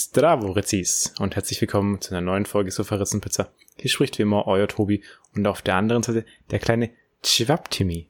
Zdravo, 0.00 0.52
Rezis 0.52 1.12
und 1.18 1.36
herzlich 1.36 1.60
willkommen 1.60 2.00
zu 2.00 2.14
einer 2.14 2.22
neuen 2.22 2.46
Folge 2.46 2.70
Sofaritzen 2.70 3.20
Pizza. 3.20 3.52
Hier 3.76 3.90
spricht 3.90 4.16
wie 4.18 4.22
immer 4.22 4.46
euer 4.46 4.66
Tobi 4.66 5.04
und 5.36 5.46
auf 5.46 5.60
der 5.60 5.74
anderen 5.74 6.02
Seite 6.02 6.24
der 6.50 6.58
kleine 6.58 6.90
Chivaptimi. 7.22 8.08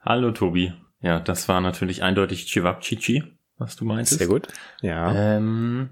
Hallo 0.00 0.32
Tobi. 0.32 0.74
Ja, 1.00 1.20
das 1.20 1.48
war 1.48 1.60
natürlich 1.60 2.02
eindeutig 2.02 2.46
Chivapchichi, 2.46 3.22
was 3.58 3.76
du 3.76 3.84
meinst. 3.84 4.18
Sehr 4.18 4.26
gut. 4.26 4.48
Ja. 4.82 5.14
Ähm, 5.14 5.90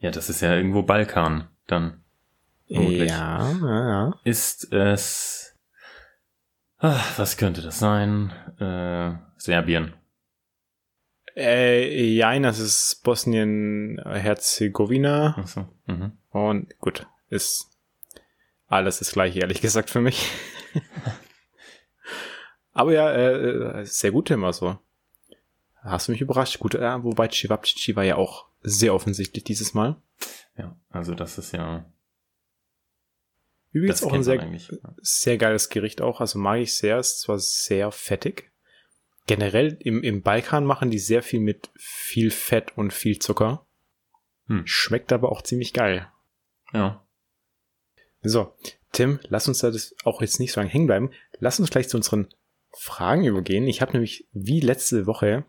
ja, 0.00 0.10
das 0.10 0.30
ist 0.30 0.40
ja 0.40 0.56
irgendwo 0.56 0.82
Balkan 0.82 1.46
dann. 1.68 2.02
Vermutlich. 2.66 3.08
Ja, 3.08 3.52
ja, 3.52 3.88
ja. 3.88 4.20
Ist 4.24 4.72
es. 4.72 5.54
Ach, 6.78 7.18
was 7.20 7.36
könnte 7.36 7.62
das 7.62 7.78
sein? 7.78 8.32
Äh, 8.58 9.12
Serbien. 9.36 9.94
Äh, 11.36 12.14
ja, 12.14 12.38
das 12.40 12.58
ist 12.58 13.02
Bosnien-Herzegowina. 13.04 15.44
So, 15.46 15.68
mhm. 15.86 16.12
Und 16.30 16.78
gut, 16.78 17.06
ist 17.28 17.70
alles 18.68 19.00
das 19.00 19.12
gleiche, 19.12 19.40
ehrlich 19.40 19.60
gesagt, 19.60 19.90
für 19.90 20.00
mich. 20.00 20.30
Aber 22.72 22.92
ja, 22.92 23.12
äh, 23.12 23.84
sehr 23.84 24.12
gut 24.12 24.30
immer 24.30 24.52
so. 24.52 24.78
Hast 25.82 26.08
du 26.08 26.12
mich 26.12 26.20
überrascht. 26.20 26.58
Gut, 26.58 26.74
äh, 26.74 27.04
wobei 27.04 27.28
Chivapchichi 27.28 27.96
war 27.96 28.04
ja 28.04 28.16
auch 28.16 28.46
sehr 28.62 28.92
offensichtlich 28.92 29.44
dieses 29.44 29.72
Mal. 29.72 29.96
Ja, 30.58 30.76
also 30.90 31.14
das 31.14 31.38
ist 31.38 31.52
ja. 31.52 31.86
Übrigens 33.72 34.02
auch 34.02 34.12
ein 34.12 34.22
sehr, 34.22 34.46
sehr 35.00 35.38
geiles 35.38 35.68
Gericht 35.68 36.00
auch. 36.00 36.20
Also 36.20 36.38
mag 36.38 36.60
ich 36.60 36.74
sehr. 36.74 36.98
Es 36.98 37.12
ist 37.12 37.20
zwar 37.22 37.38
sehr 37.38 37.92
fettig, 37.92 38.50
generell 39.26 39.76
im, 39.80 40.02
im 40.02 40.22
Balkan 40.22 40.64
machen 40.64 40.90
die 40.90 40.98
sehr 40.98 41.22
viel 41.22 41.40
mit 41.40 41.70
viel 41.76 42.30
Fett 42.30 42.76
und 42.76 42.92
viel 42.92 43.18
Zucker. 43.18 43.66
Hm. 44.46 44.66
Schmeckt 44.66 45.12
aber 45.12 45.32
auch 45.32 45.42
ziemlich 45.42 45.72
geil. 45.72 46.08
Ja. 46.72 47.04
So, 48.22 48.54
Tim, 48.92 49.20
lass 49.28 49.48
uns 49.48 49.58
da 49.58 49.70
das 49.70 49.94
auch 50.04 50.20
jetzt 50.20 50.40
nicht 50.40 50.52
so 50.52 50.60
lange 50.60 50.70
hängen 50.70 50.86
bleiben. 50.86 51.10
Lass 51.38 51.60
uns 51.60 51.70
gleich 51.70 51.88
zu 51.88 51.96
unseren 51.96 52.28
Fragen 52.72 53.24
übergehen. 53.24 53.66
Ich 53.66 53.80
habe 53.80 53.92
nämlich 53.92 54.26
wie 54.32 54.60
letzte 54.60 55.06
Woche 55.06 55.44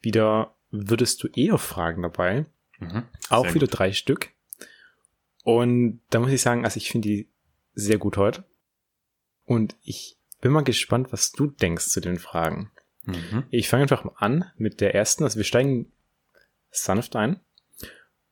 wieder 0.00 0.54
würdest 0.70 1.22
du 1.22 1.28
eher 1.28 1.58
Fragen 1.58 2.02
dabei. 2.02 2.46
Mhm, 2.78 3.04
auch 3.28 3.46
wieder 3.54 3.66
gut. 3.66 3.78
drei 3.78 3.92
Stück. 3.92 4.30
Und 5.44 6.00
da 6.10 6.20
muss 6.20 6.30
ich 6.30 6.42
sagen, 6.42 6.64
also 6.64 6.76
ich 6.76 6.90
finde 6.90 7.08
die 7.08 7.28
sehr 7.74 7.98
gut 7.98 8.16
heute. 8.16 8.44
Und 9.44 9.76
ich 9.82 10.16
bin 10.40 10.52
mal 10.52 10.64
gespannt, 10.64 11.12
was 11.12 11.32
du 11.32 11.46
denkst 11.46 11.88
zu 11.88 12.00
den 12.00 12.18
Fragen. 12.18 12.70
Mhm. 13.04 13.44
Ich 13.50 13.68
fange 13.68 13.82
einfach 13.82 14.04
mal 14.04 14.14
an 14.16 14.44
mit 14.56 14.80
der 14.80 14.94
ersten. 14.94 15.24
Also 15.24 15.36
wir 15.36 15.44
steigen 15.44 15.90
sanft 16.70 17.16
ein. 17.16 17.40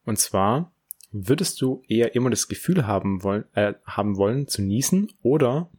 Und 0.04 0.18
zwar, 0.18 0.72
würdest 1.10 1.60
du 1.60 1.82
eher 1.88 2.14
immer 2.14 2.30
das 2.30 2.48
Gefühl 2.48 2.86
haben 2.86 3.22
wollen, 3.22 3.44
äh, 3.54 3.74
haben 3.84 4.16
wollen 4.16 4.48
zu 4.48 4.62
niesen 4.62 5.12
oder 5.22 5.70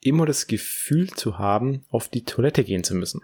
immer 0.00 0.26
das 0.26 0.46
Gefühl 0.46 1.10
zu 1.10 1.38
haben, 1.38 1.84
auf 1.88 2.08
die 2.08 2.24
Toilette 2.24 2.64
gehen 2.64 2.84
zu 2.84 2.94
müssen? 2.94 3.22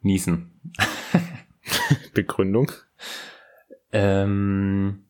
Niesen. 0.00 0.60
Begründung? 2.14 2.72
Ähm, 3.92 5.04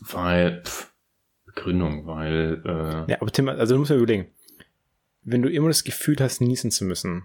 weil, 0.00 0.62
pff, 0.64 0.92
Begründung, 1.46 2.06
weil, 2.06 2.62
äh, 2.64 3.10
Ja, 3.10 3.20
aber 3.20 3.30
Tim, 3.30 3.48
also 3.48 3.74
du 3.74 3.80
musst 3.80 3.90
ja 3.90 3.96
überlegen, 3.96 4.32
wenn 5.22 5.42
du 5.42 5.50
immer 5.50 5.68
das 5.68 5.84
Gefühl 5.84 6.16
hast, 6.20 6.40
niesen 6.40 6.70
zu 6.70 6.84
müssen, 6.84 7.24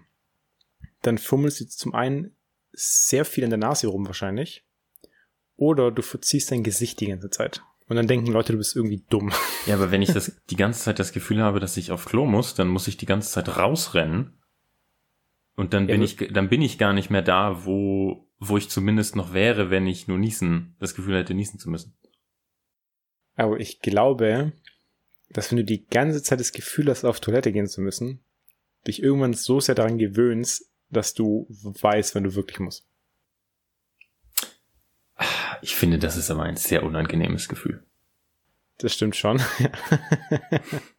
dann 1.02 1.18
fummelst 1.18 1.60
du 1.60 1.68
zum 1.68 1.94
einen 1.94 2.36
sehr 2.72 3.24
viel 3.24 3.44
in 3.44 3.50
der 3.50 3.58
Nase 3.58 3.86
rum 3.86 4.06
wahrscheinlich. 4.06 4.64
Oder 5.56 5.90
du 5.90 6.02
verziehst 6.02 6.50
dein 6.50 6.62
Gesicht 6.62 7.00
die 7.00 7.06
ganze 7.06 7.30
Zeit. 7.30 7.62
Und 7.88 7.96
dann 7.96 8.08
denken 8.08 8.32
Leute, 8.32 8.52
du 8.52 8.58
bist 8.58 8.76
irgendwie 8.76 9.04
dumm. 9.08 9.32
Ja, 9.66 9.74
aber 9.74 9.90
wenn 9.90 10.02
ich 10.02 10.12
das 10.12 10.40
die 10.50 10.56
ganze 10.56 10.82
Zeit 10.82 10.98
das 10.98 11.12
Gefühl 11.12 11.42
habe, 11.42 11.60
dass 11.60 11.76
ich 11.76 11.92
auf 11.92 12.04
Klo 12.04 12.26
muss, 12.26 12.54
dann 12.54 12.68
muss 12.68 12.88
ich 12.88 12.96
die 12.96 13.06
ganze 13.06 13.30
Zeit 13.30 13.56
rausrennen. 13.56 14.34
Und 15.54 15.72
dann 15.72 15.86
bin 15.86 16.02
ja, 16.02 16.04
ich, 16.04 16.16
dann 16.32 16.48
bin 16.48 16.60
ich 16.60 16.78
gar 16.78 16.92
nicht 16.92 17.10
mehr 17.10 17.22
da, 17.22 17.64
wo, 17.64 18.28
wo 18.38 18.58
ich 18.58 18.68
zumindest 18.68 19.16
noch 19.16 19.32
wäre, 19.32 19.70
wenn 19.70 19.86
ich 19.86 20.08
nur 20.08 20.18
niesen, 20.18 20.76
das 20.80 20.94
Gefühl 20.94 21.16
hätte, 21.16 21.32
niesen 21.32 21.58
zu 21.58 21.70
müssen. 21.70 21.96
Aber 23.36 23.58
ich 23.58 23.80
glaube, 23.80 24.52
dass 25.28 25.50
wenn 25.50 25.58
du 25.58 25.64
die 25.64 25.86
ganze 25.86 26.22
Zeit 26.22 26.40
das 26.40 26.52
Gefühl 26.52 26.88
hast, 26.88 27.04
auf 27.04 27.20
Toilette 27.20 27.52
gehen 27.52 27.66
zu 27.66 27.80
müssen, 27.80 28.20
dich 28.86 29.02
irgendwann 29.02 29.34
so 29.34 29.60
sehr 29.60 29.74
daran 29.74 29.98
gewöhnst, 29.98 30.70
dass 30.90 31.14
du 31.14 31.46
weißt, 31.48 32.14
wenn 32.14 32.24
du 32.24 32.34
wirklich 32.34 32.60
musst. 32.60 32.86
Ich 35.62 35.74
finde, 35.74 35.98
das 35.98 36.16
ist 36.16 36.30
aber 36.30 36.42
ein 36.42 36.56
sehr 36.56 36.82
unangenehmes 36.82 37.48
Gefühl. 37.48 37.82
Das 38.78 38.92
stimmt 38.92 39.16
schon. 39.16 39.40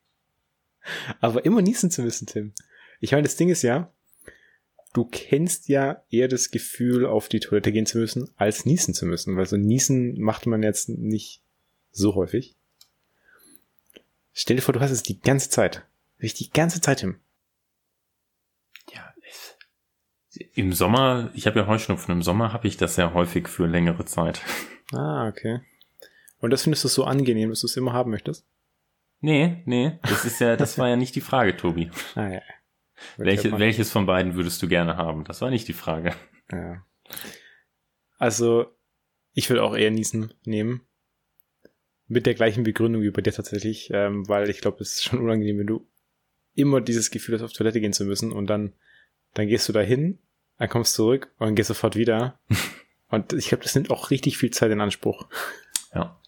aber 1.21 1.45
immer 1.45 1.61
niesen 1.61 1.91
zu 1.91 2.01
müssen, 2.01 2.25
Tim. 2.25 2.53
Ich 2.99 3.11
meine, 3.11 3.23
das 3.23 3.35
Ding 3.35 3.49
ist 3.49 3.61
ja, 3.61 3.93
du 4.93 5.05
kennst 5.05 5.67
ja 5.67 6.03
eher 6.09 6.27
das 6.27 6.49
Gefühl, 6.49 7.05
auf 7.05 7.29
die 7.29 7.39
Toilette 7.39 7.71
gehen 7.71 7.85
zu 7.85 7.99
müssen, 7.99 8.29
als 8.35 8.65
niesen 8.65 8.95
zu 8.95 9.05
müssen, 9.05 9.37
weil 9.37 9.45
so 9.45 9.57
niesen 9.57 10.19
macht 10.19 10.47
man 10.47 10.63
jetzt 10.63 10.89
nicht 10.89 11.43
so 11.91 12.15
häufig. 12.15 12.55
Stell 14.39 14.55
dir 14.55 14.61
vor, 14.61 14.73
du 14.73 14.79
hast 14.81 14.91
es 14.91 15.01
die 15.01 15.19
ganze 15.19 15.49
Zeit. 15.49 15.83
Die 16.21 16.51
ganze 16.51 16.79
Zeit 16.79 16.99
hin. 16.99 17.19
Ja, 18.93 19.11
im 20.53 20.73
Sommer, 20.73 21.31
ich 21.33 21.47
habe 21.47 21.59
ja 21.59 21.65
Heuschnupfen, 21.65 22.13
im 22.13 22.21
Sommer 22.21 22.53
habe 22.53 22.67
ich 22.67 22.77
das 22.77 22.93
sehr 22.93 23.15
häufig 23.15 23.47
für 23.47 23.65
längere 23.65 24.05
Zeit. 24.05 24.41
Ah, 24.93 25.27
okay. 25.27 25.59
Und 26.39 26.51
das 26.51 26.63
findest 26.63 26.85
du 26.85 26.87
so 26.87 27.03
angenehm, 27.03 27.49
dass 27.49 27.59
du 27.59 27.67
es 27.67 27.75
immer 27.75 27.91
haben 27.91 28.09
möchtest? 28.09 28.47
Nee, 29.19 29.61
nee, 29.65 29.99
das 30.03 30.23
ist 30.23 30.39
ja, 30.39 30.55
das 30.55 30.77
war 30.77 30.87
ja 30.87 30.95
nicht 30.95 31.13
die 31.15 31.19
Frage, 31.19 31.57
Tobi. 31.57 31.91
Ah, 32.15 32.29
ja. 32.29 32.41
Welche, 33.17 33.59
welches 33.59 33.91
von 33.91 34.05
beiden 34.05 34.35
würdest 34.35 34.61
du 34.61 34.69
gerne 34.69 34.95
haben? 34.95 35.25
Das 35.25 35.41
war 35.41 35.49
nicht 35.49 35.67
die 35.67 35.73
Frage. 35.73 36.15
Ja. 36.49 36.85
Also, 38.17 38.77
ich 39.33 39.49
würde 39.49 39.63
auch 39.63 39.75
eher 39.75 39.91
Niesen 39.91 40.33
nehmen 40.45 40.86
mit 42.07 42.25
der 42.25 42.33
gleichen 42.33 42.63
Begründung 42.63 43.01
wie 43.01 43.11
bei 43.11 43.21
dir 43.21 43.33
tatsächlich, 43.33 43.89
ähm, 43.91 44.27
weil 44.27 44.49
ich 44.49 44.61
glaube, 44.61 44.81
es 44.81 44.93
ist 44.93 45.03
schon 45.03 45.19
unangenehm, 45.19 45.59
wenn 45.59 45.67
du 45.67 45.87
immer 46.55 46.81
dieses 46.81 47.11
Gefühl 47.11 47.35
hast, 47.35 47.43
auf 47.43 47.53
Toilette 47.53 47.81
gehen 47.81 47.93
zu 47.93 48.05
müssen 48.05 48.31
und 48.31 48.47
dann, 48.47 48.73
dann 49.33 49.47
gehst 49.47 49.67
du 49.69 49.73
da 49.73 49.81
hin, 49.81 50.19
dann 50.57 50.69
kommst 50.69 50.93
du 50.93 51.03
zurück 51.03 51.31
und 51.37 51.55
gehst 51.55 51.67
sofort 51.67 51.95
wieder. 51.95 52.39
und 53.09 53.33
ich 53.33 53.49
glaube, 53.49 53.63
das 53.63 53.75
nimmt 53.75 53.91
auch 53.91 54.09
richtig 54.09 54.37
viel 54.37 54.51
Zeit 54.51 54.71
in 54.71 54.81
Anspruch. 54.81 55.27
Ja. 55.93 56.19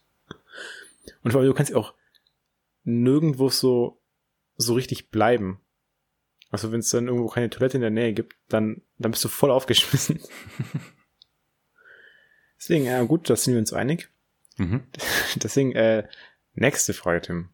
Und 1.24 1.32
vor 1.32 1.42
allem, 1.42 1.50
du 1.50 1.56
kannst 1.56 1.72
ja 1.72 1.78
auch 1.78 1.94
nirgendwo 2.84 3.50
so, 3.50 4.00
so 4.56 4.74
richtig 4.74 5.10
bleiben. 5.10 5.60
Also 6.52 6.72
wenn 6.72 6.80
es 6.80 6.90
dann 6.90 7.08
irgendwo 7.08 7.28
keine 7.28 7.50
Toilette 7.50 7.78
in 7.78 7.82
der 7.82 7.90
Nähe 7.90 8.14
gibt, 8.14 8.36
dann, 8.50 8.82
dann 8.98 9.12
bist 9.12 9.24
du 9.24 9.30
voll 9.30 9.52
aufgeschmissen. 9.52 10.20
Deswegen, 12.58 12.86
ja 12.86 13.02
gut, 13.04 13.30
da 13.30 13.36
sind 13.36 13.54
wir 13.54 13.60
uns 13.60 13.74
einig. 13.74 14.10
Mhm. 14.60 14.84
Deswegen, 15.36 15.74
äh, 15.74 16.08
nächste 16.54 16.94
Frage, 16.94 17.22
Tim. 17.22 17.50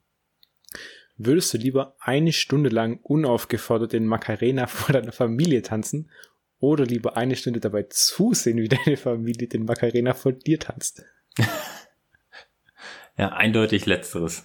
Würdest 1.17 1.53
du 1.53 1.57
lieber 1.57 1.95
eine 1.99 2.33
Stunde 2.33 2.69
lang 2.69 2.99
unaufgefordert 3.01 3.93
den 3.93 4.05
Macarena 4.05 4.67
vor 4.67 4.93
deiner 4.93 5.13
Familie 5.13 5.61
tanzen 5.61 6.11
oder 6.59 6.85
lieber 6.85 7.15
eine 7.15 7.35
Stunde 7.35 7.59
dabei 7.59 7.83
zusehen, 7.83 8.57
wie 8.57 8.67
deine 8.67 8.97
Familie 8.97 9.47
den 9.47 9.65
Macarena 9.65 10.13
vor 10.13 10.33
dir 10.33 10.59
tanzt? 10.59 11.05
ja, 13.17 13.29
eindeutig 13.29 13.85
letzteres. 13.85 14.43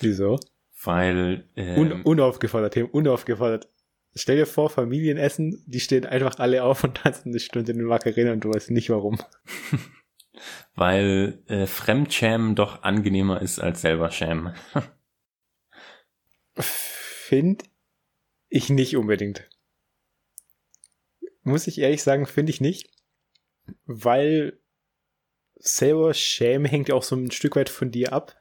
Wieso? 0.00 0.38
Weil 0.82 1.48
ähm, 1.56 1.78
Un 1.78 2.02
unaufgefordert, 2.02 2.74
Tim, 2.74 2.86
unaufgefordert. 2.86 3.68
Stell 4.16 4.36
dir 4.36 4.46
vor, 4.46 4.70
Familienessen, 4.70 5.62
die 5.66 5.80
stehen 5.80 6.06
einfach 6.06 6.38
alle 6.38 6.62
auf 6.62 6.84
und 6.84 6.98
tanzen 6.98 7.30
eine 7.30 7.40
Stunde 7.40 7.72
in 7.72 7.78
den 7.78 7.86
Macarena 7.86 8.32
und 8.32 8.44
du 8.44 8.52
weißt 8.52 8.70
nicht 8.70 8.90
warum. 8.90 9.18
Weil 10.74 11.42
äh, 11.46 11.66
Fremdschämen 11.66 12.54
doch 12.54 12.82
angenehmer 12.82 13.40
ist 13.40 13.58
als 13.58 13.80
selber 13.80 14.10
schämen. 14.10 14.54
Finde 16.56 17.64
ich 18.48 18.70
nicht 18.70 18.96
unbedingt. 18.96 19.48
Muss 21.42 21.66
ich 21.66 21.78
ehrlich 21.78 22.02
sagen, 22.02 22.26
finde 22.26 22.50
ich 22.50 22.60
nicht. 22.60 22.90
Weil 23.86 24.60
selber 25.56 26.14
Schämen 26.14 26.66
hängt 26.66 26.88
ja 26.88 26.94
auch 26.94 27.02
so 27.02 27.16
ein 27.16 27.30
Stück 27.30 27.56
weit 27.56 27.68
von 27.68 27.90
dir 27.90 28.12
ab. 28.12 28.40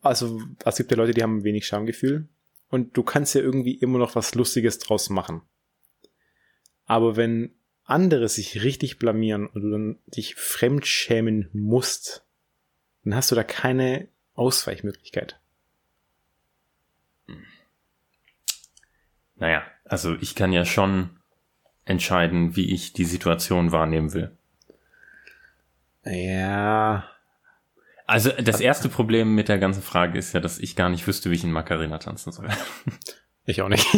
Also, 0.00 0.40
es 0.64 0.76
gibt 0.76 0.90
ja 0.90 0.96
Leute, 0.96 1.14
die 1.14 1.22
haben 1.22 1.44
wenig 1.44 1.66
Schamgefühl. 1.66 2.28
Und 2.68 2.96
du 2.96 3.02
kannst 3.02 3.34
ja 3.34 3.40
irgendwie 3.40 3.74
immer 3.74 3.98
noch 3.98 4.14
was 4.14 4.34
Lustiges 4.34 4.78
draus 4.78 5.08
machen. 5.08 5.42
Aber 6.84 7.16
wenn 7.16 7.55
andere 7.86 8.28
sich 8.28 8.62
richtig 8.62 8.98
blamieren 8.98 9.46
und 9.46 9.62
du 9.62 9.70
dann 9.70 9.98
dich 10.06 10.34
fremdschämen 10.34 11.48
musst, 11.52 12.24
dann 13.04 13.14
hast 13.14 13.30
du 13.30 13.34
da 13.34 13.44
keine 13.44 14.08
Ausweichmöglichkeit. 14.34 15.38
Naja, 19.36 19.62
also 19.84 20.14
ich 20.20 20.34
kann 20.34 20.52
ja 20.52 20.64
schon 20.64 21.10
entscheiden, 21.84 22.56
wie 22.56 22.74
ich 22.74 22.92
die 22.92 23.04
Situation 23.04 23.70
wahrnehmen 23.70 24.12
will. 24.12 24.36
Ja. 26.04 27.08
Also 28.06 28.30
das 28.30 28.60
erste 28.60 28.88
Problem 28.88 29.34
mit 29.34 29.48
der 29.48 29.58
ganzen 29.58 29.82
Frage 29.82 30.18
ist 30.18 30.32
ja, 30.32 30.40
dass 30.40 30.58
ich 30.58 30.76
gar 30.76 30.88
nicht 30.88 31.06
wüsste, 31.06 31.30
wie 31.30 31.34
ich 31.34 31.44
in 31.44 31.52
Macarena 31.52 31.98
tanzen 31.98 32.32
soll. 32.32 32.48
Ich 33.44 33.62
auch 33.62 33.68
nicht. 33.68 33.86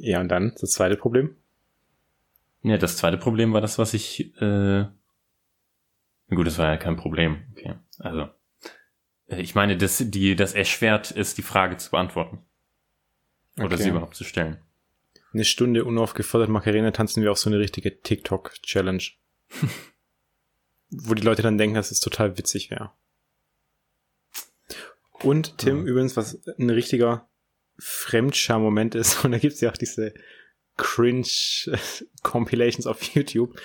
ja, 0.00 0.20
und 0.20 0.28
dann 0.28 0.54
das 0.60 0.72
zweite 0.72 0.96
Problem? 0.96 1.36
Ja, 2.62 2.78
das 2.78 2.96
zweite 2.96 3.18
Problem 3.18 3.52
war 3.52 3.60
das, 3.60 3.78
was 3.78 3.94
ich. 3.94 4.34
Äh, 4.40 4.86
gut, 6.30 6.46
das 6.46 6.58
war 6.58 6.66
ja 6.66 6.76
kein 6.76 6.96
Problem. 6.96 7.42
Okay, 7.52 7.74
also 7.98 8.28
äh, 9.28 9.40
ich 9.40 9.54
meine, 9.54 9.76
das, 9.76 10.02
die, 10.06 10.36
das 10.36 10.54
erschwert 10.54 11.10
ist, 11.10 11.38
die 11.38 11.42
Frage 11.42 11.76
zu 11.76 11.90
beantworten. 11.90 12.38
Oder 13.56 13.74
okay. 13.74 13.82
sie 13.82 13.88
überhaupt 13.90 14.14
zu 14.14 14.24
stellen. 14.24 14.58
Eine 15.32 15.44
Stunde 15.44 15.84
unaufgefordert 15.84 16.48
Macarena 16.48 16.90
tanzen 16.90 17.22
wir 17.22 17.32
auch 17.32 17.36
so 17.36 17.50
eine 17.50 17.58
richtige 17.58 18.00
TikTok-Challenge. 18.00 19.02
Wo 20.90 21.14
die 21.14 21.22
Leute 21.22 21.42
dann 21.42 21.58
denken, 21.58 21.74
dass 21.74 21.90
es 21.90 22.00
total 22.00 22.38
witzig 22.38 22.70
wäre. 22.70 22.92
Und 25.22 25.58
Tim, 25.58 25.78
ja. 25.78 25.90
übrigens, 25.90 26.16
was 26.16 26.40
ein 26.58 26.70
richtiger 26.70 27.28
Fremdscham-Moment 27.78 28.94
ist, 28.94 29.24
und 29.24 29.32
da 29.32 29.38
gibt's 29.38 29.60
ja 29.60 29.70
auch 29.70 29.76
diese 29.76 30.14
Cringe-Compilations 30.76 32.86
auf 32.86 33.02
YouTube, 33.02 33.60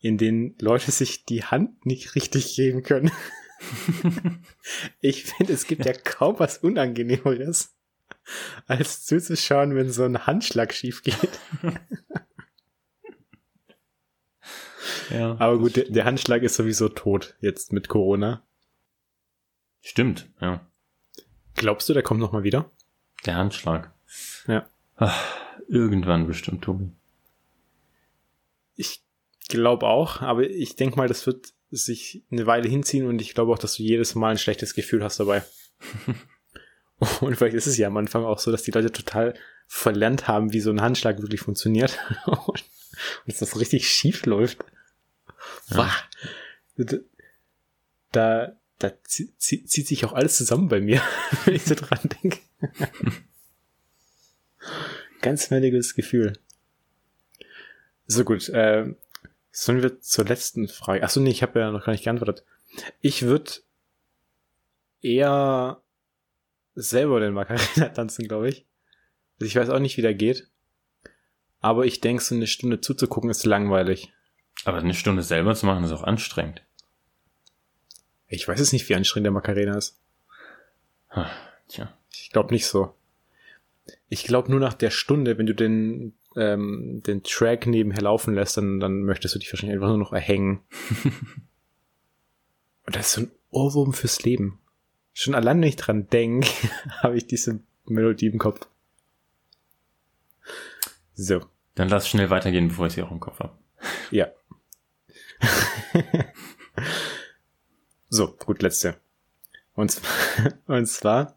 in 0.00 0.18
denen 0.18 0.56
Leute 0.60 0.90
sich 0.90 1.24
die 1.24 1.44
Hand 1.44 1.86
nicht 1.86 2.14
richtig 2.14 2.56
geben 2.56 2.82
können. 2.82 3.10
ich 5.00 5.24
finde, 5.24 5.52
es 5.52 5.66
gibt 5.66 5.86
ja 5.86 5.92
kaum 5.92 6.38
was 6.38 6.58
Unangenehmeres, 6.58 7.74
als 8.66 9.04
zuzuschauen, 9.06 9.74
wenn 9.74 9.90
so 9.90 10.04
ein 10.04 10.26
Handschlag 10.26 10.74
schief 10.74 11.02
geht. 11.02 11.40
ja, 15.10 15.36
Aber 15.38 15.58
gut, 15.58 15.76
der, 15.76 15.84
der, 15.84 16.04
Handschlag 16.04 16.42
ist 16.42 16.56
sowieso 16.56 16.88
tot 16.88 17.36
jetzt 17.40 17.72
mit 17.72 17.88
Corona. 17.88 18.46
Stimmt, 19.80 20.28
ja. 20.40 20.66
Glaubst 21.54 21.88
du, 21.88 21.94
der 21.94 22.02
kommt 22.02 22.20
nochmal 22.20 22.42
wieder? 22.42 22.70
Der 23.24 23.36
Handschlag. 23.36 23.92
Ja. 24.46 24.68
Ach, 24.96 25.36
irgendwann 25.68 26.26
bestimmt, 26.26 26.62
Tobi. 26.62 26.90
Ich 28.76 29.02
glaube 29.48 29.86
auch, 29.86 30.20
aber 30.20 30.48
ich 30.48 30.76
denke 30.76 30.96
mal, 30.96 31.08
das 31.08 31.26
wird 31.26 31.52
sich 31.70 32.22
eine 32.30 32.46
Weile 32.46 32.68
hinziehen 32.68 33.06
und 33.06 33.20
ich 33.20 33.34
glaube 33.34 33.52
auch, 33.52 33.58
dass 33.58 33.76
du 33.76 33.82
jedes 33.82 34.14
Mal 34.14 34.32
ein 34.32 34.38
schlechtes 34.38 34.74
Gefühl 34.74 35.02
hast 35.02 35.18
dabei. 35.20 35.42
und 37.20 37.36
vielleicht 37.36 37.56
ist 37.56 37.66
es 37.66 37.76
ja 37.76 37.88
am 37.88 37.96
Anfang 37.96 38.24
auch 38.24 38.38
so, 38.38 38.50
dass 38.50 38.62
die 38.62 38.70
Leute 38.70 38.92
total 38.92 39.34
verlernt 39.66 40.28
haben, 40.28 40.52
wie 40.52 40.60
so 40.60 40.70
ein 40.70 40.80
Handschlag 40.80 41.20
wirklich 41.20 41.40
funktioniert 41.40 41.98
und 42.26 42.64
dass 43.26 43.38
das 43.38 43.58
richtig 43.58 43.88
schief 43.88 44.26
läuft. 44.26 44.64
Ja. 45.70 45.90
Da, 48.12 48.56
da 48.78 48.92
zieht 49.04 49.68
sich 49.70 50.04
auch 50.04 50.12
alles 50.12 50.36
zusammen 50.36 50.68
bei 50.68 50.80
mir, 50.80 51.02
wenn 51.44 51.54
ich 51.54 51.64
so 51.64 51.74
dran 51.74 52.00
denke. 52.22 52.38
Ganz 55.20 55.50
merkwürdiges 55.50 55.94
Gefühl. 55.94 56.38
So 58.06 58.24
gut, 58.24 58.48
äh, 58.50 58.94
Sollen 59.58 59.82
wir 59.82 60.02
zur 60.02 60.26
letzten 60.26 60.68
Frage? 60.68 61.02
Achso, 61.02 61.18
nee, 61.18 61.30
ich 61.30 61.42
habe 61.42 61.58
ja 61.58 61.70
noch 61.70 61.86
gar 61.86 61.92
nicht 61.92 62.04
geantwortet. 62.04 62.44
Ich 63.00 63.22
würde 63.22 63.52
eher 65.00 65.80
selber 66.74 67.20
den 67.20 67.32
Macarena 67.32 67.88
tanzen, 67.94 68.28
glaube 68.28 68.50
ich. 68.50 68.66
Also 69.36 69.46
ich 69.46 69.56
weiß 69.56 69.70
auch 69.70 69.78
nicht, 69.78 69.96
wie 69.96 70.02
der 70.02 70.12
geht. 70.12 70.50
Aber 71.60 71.86
ich 71.86 72.02
denke, 72.02 72.22
so 72.22 72.34
eine 72.34 72.46
Stunde 72.46 72.82
zuzugucken 72.82 73.30
ist 73.30 73.46
langweilig. 73.46 74.12
Aber 74.66 74.76
eine 74.76 74.92
Stunde 74.92 75.22
selber 75.22 75.54
zu 75.54 75.64
machen 75.64 75.84
ist 75.84 75.92
auch 75.92 76.04
anstrengend. 76.04 76.62
Ich 78.28 78.46
weiß 78.46 78.60
es 78.60 78.74
nicht, 78.74 78.86
wie 78.90 78.94
anstrengend 78.94 79.24
der 79.24 79.32
Macarena 79.32 79.78
ist. 79.78 79.98
Tja. 81.68 81.96
Ich 82.22 82.30
glaube 82.30 82.52
nicht 82.52 82.66
so. 82.66 82.94
Ich 84.08 84.24
glaube 84.24 84.50
nur 84.50 84.60
nach 84.60 84.74
der 84.74 84.90
Stunde, 84.90 85.38
wenn 85.38 85.46
du 85.46 85.54
den 85.54 86.14
ähm, 86.36 87.02
den 87.06 87.22
Track 87.22 87.66
nebenher 87.66 88.02
laufen 88.02 88.34
lässt, 88.34 88.56
dann, 88.58 88.78
dann 88.78 89.02
möchtest 89.02 89.34
du 89.34 89.38
dich 89.38 89.52
wahrscheinlich 89.52 89.76
einfach 89.76 89.88
nur 89.88 89.98
noch 89.98 90.12
erhängen. 90.12 90.60
Und 92.86 92.94
das 92.94 93.06
ist 93.06 93.12
so 93.14 93.20
ein 93.22 93.30
Ohrwurm 93.50 93.92
fürs 93.92 94.22
Leben. 94.22 94.60
Schon 95.12 95.34
allein, 95.34 95.60
wenn 95.60 95.68
ich 95.68 95.76
dran 95.76 96.08
denke, 96.08 96.48
habe 97.02 97.16
ich 97.16 97.26
diese 97.26 97.60
Melodie 97.86 98.26
im 98.26 98.38
Kopf. 98.38 98.68
So. 101.14 101.40
Dann 101.74 101.88
lass 101.88 102.08
schnell 102.08 102.30
weitergehen, 102.30 102.68
bevor 102.68 102.86
ich 102.86 102.94
sie 102.94 103.02
auch 103.02 103.10
im 103.10 103.20
Kopf 103.20 103.38
habe. 103.38 103.56
Ja. 104.10 104.28
so, 108.08 108.32
gut, 108.32 108.62
letzte. 108.62 108.96
Und, 109.74 110.00
und 110.66 110.86
zwar 110.86 111.35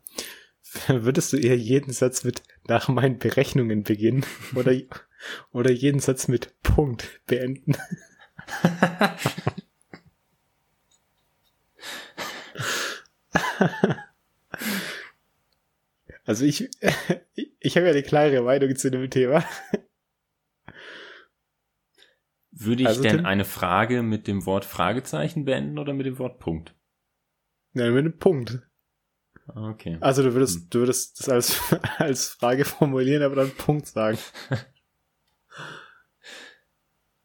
würdest 0.87 1.33
du 1.33 1.37
eher 1.37 1.57
jeden 1.57 1.91
Satz 1.93 2.23
mit 2.23 2.43
nach 2.67 2.87
meinen 2.87 3.17
Berechnungen 3.17 3.83
beginnen 3.83 4.25
oder, 4.55 4.73
oder 5.51 5.71
jeden 5.71 5.99
Satz 5.99 6.27
mit 6.27 6.61
Punkt 6.61 7.21
beenden. 7.25 7.75
also 16.25 16.45
ich, 16.45 16.69
ich 17.59 17.75
habe 17.75 17.87
ja 17.87 17.93
eine 17.93 18.03
klare 18.03 18.41
Meinung 18.41 18.75
zu 18.75 18.91
dem 18.91 19.09
Thema. 19.09 19.43
Würde 22.51 22.83
ich 22.83 22.89
also 22.89 23.01
denn 23.01 23.25
eine 23.25 23.45
Frage 23.45 24.03
mit 24.03 24.27
dem 24.27 24.45
Wort 24.45 24.65
Fragezeichen 24.65 25.45
beenden 25.45 25.79
oder 25.79 25.93
mit 25.93 26.05
dem 26.05 26.19
Wort 26.19 26.39
Punkt? 26.39 26.75
Nein, 27.73 27.93
mit 27.93 28.05
dem 28.05 28.17
Punkt. 28.17 28.68
Okay. 29.55 29.97
Also 30.01 30.23
du 30.23 30.33
würdest, 30.33 30.61
hm. 30.61 30.67
du 30.69 30.79
würdest 30.79 31.19
das 31.19 31.29
als, 31.29 31.59
als 31.97 32.27
Frage 32.27 32.65
formulieren, 32.65 33.23
aber 33.23 33.35
dann 33.35 33.51
Punkt 33.51 33.87
sagen. 33.87 34.17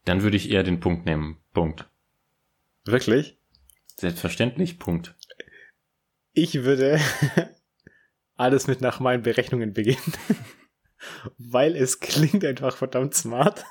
Dann 0.05 0.21
würde 0.21 0.37
ich 0.37 0.51
eher 0.51 0.61
den 0.61 0.79
Punkt 0.79 1.07
nehmen. 1.07 1.39
Punkt. 1.51 1.89
Wirklich? 2.85 3.39
Selbstverständlich, 3.95 4.77
Punkt. 4.77 5.15
Ich 6.33 6.63
würde 6.63 6.99
alles 8.35 8.67
mit 8.67 8.81
nach 8.81 8.99
meinen 8.99 9.23
Berechnungen 9.23 9.73
beginnen. 9.73 10.13
Weil 11.39 11.75
es 11.75 11.99
klingt 11.99 12.45
einfach 12.45 12.77
verdammt 12.77 13.15
smart. 13.15 13.65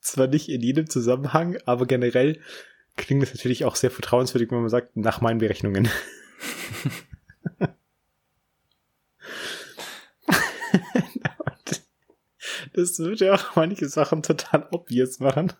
Zwar 0.00 0.28
nicht 0.28 0.48
in 0.48 0.60
jedem 0.60 0.88
Zusammenhang, 0.88 1.58
aber 1.64 1.86
generell 1.86 2.40
klingt 2.96 3.22
es 3.22 3.34
natürlich 3.34 3.64
auch 3.64 3.76
sehr 3.76 3.90
vertrauenswürdig, 3.90 4.50
wenn 4.50 4.60
man 4.60 4.68
sagt, 4.68 4.96
nach 4.96 5.20
meinen 5.20 5.38
Berechnungen. 5.38 5.88
das 12.72 12.98
würde 12.98 13.26
ja 13.26 13.34
auch 13.34 13.56
manche 13.56 13.88
Sachen 13.88 14.22
total 14.22 14.68
obvious 14.70 15.20
machen. 15.20 15.52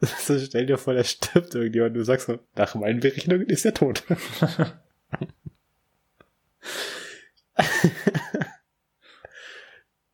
So 0.00 0.38
stell 0.38 0.66
dir 0.66 0.76
vor, 0.78 0.94
da 0.94 1.02
stirbt 1.04 1.54
irgendjemand 1.54 1.92
und 1.92 1.98
du 1.98 2.04
sagst 2.04 2.26
so, 2.26 2.38
nach 2.54 2.74
meinen 2.74 3.00
Berechnungen 3.00 3.48
ist 3.48 3.64
er 3.64 3.72
tot. 3.72 4.02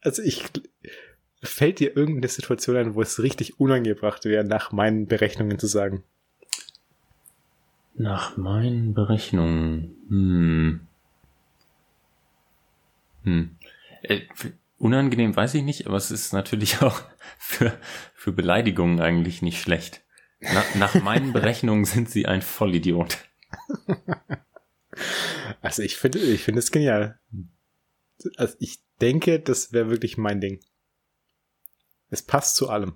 also 0.00 0.22
ich, 0.22 0.44
Fällt 1.42 1.80
dir 1.80 1.96
irgendeine 1.96 2.28
Situation 2.28 2.76
ein, 2.76 2.94
wo 2.94 3.02
es 3.02 3.20
richtig 3.20 3.58
unangebracht 3.58 4.24
wäre, 4.24 4.44
nach 4.44 4.70
meinen 4.70 5.06
Berechnungen 5.08 5.58
zu 5.58 5.66
sagen? 5.66 6.04
Nach 7.94 8.36
meinen 8.36 8.94
Berechnungen. 8.94 9.96
Hm. 10.08 10.80
Hm. 13.24 13.56
Äh, 14.02 14.20
unangenehm 14.78 15.34
weiß 15.34 15.54
ich 15.54 15.62
nicht, 15.62 15.86
aber 15.86 15.96
es 15.96 16.10
ist 16.10 16.32
natürlich 16.32 16.80
auch 16.82 17.02
für, 17.38 17.76
für 18.14 18.32
Beleidigungen 18.32 19.00
eigentlich 19.00 19.42
nicht 19.42 19.60
schlecht. 19.60 20.02
Na, 20.40 20.64
nach 20.76 20.94
meinen 21.02 21.32
Berechnungen 21.32 21.84
sind 21.84 22.08
sie 22.08 22.26
ein 22.26 22.42
Vollidiot. 22.42 23.18
Also 25.60 25.82
ich 25.82 25.96
finde, 25.96 26.18
ich 26.18 26.42
finde 26.42 26.60
es 26.60 26.70
genial. 26.70 27.18
Also 28.36 28.56
ich 28.60 28.80
denke, 29.00 29.40
das 29.40 29.72
wäre 29.72 29.90
wirklich 29.90 30.18
mein 30.18 30.40
Ding. 30.40 30.60
Es 32.12 32.22
passt 32.22 32.56
zu 32.56 32.68
allem. 32.68 32.92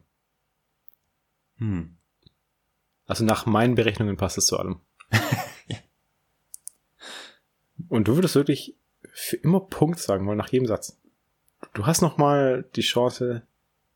Hm. 1.57 1.97
Also 3.07 3.25
nach 3.25 3.47
meinen 3.47 3.75
Berechnungen 3.75 4.19
passt 4.19 4.37
es 4.37 4.45
zu 4.47 4.59
allem. 4.59 4.81
Und 7.89 8.09
du 8.09 8.17
würdest 8.17 8.35
wirklich 8.35 8.77
für 9.13 9.37
immer 9.37 9.61
Punkt 9.61 9.99
sagen 10.01 10.27
wollen 10.27 10.37
nach 10.37 10.53
jedem 10.53 10.67
Satz. 10.67 11.01
Du 11.73 11.87
hast 11.87 12.03
noch 12.03 12.19
mal 12.19 12.69
die 12.77 12.83
Chance 12.83 13.47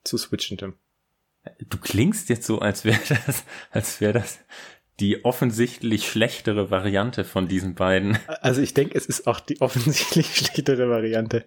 zu 0.04 0.16
switchen, 0.16 0.56
Tim. 0.56 0.74
Du 1.68 1.76
klingst 1.76 2.30
jetzt 2.30 2.46
so, 2.46 2.60
als 2.60 2.86
wäre 2.86 3.00
das, 3.26 3.44
als 3.70 4.00
wäre 4.00 4.14
das 4.14 4.38
die 5.00 5.22
offensichtlich 5.26 6.08
schlechtere 6.08 6.70
Variante 6.70 7.24
von 7.24 7.46
diesen 7.46 7.74
beiden. 7.74 8.18
Also 8.26 8.62
ich 8.62 8.72
denke, 8.72 8.96
es 8.96 9.04
ist 9.04 9.26
auch 9.26 9.40
die 9.40 9.60
offensichtlich 9.60 10.34
schlechtere 10.34 10.88
Variante. 10.88 11.44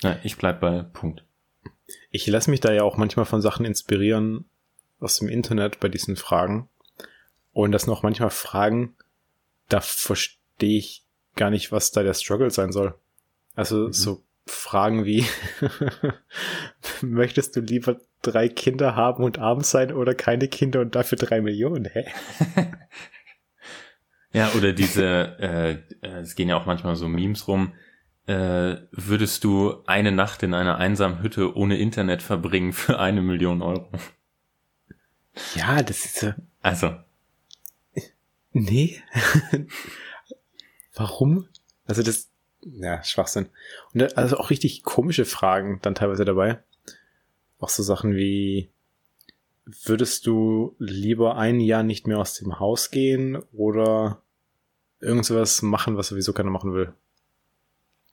Ja, 0.00 0.18
ich 0.22 0.38
bleib 0.38 0.60
bei 0.60 0.82
Punkt. 0.82 1.26
Ich 2.10 2.26
lasse 2.26 2.50
mich 2.50 2.60
da 2.60 2.72
ja 2.72 2.82
auch 2.82 2.96
manchmal 2.96 3.26
von 3.26 3.42
Sachen 3.42 3.64
inspirieren 3.64 4.44
aus 5.00 5.18
dem 5.18 5.28
Internet 5.28 5.80
bei 5.80 5.88
diesen 5.88 6.16
Fragen. 6.16 6.68
Und 7.52 7.72
das 7.72 7.86
noch 7.86 8.02
manchmal 8.02 8.30
Fragen, 8.30 8.94
da 9.68 9.80
verstehe 9.80 10.78
ich 10.78 11.04
gar 11.36 11.50
nicht, 11.50 11.72
was 11.72 11.90
da 11.90 12.02
der 12.02 12.14
Struggle 12.14 12.50
sein 12.50 12.72
soll. 12.72 12.94
Also 13.54 13.88
mhm. 13.88 13.92
so 13.92 14.22
Fragen 14.46 15.04
wie, 15.04 15.24
möchtest 17.02 17.56
du 17.56 17.60
lieber 17.60 18.00
drei 18.22 18.48
Kinder 18.48 18.96
haben 18.96 19.24
und 19.24 19.38
arm 19.38 19.62
sein 19.62 19.92
oder 19.92 20.14
keine 20.14 20.48
Kinder 20.48 20.80
und 20.80 20.94
dafür 20.94 21.18
drei 21.18 21.40
Millionen? 21.40 21.86
Hä? 21.86 22.06
ja, 24.32 24.50
oder 24.56 24.72
diese, 24.72 25.36
äh, 25.38 25.70
äh, 26.06 26.20
es 26.20 26.34
gehen 26.34 26.48
ja 26.48 26.56
auch 26.56 26.66
manchmal 26.66 26.96
so 26.96 27.08
Memes 27.08 27.48
rum, 27.48 27.72
äh, 28.26 28.76
würdest 28.92 29.44
du 29.44 29.82
eine 29.86 30.12
Nacht 30.12 30.42
in 30.42 30.54
einer 30.54 30.76
einsamen 30.76 31.22
Hütte 31.22 31.56
ohne 31.56 31.78
Internet 31.78 32.22
verbringen 32.22 32.72
für 32.72 32.98
eine 32.98 33.22
Million 33.22 33.62
Euro? 33.62 33.90
Ja, 35.54 35.82
das 35.82 36.04
ist 36.04 36.16
so. 36.16 36.32
Also. 36.62 36.94
Nee. 38.52 39.00
Warum? 40.94 41.46
Also 41.86 42.02
das, 42.02 42.28
ja, 42.62 43.02
Schwachsinn. 43.02 43.48
Und 43.92 44.16
also 44.16 44.36
auch 44.36 44.50
richtig 44.50 44.82
komische 44.82 45.24
Fragen 45.24 45.78
dann 45.82 45.94
teilweise 45.94 46.24
dabei. 46.24 46.62
Auch 47.58 47.68
so 47.68 47.82
Sachen 47.82 48.14
wie, 48.14 48.70
würdest 49.64 50.26
du 50.26 50.74
lieber 50.78 51.36
ein 51.36 51.60
Jahr 51.60 51.82
nicht 51.82 52.06
mehr 52.06 52.18
aus 52.18 52.34
dem 52.34 52.58
Haus 52.58 52.90
gehen 52.90 53.36
oder 53.52 54.22
irgend 55.00 55.24
sowas 55.24 55.62
machen, 55.62 55.96
was 55.96 56.08
sowieso 56.08 56.32
keiner 56.32 56.50
machen 56.50 56.74
will? 56.74 56.92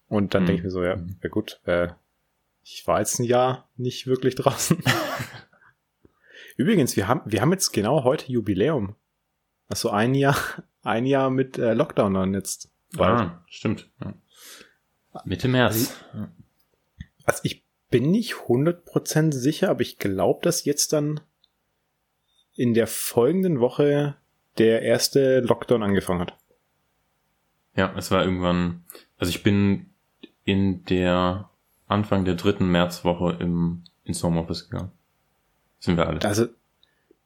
Und 0.09 0.33
dann 0.33 0.43
mhm. 0.43 0.47
denke 0.47 0.59
ich 0.59 0.63
mir 0.65 0.71
so, 0.71 0.83
ja, 0.83 0.95
mhm. 0.95 1.17
ja 1.21 1.29
gut, 1.29 1.59
äh, 1.65 1.89
ich 2.63 2.85
war 2.87 2.99
jetzt 2.99 3.19
ein 3.19 3.23
Jahr 3.23 3.69
nicht 3.77 4.07
wirklich 4.07 4.35
draußen. 4.35 4.81
Übrigens, 6.57 6.95
wir 6.95 7.07
haben, 7.07 7.21
wir 7.25 7.41
haben 7.41 7.51
jetzt 7.51 7.71
genau 7.71 8.03
heute 8.03 8.31
Jubiläum. 8.31 8.95
Also 9.69 9.89
ein 9.89 10.15
Jahr, 10.15 10.37
ein 10.83 11.05
Jahr 11.05 11.29
mit 11.29 11.57
äh, 11.57 11.73
Lockdown 11.73 12.13
dann 12.13 12.33
jetzt. 12.33 12.71
Bald. 12.95 13.19
Ah, 13.19 13.43
stimmt. 13.47 13.89
Ja. 14.01 14.13
Mitte 15.25 15.47
März. 15.47 15.93
Also, 16.13 16.27
also 17.25 17.39
ich 17.43 17.63
bin 17.89 18.11
nicht 18.11 18.33
100% 18.33 19.33
sicher, 19.33 19.69
aber 19.69 19.81
ich 19.81 19.97
glaube, 19.97 20.39
dass 20.43 20.65
jetzt 20.65 20.93
dann 20.93 21.19
in 22.55 22.73
der 22.73 22.87
folgenden 22.87 23.59
Woche 23.59 24.15
der 24.57 24.81
erste 24.81 25.41
Lockdown 25.41 25.83
angefangen 25.83 26.21
hat. 26.21 26.37
Ja, 27.75 27.93
es 27.95 28.09
war 28.09 28.23
irgendwann, 28.23 28.83
also 29.17 29.29
ich 29.29 29.43
bin 29.43 29.93
in 30.47 30.85
der 30.85 31.49
Anfang 31.87 32.23
der 32.23 32.35
dritten 32.35 32.71
Märzwoche 32.71 33.35
im, 33.41 33.83
ins 34.05 34.23
Homeoffice 34.23 34.69
gegangen. 34.69 34.93
Sind 35.77 35.97
wir 35.97 36.07
alle. 36.07 36.23
Also, 36.23 36.47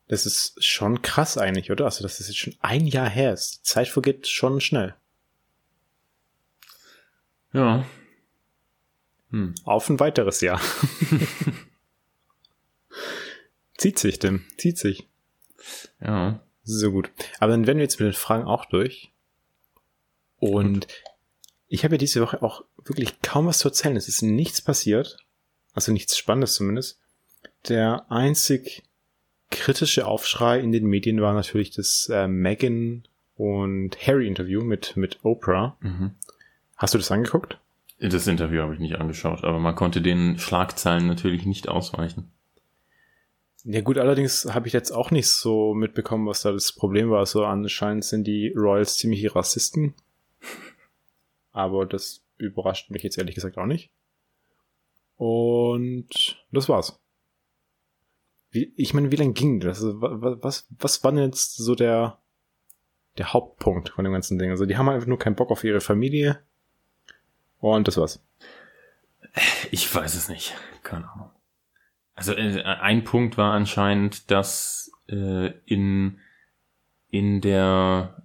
das 0.07 0.25
ist 0.25 0.65
schon 0.65 1.03
krass 1.03 1.37
eigentlich, 1.37 1.69
oder? 1.69 1.85
Also, 1.85 2.01
das 2.01 2.19
ist 2.19 2.29
jetzt 2.29 2.39
schon 2.39 2.55
ein 2.61 2.87
Jahr 2.87 3.07
her. 3.07 3.35
Die 3.35 3.61
Zeit 3.61 3.89
vergeht 3.89 4.27
schon 4.27 4.59
schnell. 4.59 4.95
Ja. 7.53 7.85
Hm. 9.29 9.53
Auf 9.65 9.87
ein 9.87 9.99
weiteres 9.99 10.41
Jahr. 10.41 10.59
zieht 13.77 13.99
sich 13.99 14.17
denn, 14.17 14.43
zieht 14.57 14.79
sich. 14.79 15.07
Ja. 15.99 16.43
So 16.63 16.91
gut. 16.91 17.11
Aber 17.39 17.51
dann 17.51 17.67
werden 17.67 17.77
wir 17.77 17.83
jetzt 17.83 17.99
mit 17.99 18.07
den 18.07 18.13
Fragen 18.13 18.45
auch 18.45 18.65
durch. 18.65 19.11
Und 20.37 20.87
gut. 20.87 21.03
ich 21.67 21.83
habe 21.83 21.95
ja 21.95 21.99
diese 21.99 22.21
Woche 22.21 22.41
auch 22.41 22.63
wirklich 22.85 23.21
kaum 23.21 23.47
was 23.47 23.59
zu 23.59 23.67
erzählen. 23.67 23.95
Es 23.95 24.07
ist 24.07 24.21
nichts 24.21 24.61
passiert. 24.61 25.17
Also 25.73 25.91
nichts 25.91 26.17
Spannendes 26.17 26.55
zumindest. 26.55 26.99
Der 27.67 28.11
einzig 28.11 28.83
kritische 29.49 30.05
Aufschrei 30.07 30.59
in 30.59 30.71
den 30.71 30.85
Medien 30.85 31.21
war 31.21 31.33
natürlich 31.33 31.71
das 31.71 32.09
äh, 32.11 32.27
Meghan 32.27 33.03
und 33.35 33.97
Harry 34.05 34.27
Interview 34.27 34.61
mit, 34.63 34.97
mit 34.97 35.19
Oprah. 35.23 35.77
Mhm. 35.81 36.11
Hast 36.77 36.93
du 36.93 36.97
das 36.97 37.11
angeguckt? 37.11 37.59
Das 37.99 38.25
Interview 38.25 38.61
habe 38.61 38.73
ich 38.73 38.79
nicht 38.79 38.95
angeschaut, 38.95 39.43
aber 39.43 39.59
man 39.59 39.75
konnte 39.75 40.01
den 40.01 40.39
Schlagzeilen 40.39 41.05
natürlich 41.05 41.45
nicht 41.45 41.69
ausweichen. 41.69 42.31
Ja 43.63 43.81
gut, 43.81 43.99
allerdings 43.99 44.45
habe 44.45 44.67
ich 44.67 44.73
jetzt 44.73 44.91
auch 44.91 45.11
nicht 45.11 45.27
so 45.27 45.75
mitbekommen, 45.75 46.25
was 46.25 46.41
da 46.41 46.51
das 46.51 46.71
Problem 46.71 47.11
war. 47.11 47.25
So 47.27 47.45
anscheinend 47.45 48.05
sind 48.05 48.25
die 48.25 48.51
Royals 48.55 48.97
ziemliche 48.97 49.35
Rassisten. 49.35 49.93
Aber 51.51 51.85
das 51.85 52.20
überrascht 52.41 52.89
mich 52.91 53.03
jetzt 53.03 53.17
ehrlich 53.17 53.35
gesagt 53.35 53.57
auch 53.57 53.65
nicht. 53.65 53.91
Und 55.17 56.43
das 56.51 56.67
war's. 56.67 56.99
Wie, 58.49 58.73
ich 58.75 58.93
meine, 58.93 59.11
wie 59.11 59.15
lange 59.17 59.33
ging 59.33 59.59
das? 59.59 59.83
Also, 59.83 60.01
was, 60.01 60.67
was 60.77 61.03
war 61.03 61.11
denn 61.11 61.23
jetzt 61.23 61.55
so 61.55 61.75
der, 61.75 62.19
der 63.17 63.31
Hauptpunkt 63.33 63.89
von 63.89 64.03
dem 64.03 64.13
ganzen 64.13 64.39
Ding? 64.39 64.49
Also 64.49 64.65
die 64.65 64.77
haben 64.77 64.89
einfach 64.89 65.07
nur 65.07 65.19
keinen 65.19 65.35
Bock 65.35 65.51
auf 65.51 65.63
ihre 65.63 65.79
Familie 65.79 66.41
und 67.59 67.87
das 67.87 67.97
war's. 67.97 68.23
Ich 69.71 69.93
weiß 69.93 70.15
es 70.15 70.27
nicht. 70.27 70.53
Keine 70.83 71.09
Ahnung. 71.09 71.29
Also 72.15 72.33
äh, 72.33 72.61
ein 72.63 73.03
Punkt 73.03 73.37
war 73.37 73.53
anscheinend, 73.53 74.31
dass 74.31 74.91
äh, 75.07 75.51
in, 75.65 76.19
in 77.09 77.41
der 77.41 78.23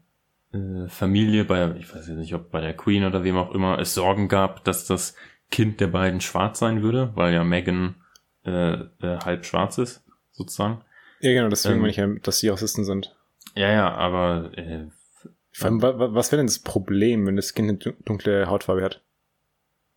äh, 0.57 0.89
Familie, 0.89 1.45
bei, 1.45 1.75
ich 1.79 1.95
weiß 1.95 2.09
nicht, 2.09 2.35
ob 2.35 2.51
bei 2.51 2.61
der 2.61 2.75
Queen 2.75 3.05
oder 3.05 3.25
wem 3.25 3.37
auch 3.37 3.53
immer, 3.53 3.79
es 3.79 3.95
Sorgen 3.95 4.29
gab, 4.29 4.65
dass 4.65 4.87
das 4.87 5.15
Kind 5.51 5.81
der 5.81 5.89
beiden 5.89 6.21
schwarz 6.21 6.59
sein 6.59 6.83
würde, 6.83 7.13
weil 7.15 7.33
ja 7.33 7.45
Megan 7.45 7.97
äh, 8.45 8.75
äh, 8.75 9.19
halb 9.25 9.45
schwarz 9.45 9.79
ist, 9.79 10.05
sozusagen. 10.33 10.83
Ja, 11.21 11.33
genau, 11.33 11.49
deswegen 11.49 11.77
ähm, 11.77 11.81
meine 11.81 11.91
ich 11.91 11.97
ja, 11.97 12.07
dass 12.23 12.39
sie 12.39 12.49
Rassisten 12.49 12.85
sind. 12.85 13.17
Ja, 13.55 13.73
ja, 13.73 13.93
aber 13.95 14.51
äh, 14.57 14.89
allem, 15.61 15.83
was 15.83 16.31
wäre 16.31 16.39
denn 16.39 16.47
das 16.47 16.59
Problem, 16.59 17.27
wenn 17.27 17.37
das 17.37 17.55
Kind 17.55 17.87
eine 17.87 17.95
dunkle 18.05 18.49
Hautfarbe 18.49 18.83
hat? 18.83 19.03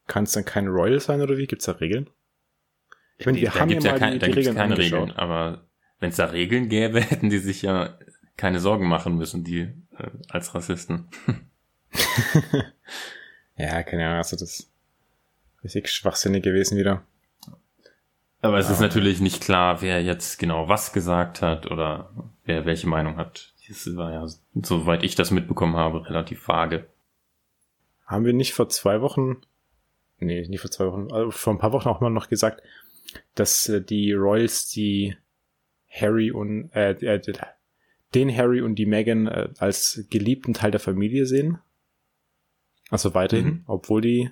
Kann 0.08 0.24
es 0.24 0.32
dann 0.32 0.46
kein 0.46 0.68
Royal 0.68 1.00
sein 1.00 1.22
oder 1.22 1.38
wie? 1.38 1.46
Gibt 1.46 1.62
es 1.62 1.66
da 1.66 1.74
Regeln? 1.74 2.10
Ich 3.18 3.26
meine, 3.26 3.40
wir 3.40 3.50
da 3.50 3.60
haben 3.60 3.70
ja 3.70 3.82
mal 3.82 4.00
kein, 4.00 4.14
die, 4.14 4.20
die 4.20 4.32
Regeln 4.32 4.56
keine 4.56 4.74
angeschaut. 4.74 5.02
Regeln, 5.02 5.18
aber 5.18 5.70
wenn 6.00 6.10
es 6.10 6.16
da 6.16 6.26
Regeln 6.26 6.70
gäbe, 6.70 7.02
hätten 7.02 7.30
die 7.30 7.40
sich 7.40 7.62
ja 7.62 7.98
keine 8.38 8.60
Sorgen 8.60 8.88
machen 8.88 9.18
müssen, 9.18 9.44
die 9.44 9.74
äh, 10.00 10.10
als 10.30 10.54
Rassisten. 10.56 11.08
ja, 13.58 13.84
keine 13.84 14.06
Ahnung, 14.06 14.18
also 14.18 14.36
das 14.36 14.60
ist 14.60 14.72
richtig 15.64 15.92
schwachsinnig 15.92 16.44
gewesen 16.44 16.78
wieder. 16.78 17.04
Aber 18.42 18.58
es 18.58 18.70
ist 18.70 18.80
natürlich 18.80 19.20
nicht 19.20 19.42
klar, 19.42 19.82
wer 19.82 20.02
jetzt 20.02 20.40
genau 20.40 20.70
was 20.70 20.94
gesagt 20.94 21.42
hat 21.42 21.70
oder 21.70 22.10
wer 22.46 22.66
welche 22.66 22.88
Meinung 22.88 23.18
hat. 23.18 23.54
Das 23.68 23.96
war 23.96 24.14
ja, 24.14 24.26
soweit 24.64 25.04
ich 25.04 25.16
das 25.16 25.32
mitbekommen 25.32 25.76
habe, 25.76 26.08
relativ 26.10 26.48
vage. 26.48 26.88
Haben 28.06 28.26
wir 28.26 28.34
nicht 28.34 28.54
vor 28.54 28.70
zwei 28.70 29.02
Wochen 29.02 29.42
nee, 30.20 30.48
nicht 30.48 30.62
vor 30.62 30.72
zwei 30.72 30.88
Wochen, 30.88 31.12
also 31.12 31.32
vor 31.32 31.54
ein 31.54 31.60
paar 31.60 31.72
Wochen 31.72 31.90
auch 31.90 32.02
mal 32.02 32.10
noch 32.10 32.30
gesagt, 32.30 32.62
dass 33.36 33.70
äh, 33.70 33.82
die 33.82 34.14
Royals 34.14 34.70
die 34.70 35.16
Harry 35.90 36.32
und 36.32 36.70
äh, 36.74 36.92
äh, 36.92 37.22
den 38.16 38.36
Harry 38.36 38.62
und 38.62 38.76
die 38.76 38.86
Meghan 38.86 39.28
äh, 39.28 39.50
als 39.58 40.06
geliebten 40.10 40.54
Teil 40.54 40.72
der 40.72 40.80
Familie 40.80 41.26
sehen. 41.26 41.60
Also 42.90 43.14
weiterhin, 43.14 43.46
mhm. 43.46 43.64
obwohl 43.68 44.02
die 44.02 44.32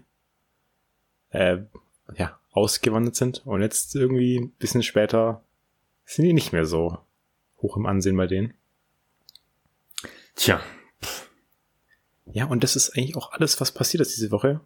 äh, 1.29 1.59
ja 2.15 2.39
ausgewandert 2.51 3.15
sind 3.15 3.45
und 3.45 3.61
jetzt 3.61 3.95
irgendwie 3.95 4.39
ein 4.39 4.51
bisschen 4.51 4.81
später 4.81 5.43
sind 6.05 6.25
die 6.25 6.33
nicht 6.33 6.53
mehr 6.53 6.65
so 6.65 6.97
hoch 7.57 7.77
im 7.77 7.85
Ansehen 7.85 8.17
bei 8.17 8.27
denen. 8.27 8.53
Tja. 10.35 10.61
Ja, 12.25 12.45
und 12.45 12.63
das 12.63 12.75
ist 12.75 12.97
eigentlich 12.97 13.15
auch 13.15 13.31
alles, 13.31 13.59
was 13.61 13.71
passiert 13.71 14.01
ist 14.01 14.15
diese 14.15 14.31
Woche. 14.31 14.61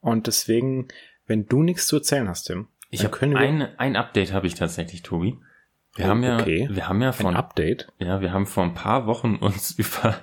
Und 0.00 0.26
deswegen, 0.26 0.88
wenn 1.26 1.46
du 1.46 1.62
nichts 1.62 1.86
zu 1.86 1.96
erzählen 1.96 2.28
hast, 2.28 2.44
Tim, 2.44 2.68
ich 2.90 3.04
habe 3.04 3.20
ein, 3.20 3.62
ein 3.78 3.96
Update 3.96 4.32
habe 4.32 4.46
ich 4.46 4.54
tatsächlich, 4.54 5.02
Tobi. 5.02 5.38
Wir 6.00 6.08
haben 6.08 6.22
ja, 6.22 6.38
okay. 6.38 6.68
wir 6.70 6.88
haben 6.88 7.02
ja 7.02 7.12
von 7.12 7.26
ein 7.26 7.36
Update. 7.36 7.92
Ja, 7.98 8.20
wir 8.20 8.32
haben 8.32 8.46
vor 8.46 8.64
ein 8.64 8.74
paar 8.74 9.06
Wochen 9.06 9.36
uns 9.36 9.72
über 9.78 10.16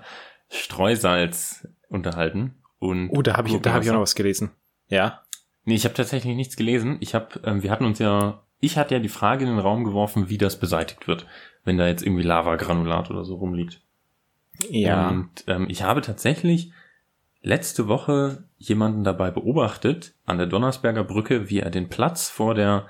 Streusalz 0.50 1.67
unterhalten 1.89 2.55
und. 2.79 3.10
Oh, 3.10 3.22
da 3.22 3.38
habe 3.38 3.50
ich, 3.50 3.57
da 3.62 3.74
habe 3.74 3.84
ich 3.84 3.89
auch 3.89 3.96
noch 3.96 4.01
was 4.01 4.15
gelesen. 4.15 4.51
Ja. 4.89 5.22
Nee, 5.65 5.75
ich 5.75 5.84
habe 5.84 5.96
tatsächlich 5.96 6.36
nichts 6.36 6.55
gelesen. 6.55 6.98
Ich 7.01 7.13
habe, 7.13 7.41
ähm, 7.43 7.62
wir 7.62 7.72
hatten 7.72 7.86
uns 7.86 8.00
ja, 8.00 8.41
ich 8.60 8.77
hatte 8.77 8.96
ja 8.96 9.00
die 9.00 9.10
Frage 9.10 9.43
in 9.43 9.51
den 9.51 9.60
Raum 9.60 9.84
geworfen, 9.84 10.29
wie 10.29 10.38
das 10.38 10.60
beseitigt 10.60 11.07
wird, 11.07 11.25
wenn 11.65 11.77
da 11.77 11.88
jetzt 11.88 12.03
irgendwie 12.03 12.24
Lavagranulat 12.24 13.12
oder 13.12 13.25
so 13.25 13.36
rumliegt. 13.36 13.81
Ja. 14.69 15.10
Und 15.10 15.43
ähm, 15.48 15.67
ich 15.69 15.84
habe 15.84 16.01
tatsächlich 16.01 16.72
letzte 17.41 17.88
Woche 17.88 18.46
jemanden 18.57 19.03
dabei 19.03 19.29
beobachtet 19.29 20.13
an 20.25 20.38
der 20.38 20.48
Donnersberger 20.48 21.03
Brücke, 21.03 21.50
wie 21.50 21.60
er 21.60 21.69
den 21.69 21.89
Platz 21.89 22.29
vor 22.29 22.55
der 22.55 22.88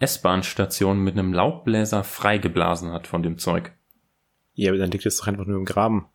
S-Bahn-Station 0.00 0.98
mit 0.98 1.16
einem 1.16 1.32
Laubbläser 1.32 2.04
freigeblasen 2.04 2.90
hat 2.90 3.06
von 3.06 3.22
dem 3.22 3.38
Zeug. 3.38 3.72
Ja, 4.54 4.70
aber 4.70 4.78
dann 4.78 4.90
liegt 4.90 5.06
es 5.06 5.18
doch 5.18 5.28
einfach 5.28 5.46
nur 5.46 5.58
im 5.58 5.64
Graben. 5.64 6.08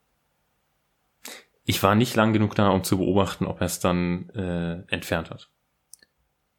Ich 1.64 1.82
war 1.82 1.96
nicht 1.96 2.16
lang 2.16 2.34
genug 2.34 2.56
da, 2.56 2.70
um 2.70 2.84
zu 2.84 2.98
beobachten, 2.98 3.46
ob 3.46 3.62
er 3.62 3.66
es 3.66 3.80
dann 3.80 4.30
äh, 4.32 4.84
entfernt 4.94 5.30
hat. 5.30 5.50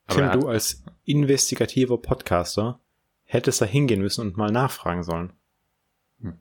Aber 0.06 0.30
Tim, 0.30 0.40
du 0.40 0.48
als 0.48 0.84
investigativer 1.04 1.98
Podcaster 1.98 2.80
hättest 3.24 3.60
da 3.60 3.64
hingehen 3.64 4.00
müssen 4.00 4.20
und 4.20 4.36
mal 4.36 4.52
nachfragen 4.52 5.02
sollen. 5.02 5.32
Hm. 6.20 6.38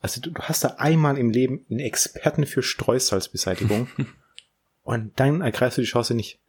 Also 0.00 0.20
du, 0.20 0.30
du 0.30 0.42
hast 0.42 0.64
da 0.64 0.68
einmal 0.78 1.16
im 1.16 1.30
Leben 1.30 1.64
einen 1.70 1.80
Experten 1.80 2.46
für 2.46 2.62
Streusalzbeseitigung 2.62 3.88
und 4.82 5.18
dann 5.18 5.40
ergreifst 5.40 5.78
du 5.78 5.82
die 5.82 5.88
Chance 5.88 6.14
nicht. 6.14 6.40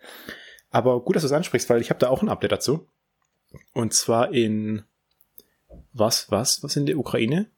Aber 0.72 1.02
gut, 1.02 1.16
dass 1.16 1.24
du 1.24 1.28
es 1.28 1.34
ansprichst, 1.34 1.70
weil 1.70 1.82
ich 1.82 1.90
habe 1.90 2.00
da 2.00 2.10
auch 2.10 2.22
ein 2.22 2.30
Update 2.30 2.54
dazu. 2.54 2.88
Und 3.74 3.94
zwar 3.94 4.34
in 4.34 4.84
was, 5.94 6.32
was, 6.32 6.64
was 6.64 6.76
in 6.76 6.86
der 6.86 6.98
Ukraine? 6.98 7.50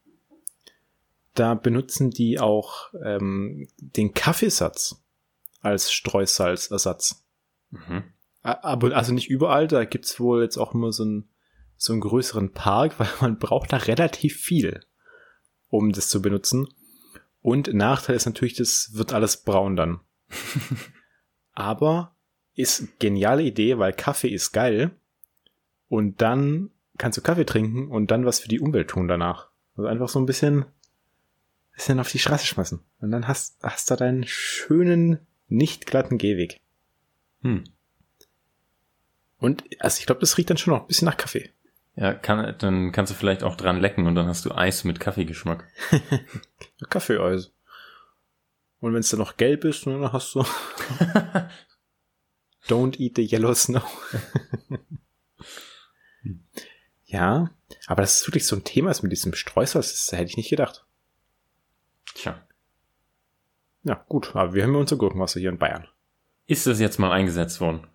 Da 1.35 1.53
benutzen 1.55 2.11
die 2.11 2.39
auch 2.39 2.93
ähm, 3.03 3.67
den 3.77 4.13
Kaffeesatz 4.13 5.03
als 5.61 5.91
Streusalzersatz. 5.91 7.23
Mhm. 7.71 8.03
Aber 8.41 8.95
also 8.95 9.13
nicht 9.13 9.29
überall, 9.29 9.67
da 9.67 9.85
gibt's 9.85 10.19
wohl 10.19 10.43
jetzt 10.43 10.57
auch 10.57 10.73
immer 10.73 10.91
so, 10.91 11.05
ein, 11.05 11.29
so 11.77 11.93
einen 11.93 12.01
größeren 12.01 12.51
Park, 12.51 12.95
weil 12.99 13.09
man 13.21 13.39
braucht 13.39 13.73
da 13.73 13.77
relativ 13.77 14.39
viel, 14.39 14.81
um 15.69 15.91
das 15.91 16.09
zu 16.09 16.21
benutzen. 16.21 16.67
Und 17.41 17.73
Nachteil 17.73 18.15
ist 18.15 18.25
natürlich, 18.25 18.55
das 18.55 18.91
wird 18.93 19.13
alles 19.13 19.37
braun 19.37 19.75
dann. 19.75 19.99
Aber 21.53 22.12
ist 22.55 22.99
geniale 22.99 23.43
Idee, 23.43 23.77
weil 23.77 23.93
Kaffee 23.93 24.29
ist 24.29 24.51
geil. 24.51 24.91
Und 25.89 26.21
dann 26.21 26.71
kannst 26.97 27.17
du 27.17 27.21
Kaffee 27.21 27.45
trinken 27.45 27.89
und 27.89 28.11
dann 28.11 28.25
was 28.25 28.39
für 28.39 28.47
die 28.47 28.59
Umwelt 28.59 28.89
tun 28.89 29.07
danach. 29.07 29.49
Also 29.75 29.87
einfach 29.87 30.09
so 30.09 30.19
ein 30.19 30.25
bisschen, 30.25 30.65
bisschen 31.73 31.99
auf 31.99 32.11
die 32.11 32.19
Straße 32.19 32.45
schmeißen. 32.45 32.79
Und 32.99 33.11
dann 33.11 33.27
hast, 33.27 33.57
hast 33.63 33.89
du 33.89 33.95
deinen 33.95 34.25
schönen, 34.25 35.19
nicht 35.47 35.85
glatten 35.85 36.17
Gehweg. 36.17 36.61
Hm. 37.41 37.63
Und 39.37 39.63
also 39.79 39.99
ich 39.99 40.05
glaube, 40.05 40.21
das 40.21 40.37
riecht 40.37 40.49
dann 40.49 40.57
schon 40.57 40.73
noch 40.73 40.81
ein 40.81 40.87
bisschen 40.87 41.05
nach 41.05 41.17
Kaffee. 41.17 41.49
Ja, 41.95 42.13
kann, 42.13 42.55
dann 42.57 42.91
kannst 42.91 43.11
du 43.11 43.15
vielleicht 43.15 43.43
auch 43.43 43.55
dran 43.55 43.79
lecken 43.79 44.07
und 44.07 44.15
dann 44.15 44.27
hast 44.27 44.45
du 44.45 44.51
Eis 44.51 44.83
mit 44.83 44.99
Kaffeegeschmack. 44.99 45.67
Kaffeeeis. 46.89 47.51
Und 48.79 48.93
wenn 48.93 48.99
es 48.99 49.09
dann 49.09 49.19
noch 49.19 49.37
gelb 49.37 49.63
ist, 49.63 49.85
dann 49.85 50.11
hast 50.11 50.33
du 50.33 50.43
Don't 52.67 52.99
eat 52.99 53.15
the 53.15 53.25
yellow 53.25 53.53
snow. 53.53 53.83
ja, 57.05 57.51
aber 57.87 58.01
das 58.01 58.17
ist 58.17 58.27
wirklich 58.27 58.45
so 58.45 58.55
ein 58.55 58.63
Thema 58.63 58.91
ist 58.91 59.03
mit 59.03 59.11
diesem 59.11 59.33
Streusel, 59.33 59.81
das 59.81 60.11
hätte 60.11 60.29
ich 60.29 60.37
nicht 60.37 60.49
gedacht. 60.49 60.85
Tja. 62.15 62.47
Ja, 63.83 64.05
gut, 64.07 64.35
aber 64.35 64.53
wir 64.53 64.63
haben 64.63 64.73
ja 64.73 64.79
unser 64.79 64.95
Gurkenwasser 64.95 65.39
hier 65.39 65.49
in 65.49 65.57
Bayern. 65.57 65.87
Ist 66.45 66.67
das 66.67 66.79
jetzt 66.79 66.99
mal 66.99 67.11
eingesetzt 67.11 67.59
worden? 67.59 67.87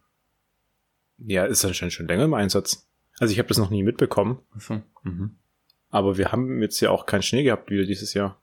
Ja, 1.18 1.44
ist 1.44 1.64
anscheinend 1.64 1.94
schon 1.94 2.06
länger 2.06 2.24
im 2.24 2.34
Einsatz. 2.34 2.88
Also 3.18 3.32
ich 3.32 3.38
habe 3.38 3.48
das 3.48 3.58
noch 3.58 3.70
nie 3.70 3.82
mitbekommen. 3.82 4.40
So. 4.56 4.82
Mhm. 5.02 5.36
Aber 5.90 6.18
wir 6.18 6.30
haben 6.30 6.60
jetzt 6.60 6.80
ja 6.80 6.90
auch 6.90 7.06
keinen 7.06 7.22
Schnee 7.22 7.42
gehabt 7.42 7.70
wieder 7.70 7.84
dieses 7.84 8.14
Jahr. 8.14 8.40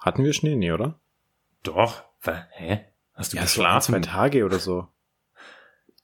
Hatten 0.00 0.22
wir 0.22 0.32
Schnee? 0.32 0.54
Nee, 0.54 0.72
oder? 0.72 1.00
Doch. 1.62 2.04
Hä? 2.20 2.84
Hast 3.14 3.32
du 3.32 3.36
ja, 3.36 3.42
geschlafen? 3.42 3.92
So 3.92 3.96
ein, 3.96 4.02
zwei 4.02 4.10
Tage 4.10 4.44
oder 4.44 4.58
so. 4.58 4.88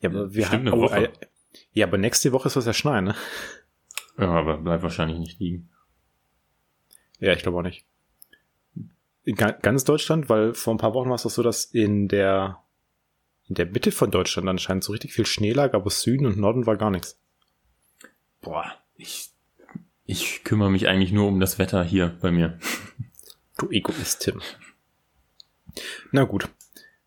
Ja, 0.00 0.10
aber 0.10 0.34
wir 0.34 0.50
haben, 0.50 0.68
oh, 0.72 0.88
äh, 0.88 1.10
ja, 1.72 1.86
aber 1.86 1.98
nächste 1.98 2.32
Woche 2.32 2.48
soll 2.48 2.60
es 2.60 2.66
ja 2.66 2.72
schneien, 2.72 3.04
ne? 3.04 3.14
Ja, 4.18 4.28
aber 4.28 4.58
bleibt 4.58 4.82
wahrscheinlich 4.82 5.18
nicht 5.18 5.38
liegen. 5.38 5.70
Ja, 7.18 7.32
ich 7.32 7.42
glaube 7.42 7.58
auch 7.58 7.62
nicht. 7.62 7.86
In 9.24 9.36
ganz 9.36 9.84
Deutschland, 9.84 10.28
weil 10.28 10.54
vor 10.54 10.74
ein 10.74 10.78
paar 10.78 10.94
Wochen 10.94 11.08
war 11.08 11.16
es 11.16 11.22
doch 11.22 11.30
so, 11.30 11.42
dass 11.42 11.64
in 11.66 12.08
der 12.08 12.62
in 13.48 13.54
der 13.54 13.66
Mitte 13.66 13.92
von 13.92 14.10
Deutschland 14.10 14.48
anscheinend 14.48 14.84
so 14.84 14.92
richtig 14.92 15.12
viel 15.12 15.26
Schnee 15.26 15.52
lag, 15.52 15.74
aber 15.74 15.90
Süden 15.90 16.24
und 16.24 16.38
Norden 16.38 16.66
war 16.66 16.76
gar 16.76 16.90
nichts. 16.90 17.20
Boah, 18.40 18.72
ich 18.96 19.30
ich 20.04 20.44
kümmere 20.44 20.70
mich 20.70 20.88
eigentlich 20.88 21.12
nur 21.12 21.28
um 21.28 21.40
das 21.40 21.58
Wetter 21.58 21.84
hier 21.84 22.16
bei 22.20 22.30
mir. 22.30 22.58
Du 23.58 23.70
Egoist, 23.70 24.22
Tim. 24.22 24.40
Na 26.10 26.24
gut. 26.24 26.48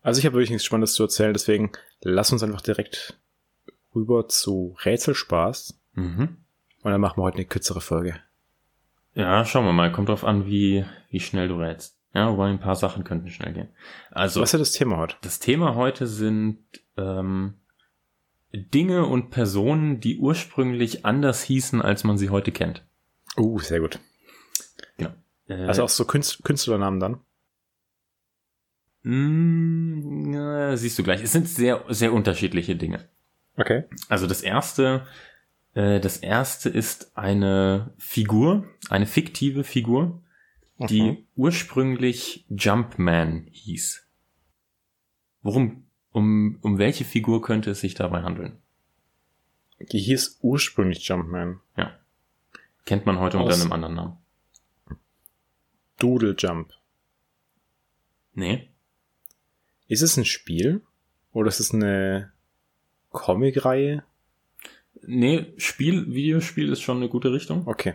Also 0.00 0.18
ich 0.18 0.26
habe 0.26 0.36
wirklich 0.36 0.50
nichts 0.50 0.64
Spannendes 0.64 0.94
zu 0.94 1.02
erzählen, 1.02 1.32
deswegen 1.32 1.72
lass 2.04 2.30
uns 2.30 2.42
einfach 2.42 2.60
direkt 2.60 3.18
rüber 3.94 4.28
zu 4.28 4.76
Rätselspaß. 4.84 5.80
Mhm. 5.94 6.36
Und 6.82 6.90
dann 6.90 7.00
machen 7.00 7.18
wir 7.18 7.24
heute 7.24 7.38
eine 7.38 7.46
kürzere 7.46 7.80
Folge. 7.80 8.20
Ja, 9.14 9.44
schauen 9.44 9.64
wir 9.64 9.72
mal. 9.72 9.90
Kommt 9.90 10.08
drauf 10.08 10.24
an, 10.24 10.46
wie, 10.46 10.84
wie 11.08 11.20
schnell 11.20 11.48
du 11.48 11.56
rätst. 11.56 11.98
Ja, 12.12 12.30
wobei 12.30 12.48
ein 12.48 12.60
paar 12.60 12.76
Sachen 12.76 13.04
könnten 13.04 13.30
schnell 13.30 13.52
gehen. 13.52 13.68
Also. 14.10 14.40
Was 14.40 14.54
ist 14.54 14.60
das 14.60 14.72
Thema 14.72 14.98
heute? 14.98 15.16
Das 15.22 15.40
Thema 15.40 15.74
heute 15.74 16.06
sind 16.06 16.58
ähm, 16.96 17.54
Dinge 18.52 19.06
und 19.06 19.30
Personen, 19.30 20.00
die 20.00 20.18
ursprünglich 20.18 21.04
anders 21.04 21.42
hießen, 21.42 21.82
als 21.82 22.04
man 22.04 22.18
sie 22.18 22.30
heute 22.30 22.52
kennt. 22.52 22.84
Uh, 23.36 23.58
sehr 23.58 23.80
gut. 23.80 23.98
Genau. 24.96 25.10
Äh, 25.48 25.64
also 25.64 25.82
auch 25.82 25.88
so 25.88 26.04
Künst 26.04 26.44
Künstlernamen 26.44 27.00
dann? 27.00 27.20
Mm, 29.04 30.76
siehst 30.76 30.98
du 30.98 31.02
gleich. 31.02 31.22
Es 31.22 31.32
sind 31.32 31.48
sehr, 31.48 31.84
sehr 31.88 32.12
unterschiedliche 32.12 32.74
Dinge. 32.74 33.08
Okay. 33.56 33.84
Also 34.08 34.26
das 34.26 34.42
erste, 34.42 35.06
äh, 35.74 36.00
das 36.00 36.16
erste 36.16 36.70
ist 36.70 37.16
eine 37.16 37.92
Figur, 37.98 38.64
eine 38.88 39.06
fiktive 39.06 39.62
Figur, 39.62 40.22
mhm. 40.78 40.86
die 40.86 41.26
ursprünglich 41.36 42.46
Jumpman 42.48 43.46
hieß. 43.50 44.08
Worum, 45.42 45.84
um, 46.12 46.58
um 46.62 46.78
welche 46.78 47.04
Figur 47.04 47.42
könnte 47.42 47.72
es 47.72 47.80
sich 47.80 47.94
dabei 47.94 48.22
handeln? 48.22 48.58
Die 49.92 49.98
hieß 49.98 50.38
ursprünglich 50.40 51.06
Jumpman. 51.06 51.60
Ja. 51.76 51.98
Kennt 52.86 53.04
man 53.04 53.18
heute 53.18 53.38
Aus 53.38 53.44
unter 53.44 53.62
einem 53.62 53.72
anderen 53.72 53.94
Namen. 53.94 54.16
Doodle 55.98 56.34
Jump. 56.38 56.72
Nee. 58.32 58.70
Ist 59.94 60.02
es 60.02 60.16
ein 60.16 60.24
Spiel? 60.24 60.82
Oder 61.32 61.46
ist 61.46 61.60
es 61.60 61.72
eine 61.72 62.32
Comic-Reihe? 63.10 64.02
Nee, 65.06 65.52
Spiel, 65.56 66.12
Videospiel 66.12 66.72
ist 66.72 66.80
schon 66.80 66.96
eine 66.96 67.08
gute 67.08 67.32
Richtung. 67.32 67.68
Okay. 67.68 67.94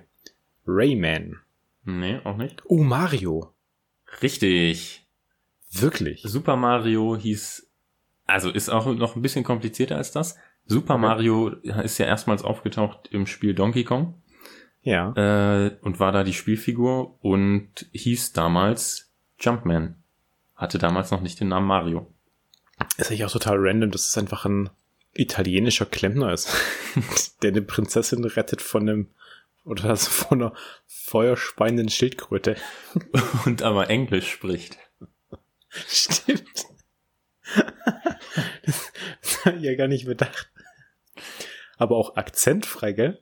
Rayman. 0.65 1.41
Nee, 1.83 2.21
auch 2.23 2.37
nicht. 2.37 2.63
Oh, 2.67 2.83
Mario. 2.83 3.53
Richtig. 4.21 5.05
Wirklich? 5.69 6.21
Super 6.23 6.55
Mario 6.55 7.17
hieß, 7.17 7.69
also 8.27 8.49
ist 8.49 8.69
auch 8.69 8.85
noch 8.85 9.17
ein 9.17 9.21
bisschen 9.21 9.43
komplizierter 9.43 9.97
als 9.97 10.13
das. 10.13 10.37
Super 10.63 10.93
okay. 10.93 11.01
Mario 11.01 11.49
ist 11.83 11.97
ja 11.97 12.05
erstmals 12.05 12.43
aufgetaucht 12.43 13.09
im 13.11 13.25
Spiel 13.27 13.53
Donkey 13.53 13.83
Kong. 13.83 14.13
Ja. 14.83 15.11
Äh, 15.17 15.77
und 15.81 15.99
war 15.99 16.13
da 16.13 16.23
die 16.23 16.31
Spielfigur 16.31 17.21
und 17.21 17.89
hieß 17.91 18.31
damals 18.31 19.11
Jumpman 19.37 19.98
hatte 20.59 20.77
damals 20.77 21.09
noch 21.09 21.21
nicht 21.21 21.39
den 21.39 21.47
Namen 21.47 21.65
Mario. 21.65 22.13
Ist 22.97 23.09
eigentlich 23.09 23.25
auch 23.25 23.31
total 23.31 23.57
random, 23.57 23.91
dass 23.91 24.07
es 24.07 24.17
einfach 24.17 24.45
ein 24.45 24.69
italienischer 25.13 25.85
Klempner 25.85 26.33
ist, 26.33 26.53
der 27.41 27.51
eine 27.51 27.61
Prinzessin 27.61 28.23
rettet 28.23 28.61
von 28.61 28.87
einem 28.87 29.07
oder 29.63 29.85
also 29.85 30.09
von 30.11 30.41
einer 30.41 30.53
feuerspeienden 30.85 31.89
Schildkröte. 31.89 32.57
Und 33.45 33.63
aber 33.63 33.89
Englisch 33.89 34.29
spricht. 34.29 34.77
Stimmt. 35.87 36.43
Das, 38.65 38.91
das 39.21 39.45
habe 39.45 39.57
ich 39.57 39.63
ja 39.63 39.75
gar 39.75 39.87
nicht 39.87 40.05
bedacht. 40.05 40.51
Aber 41.77 41.95
auch 41.95 42.17
akzentfrei, 42.17 42.91
gell? 42.91 43.21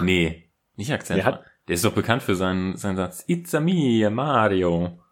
Nee, 0.00 0.50
nicht 0.76 0.92
akzentfrei. 0.92 1.32
Der, 1.32 1.44
der 1.68 1.74
ist 1.74 1.84
doch 1.84 1.94
bekannt 1.94 2.22
für 2.22 2.36
seinen, 2.36 2.76
seinen 2.76 2.96
Satz 2.96 3.24
It's 3.26 3.54
a 3.54 3.60
me, 3.60 4.08
Mario. 4.10 5.03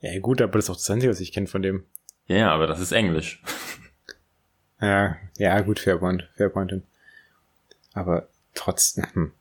Ja, 0.00 0.18
gut, 0.20 0.40
aber 0.40 0.52
das 0.52 0.66
ist 0.66 0.70
auch 0.70 0.76
das 0.76 0.90
Einzige, 0.90 1.10
was 1.10 1.20
ich 1.20 1.32
kenne 1.32 1.46
von 1.46 1.62
dem. 1.62 1.84
Ja, 2.26 2.36
ja, 2.36 2.50
aber 2.50 2.66
das 2.66 2.80
ist 2.80 2.92
Englisch. 2.92 3.42
ja, 4.80 5.16
ja, 5.38 5.60
gut, 5.60 5.78
fair 5.78 5.98
point, 5.98 6.28
fair 6.34 6.48
point. 6.48 6.82
Aber 7.92 8.28
trotzdem, 8.54 9.06
hm. 9.12 9.32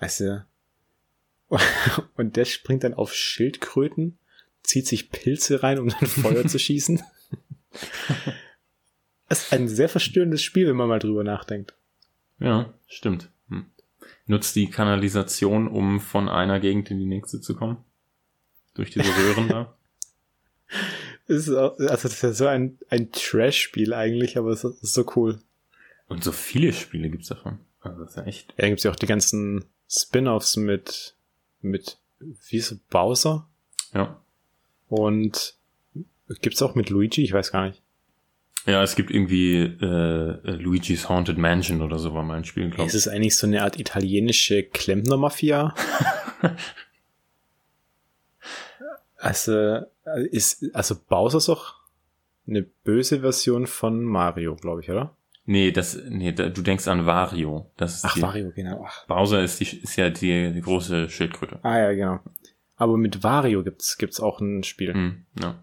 Weißt 0.00 0.20
du, 0.20 0.46
und 2.16 2.36
der 2.36 2.44
springt 2.44 2.84
dann 2.84 2.94
auf 2.94 3.12
Schildkröten, 3.12 4.18
zieht 4.62 4.86
sich 4.86 5.10
Pilze 5.10 5.62
rein, 5.62 5.78
um 5.78 5.88
dann 5.88 6.06
Feuer 6.06 6.46
zu 6.46 6.58
schießen. 6.58 7.02
Das 9.28 9.44
ist 9.44 9.52
ein 9.52 9.68
sehr 9.68 9.88
verstörendes 9.88 10.42
Spiel, 10.42 10.66
wenn 10.66 10.74
man 10.74 10.88
mal 10.88 10.98
drüber 10.98 11.22
nachdenkt. 11.22 11.72
Ja, 12.40 12.74
stimmt. 12.88 13.30
Hm. 13.48 13.66
Nutzt 14.26 14.56
die 14.56 14.68
Kanalisation, 14.68 15.68
um 15.68 16.00
von 16.00 16.28
einer 16.28 16.58
Gegend 16.58 16.90
in 16.90 16.98
die 16.98 17.06
nächste 17.06 17.40
zu 17.40 17.54
kommen? 17.54 17.76
Durch 18.74 18.90
diese 18.90 19.08
Röhren 19.08 19.48
da. 19.48 19.76
ist 21.26 21.50
auch, 21.50 21.78
also 21.78 21.88
das 21.88 22.04
ist 22.04 22.22
ja 22.22 22.32
so 22.32 22.46
ein, 22.46 22.78
ein 22.88 23.10
Trash-Spiel 23.12 23.94
eigentlich, 23.94 24.38
aber 24.38 24.50
es 24.50 24.64
ist 24.64 24.94
so 24.94 25.04
cool. 25.16 25.40
Und 26.08 26.24
so 26.24 26.32
viele 26.32 26.72
Spiele 26.72 27.08
gibt's 27.10 27.28
davon. 27.28 27.58
Also 27.80 28.00
das 28.00 28.10
ist 28.10 28.16
ja 28.16 28.24
echt. 28.24 28.48
Ja, 28.50 28.54
dann 28.58 28.70
gibt's 28.70 28.84
ja 28.84 28.90
auch 28.90 28.96
die 28.96 29.06
ganzen 29.06 29.64
Spin-offs 29.88 30.56
mit, 30.56 31.14
mit, 31.62 31.98
wie 32.18 32.56
ist 32.56 32.72
es, 32.72 32.78
Bowser? 32.90 33.48
Ja. 33.94 34.20
Und 34.88 35.54
gibt's 36.40 36.62
auch 36.62 36.74
mit 36.74 36.90
Luigi? 36.90 37.22
Ich 37.22 37.32
weiß 37.32 37.52
gar 37.52 37.66
nicht. 37.66 37.82
Ja, 38.66 38.82
es 38.82 38.94
gibt 38.94 39.10
irgendwie 39.10 39.62
äh, 39.62 40.50
Luigi's 40.52 41.08
Haunted 41.08 41.38
Mansion 41.38 41.80
oder 41.80 41.98
so 41.98 42.14
war 42.14 42.22
mal 42.22 42.36
ein 42.36 42.44
Spiel, 42.44 42.68
glaube 42.68 42.88
Ist 42.88 42.94
es 42.94 43.08
eigentlich 43.08 43.36
so 43.36 43.46
eine 43.46 43.62
Art 43.62 43.78
italienische 43.78 44.62
Klempner-Mafia? 44.62 45.74
also, 49.20 49.82
ist, 50.30 50.64
also 50.74 50.96
Bowser 51.08 51.38
ist 51.38 51.48
doch 51.48 51.80
eine 52.46 52.62
böse 52.62 53.20
Version 53.20 53.66
von 53.66 54.02
Mario, 54.02 54.56
glaube 54.56 54.80
ich, 54.82 54.90
oder? 54.90 55.14
Nee, 55.46 55.72
das, 55.72 55.98
nee, 56.08 56.32
da, 56.32 56.48
du 56.48 56.62
denkst 56.62 56.86
an 56.88 57.06
Wario. 57.06 57.70
Das 57.76 57.96
ist 57.96 58.04
Ach, 58.04 58.14
die, 58.14 58.22
Wario, 58.22 58.52
genau. 58.52 58.84
Ach. 58.86 59.06
Bowser 59.06 59.42
ist, 59.42 59.60
die, 59.60 59.80
ist 59.80 59.96
ja 59.96 60.10
die, 60.10 60.52
die 60.52 60.60
große 60.60 61.08
Schildkröte. 61.08 61.58
Ah 61.62 61.78
ja, 61.78 61.92
genau. 61.92 62.20
Aber 62.76 62.96
mit 62.96 63.22
Wario 63.22 63.62
gibt's 63.62 63.98
gibt's 63.98 64.20
auch 64.20 64.40
ein 64.40 64.62
Spiel. 64.62 64.94
Hm, 64.94 65.26
ja. 65.40 65.62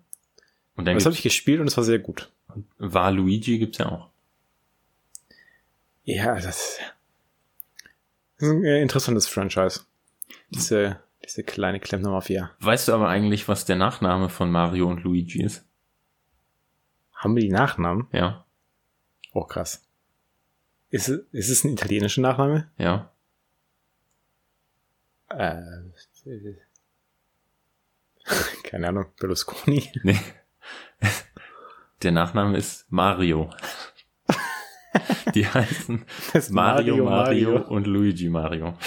Und 0.75 0.85
dann 0.85 0.95
das 0.95 1.05
habe 1.05 1.15
ich 1.15 1.23
gespielt 1.23 1.59
und 1.59 1.67
es 1.67 1.77
war 1.77 1.83
sehr 1.83 1.99
gut. 1.99 2.31
Waluigi 2.77 3.59
gibt's 3.59 3.77
ja 3.79 3.89
auch. 3.89 4.09
Ja, 6.03 6.35
das, 6.35 6.79
ist 8.37 8.49
ein 8.49 8.63
äh, 8.63 8.81
interessantes 8.81 9.27
Franchise. 9.27 9.81
Diese, 10.49 10.99
diese 11.27 11.43
kleine 11.43 11.79
Klempner-Mafia. 11.79 12.51
Weißt 12.59 12.87
du 12.87 12.93
aber 12.93 13.09
eigentlich, 13.09 13.47
was 13.47 13.65
der 13.65 13.75
Nachname 13.75 14.29
von 14.29 14.49
Mario 14.49 14.87
und 14.87 15.03
Luigi 15.03 15.43
ist? 15.43 15.65
Haben 17.13 17.35
wir 17.35 17.41
die 17.41 17.49
Nachnamen? 17.51 18.07
Ja, 18.11 18.45
Oh, 19.33 19.43
krass. 19.43 19.85
Ist 20.89 21.09
es, 21.09 21.19
ist 21.31 21.49
es 21.49 21.63
ein 21.63 21.73
italienischer 21.73 22.21
Nachname? 22.21 22.71
ja. 22.77 23.11
Äh, 25.29 25.61
keine 28.63 28.87
Ahnung, 28.87 29.05
Berlusconi. 29.19 29.91
Nee. 30.03 30.19
Der 32.01 32.11
Nachname 32.13 32.57
ist 32.57 32.91
Mario. 32.91 33.51
Die 35.35 35.45
heißen 35.45 36.05
Das 36.33 36.49
Mario, 36.49 37.03
Mario, 37.05 37.61
und 37.67 37.85
Luigi 37.85 38.29
Mario. 38.29 38.77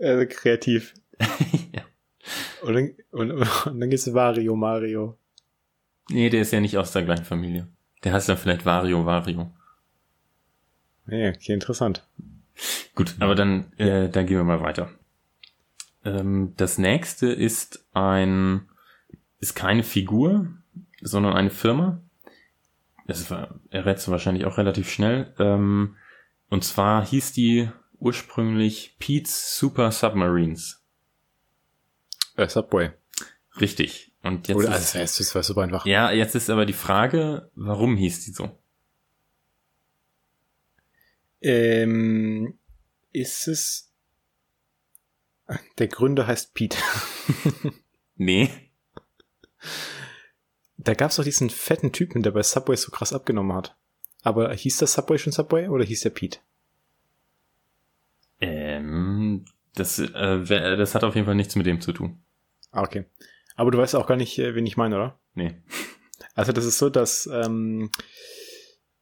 Äh, 0.00 0.26
kreativ. 0.26 0.94
ja. 1.72 1.82
Und 2.62 2.74
dann, 2.74 2.94
und, 3.10 3.32
und 3.32 3.80
dann 3.80 3.90
gibt's 3.90 4.12
Wario 4.12 4.56
Mario. 4.56 5.16
Nee, 6.10 6.30
der 6.30 6.42
ist 6.42 6.52
ja 6.52 6.60
nicht 6.60 6.78
aus 6.78 6.92
der 6.92 7.04
gleichen 7.04 7.24
Familie. 7.24 7.68
Der 8.04 8.12
heißt 8.12 8.28
dann 8.28 8.36
vielleicht 8.36 8.64
Wario 8.66 9.04
Wario. 9.06 9.50
Ja, 11.06 11.28
okay, 11.28 11.52
interessant. 11.52 12.06
Gut, 12.94 13.14
aber 13.20 13.34
dann, 13.34 13.72
äh, 13.76 14.08
dann 14.08 14.26
gehen 14.26 14.36
wir 14.36 14.44
mal 14.44 14.60
weiter. 14.60 14.90
Ähm, 16.04 16.54
das 16.56 16.78
nächste 16.78 17.26
ist 17.26 17.86
ein, 17.92 18.68
ist 19.38 19.54
keine 19.54 19.82
Figur, 19.82 20.48
sondern 21.00 21.34
eine 21.34 21.50
Firma. 21.50 22.00
Das 23.06 23.30
war, 23.30 23.60
errätst 23.70 24.06
du 24.06 24.10
wahrscheinlich 24.10 24.46
auch 24.46 24.58
relativ 24.58 24.90
schnell. 24.90 25.32
Ähm, 25.38 25.96
und 26.48 26.64
zwar 26.64 27.04
hieß 27.04 27.32
die 27.32 27.68
ursprünglich 27.98 28.96
Pete's 28.98 29.58
Super 29.58 29.92
Submarines. 29.92 30.82
Äh, 32.36 32.48
Subway. 32.48 32.92
Richtig. 33.60 34.12
Und 34.22 34.48
jetzt 34.48 34.56
Oder, 34.56 34.76
ist, 34.76 34.96
also, 34.96 35.18
das 35.18 35.34
war 35.34 35.42
super 35.42 35.62
einfach. 35.62 35.86
ja, 35.86 36.10
jetzt 36.10 36.34
ist 36.34 36.50
aber 36.50 36.66
die 36.66 36.72
Frage, 36.72 37.50
warum 37.54 37.96
hieß 37.96 38.24
die 38.24 38.32
so? 38.32 38.58
Ähm, 41.40 42.58
ist 43.12 43.46
es, 43.46 43.92
der 45.78 45.88
Gründer 45.88 46.26
heißt 46.26 46.54
Pete. 46.54 46.78
Nee. 48.16 48.50
Da 50.78 50.94
gab's 50.94 51.16
doch 51.16 51.24
diesen 51.24 51.50
fetten 51.50 51.92
Typen, 51.92 52.22
der 52.22 52.30
bei 52.30 52.42
Subway 52.42 52.76
so 52.76 52.90
krass 52.90 53.12
abgenommen 53.12 53.54
hat. 53.54 53.76
Aber 54.22 54.52
hieß 54.54 54.78
das 54.78 54.94
Subway 54.94 55.18
schon 55.18 55.32
Subway 55.32 55.68
oder 55.68 55.84
hieß 55.84 56.00
der 56.00 56.10
Pete? 56.10 56.38
Ähm, 58.78 59.44
das, 59.74 59.98
äh, 59.98 60.76
das 60.76 60.94
hat 60.94 61.04
auf 61.04 61.14
jeden 61.14 61.26
Fall 61.26 61.34
nichts 61.34 61.56
mit 61.56 61.66
dem 61.66 61.80
zu 61.80 61.92
tun. 61.92 62.22
Ah, 62.70 62.82
okay. 62.82 63.04
Aber 63.56 63.70
du 63.70 63.78
weißt 63.78 63.96
auch 63.96 64.06
gar 64.06 64.16
nicht, 64.16 64.38
äh, 64.38 64.54
wen 64.54 64.66
ich 64.66 64.76
meine, 64.76 64.96
oder? 64.96 65.20
Nee. 65.34 65.54
Also 66.34 66.52
das 66.52 66.64
ist 66.64 66.78
so, 66.78 66.90
dass 66.90 67.26
ähm, 67.32 67.90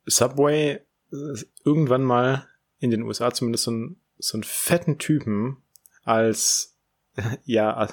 Subway 0.06 0.80
äh, 1.12 1.44
irgendwann 1.64 2.02
mal 2.02 2.48
in 2.78 2.90
den 2.90 3.02
USA 3.02 3.32
zumindest 3.32 3.64
so, 3.64 3.70
ein, 3.72 4.00
so 4.18 4.36
einen 4.36 4.44
fetten 4.44 4.98
Typen 4.98 5.62
als 6.02 6.74
ja, 7.44 7.74
als, 7.74 7.92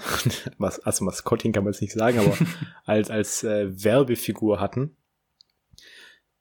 was, 0.58 0.80
als 0.80 1.02
Maskottchen 1.02 1.52
kann 1.52 1.64
man 1.64 1.72
es 1.72 1.82
nicht 1.82 1.94
sagen, 1.94 2.20
aber 2.20 2.38
als, 2.86 3.10
als 3.10 3.44
äh, 3.44 3.84
Werbefigur 3.84 4.60
hatten, 4.60 4.96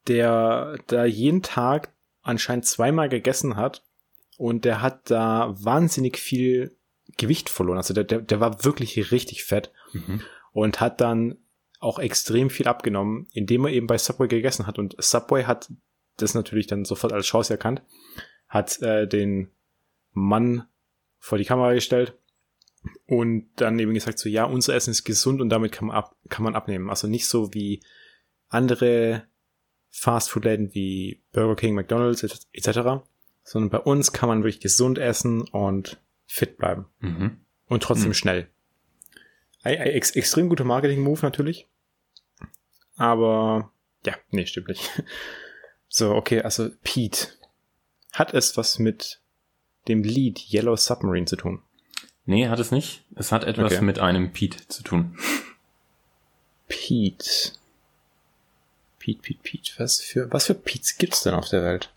der 0.09 0.79
da 0.87 1.05
jeden 1.05 1.42
Tag 1.42 1.94
anscheinend 2.22 2.66
zweimal 2.66 3.09
gegessen 3.09 3.57
hat 3.57 3.85
und 4.40 4.64
der 4.64 4.81
hat 4.81 5.11
da 5.11 5.55
wahnsinnig 5.59 6.16
viel 6.16 6.74
Gewicht 7.18 7.50
verloren. 7.50 7.76
Also 7.76 7.92
der, 7.92 8.05
der, 8.05 8.22
der 8.22 8.40
war 8.40 8.64
wirklich 8.64 9.12
richtig 9.12 9.44
fett 9.44 9.70
Mhm. 9.92 10.22
und 10.53 10.81
hat 10.81 11.00
dann 11.03 11.37
auch 11.79 11.98
extrem 11.98 12.48
viel 12.48 12.66
abgenommen, 12.66 13.26
indem 13.35 13.66
er 13.66 13.72
eben 13.72 13.87
bei 13.87 13.98
Subway 13.98 14.29
gegessen 14.29 14.66
hat. 14.66 14.79
Und 14.79 14.94
Subway 14.98 15.44
hat 15.44 15.70
das 16.16 16.33
natürlich 16.35 16.66
dann 16.68 16.87
sofort 16.87 17.12
als 17.12 17.26
Chance 17.26 17.53
erkannt, 17.53 17.83
hat 18.48 18.81
äh, 18.81 19.07
den 19.07 19.50
Mann 20.12 20.66
vor 21.18 21.37
die 21.37 21.44
Kamera 21.44 21.74
gestellt 21.74 22.16
und 23.07 23.50
dann 23.57 23.79
eben 23.79 23.92
gesagt 23.92 24.18
so, 24.18 24.29
ja, 24.31 24.44
unser 24.44 24.74
Essen 24.74 24.92
ist 24.92 25.05
gesund 25.05 25.42
und 25.42 25.50
damit 25.50 25.72
kann 25.72 25.88
man, 25.88 25.96
ab, 25.96 26.16
kann 26.31 26.44
man 26.44 26.55
abnehmen. 26.55 26.88
Also 26.88 27.09
nicht 27.09 27.29
so 27.29 27.53
wie 27.53 27.83
andere 28.48 29.24
Fastfood-Läden 29.90 30.72
wie 30.72 31.20
Burger 31.33 31.57
King, 31.57 31.74
McDonald's 31.74 32.22
etc., 32.22 33.03
sondern 33.50 33.70
bei 33.70 33.78
uns 33.80 34.12
kann 34.12 34.28
man 34.28 34.44
wirklich 34.44 34.60
gesund 34.60 34.96
essen 34.96 35.42
und 35.42 36.00
fit 36.28 36.56
bleiben. 36.56 36.86
Mhm. 37.00 37.40
Und 37.66 37.82
trotzdem 37.82 38.10
Hm. 38.10 38.14
schnell. 38.14 38.48
Ein, 39.64 39.78
ein 39.78 39.86
ex 39.88 40.12
extrem 40.12 40.48
guter 40.48 40.62
Marketing-Move 40.62 41.18
natürlich. 41.22 41.66
Aber 42.96 43.72
ja, 44.06 44.14
nee, 44.30 44.46
stimmt 44.46 44.68
nicht. 44.68 44.88
So, 45.92 46.14
okay, 46.14 46.40
also 46.42 46.70
Pete. 46.84 47.30
Hat 48.12 48.32
es 48.32 48.56
was 48.56 48.78
mit 48.78 49.20
dem 49.88 50.04
Lied 50.04 50.52
Yellow 50.52 50.76
Submarine 50.76 51.26
zu 51.26 51.34
tun? 51.34 51.64
Nee, 52.26 52.46
hat 52.46 52.60
es 52.60 52.70
nicht. 52.70 53.02
Es 53.16 53.32
hat 53.32 53.42
etwas 53.42 53.72
Okay. 53.72 53.82
mit 53.84 53.98
einem 53.98 54.32
Pete 54.32 54.68
zu 54.68 54.84
tun. 54.84 55.18
Pete. 56.68 57.52
Pete, 59.00 59.20
Pete, 59.20 59.40
Pete. 59.42 59.72
Was 59.78 60.00
für, 60.00 60.32
was 60.32 60.46
für 60.46 60.54
Pete's 60.54 60.96
gibt's 60.96 61.24
denn 61.24 61.34
auf 61.34 61.48
der 61.48 61.64
Welt? 61.64 61.92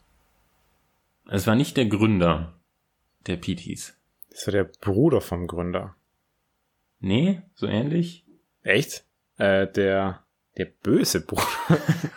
Es 1.34 1.48
war 1.48 1.56
nicht 1.56 1.78
der 1.78 1.88
Gründer, 1.88 2.54
der 3.26 3.38
Pete 3.38 3.64
hieß. 3.64 3.98
Das 4.30 4.46
war 4.46 4.52
der 4.52 4.66
Bruder 4.66 5.20
vom 5.20 5.48
Gründer. 5.48 5.96
Nee, 7.00 7.42
so 7.56 7.66
ähnlich. 7.66 8.24
Echt? 8.62 9.04
Äh, 9.38 9.66
der, 9.66 10.24
der 10.58 10.66
böse 10.66 11.22
Bruder. 11.22 11.48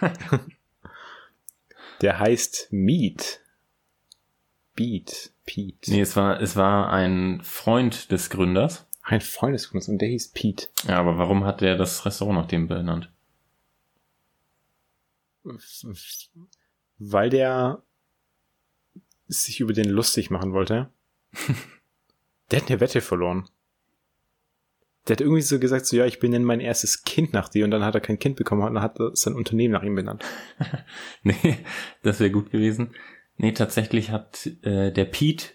der 2.03 2.19
heißt 2.19 2.69
Meat. 2.73 3.41
Beat. 4.75 5.33
Pete. 5.47 5.93
Nee, 5.93 6.03
es 6.03 6.15
war, 6.15 6.39
es 6.43 6.55
war 6.57 6.93
ein 6.93 7.41
Freund 7.43 8.13
des 8.13 8.29
Gründers. 8.29 8.87
Ein 9.01 9.23
Freundeskreis 9.23 9.89
und 9.89 9.97
der 9.97 10.11
hieß 10.11 10.33
Pete. 10.33 10.69
Ja, 10.87 11.01
aber 11.01 11.17
warum 11.17 11.47
hat 11.47 11.63
der 11.63 11.79
das 11.79 12.05
Restaurant 12.05 12.41
nach 12.41 12.49
dem 12.49 12.69
benannt? 12.69 13.11
Weil 16.99 17.31
der 17.31 17.83
sich 19.29 19.61
über 19.61 19.73
den 19.73 19.89
lustig 19.89 20.31
machen 20.31 20.53
wollte. 20.53 20.91
der 22.51 22.61
hat 22.61 22.71
eine 22.71 22.81
Wette 22.81 23.01
verloren. 23.01 23.49
Der 25.07 25.15
hat 25.15 25.21
irgendwie 25.21 25.43
so 25.43 25.61
gesagt, 25.61 25.87
so 25.87 25.97
ja, 25.97 26.05
ich 26.05 26.19
benenne 26.19 26.45
mein 26.45 26.61
erstes 26.61 27.05
Kind 27.05 27.33
nach 27.33 27.49
dir 27.49 27.65
und 27.65 27.71
dann 27.71 27.85
hat 27.85 27.95
er 27.95 28.01
kein 28.01 28.19
Kind 28.19 28.37
bekommen 28.37 28.63
und 28.63 28.75
dann 28.75 28.83
hat 28.83 28.99
er 28.99 29.15
sein 29.15 29.35
Unternehmen 29.35 29.73
nach 29.73 29.83
ihm 29.83 29.95
benannt. 29.95 30.25
Nee, 31.23 31.59
das 32.03 32.21
wäre 32.21 32.31
gut 32.31 32.51
gewesen. 32.51 32.95
Nee, 33.37 33.53
tatsächlich 33.53 34.11
hat 34.11 34.47
äh, 34.63 34.93
der 34.93 35.05
Pete 35.05 35.49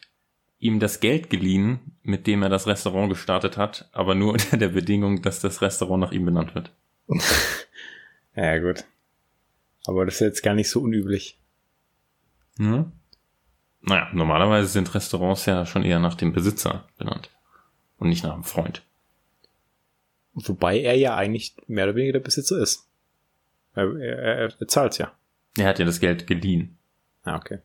ihm 0.60 0.80
das 0.80 1.00
Geld 1.00 1.30
geliehen, 1.30 1.80
mit 2.04 2.28
dem 2.28 2.44
er 2.44 2.50
das 2.50 2.68
Restaurant 2.68 3.10
gestartet 3.10 3.58
hat, 3.58 3.90
aber 3.92 4.16
nur 4.16 4.34
unter 4.34 4.58
der 4.58 4.70
Bedingung, 4.70 5.22
dass 5.22 5.40
das 5.40 5.62
Restaurant 5.62 6.02
nach 6.02 6.12
ihm 6.12 6.26
benannt 6.26 6.56
wird. 6.56 6.72
Ja, 8.36 8.58
gut. 8.60 8.86
Aber 9.86 10.06
das 10.06 10.16
ist 10.16 10.22
jetzt 10.22 10.44
gar 10.44 10.54
nicht 10.54 10.70
so 10.70 10.80
unüblich. 10.82 11.40
Hm? 12.58 12.92
Naja, 13.82 14.10
normalerweise 14.13 14.67
sind 14.67 14.94
Restaurants 14.94 15.46
ja 15.46 15.65
schon 15.65 15.84
eher 15.84 16.00
nach 16.00 16.15
dem 16.15 16.34
Besitzer 16.34 16.88
benannt 16.98 17.30
und 17.98 18.10
nicht 18.10 18.24
nach 18.24 18.34
dem 18.34 18.44
Freund. 18.44 18.84
Wobei 20.34 20.80
er 20.80 20.96
ja 20.96 21.15
eigentlich 21.15 21.56
mehr 21.67 21.86
oder 21.86 21.96
weniger 21.96 22.13
der 22.13 22.20
Besitzer 22.20 22.60
ist. 22.60 22.88
Er, 23.74 23.96
er, 23.98 24.54
er 24.60 24.67
zahlt 24.67 24.98
ja. 24.98 25.12
Er 25.58 25.67
hat 25.67 25.80
ja 25.80 25.86
das 25.86 26.00
Geld 26.00 26.28
geliehen. 26.28 26.78
Ah, 27.24 27.36
okay. 27.36 27.60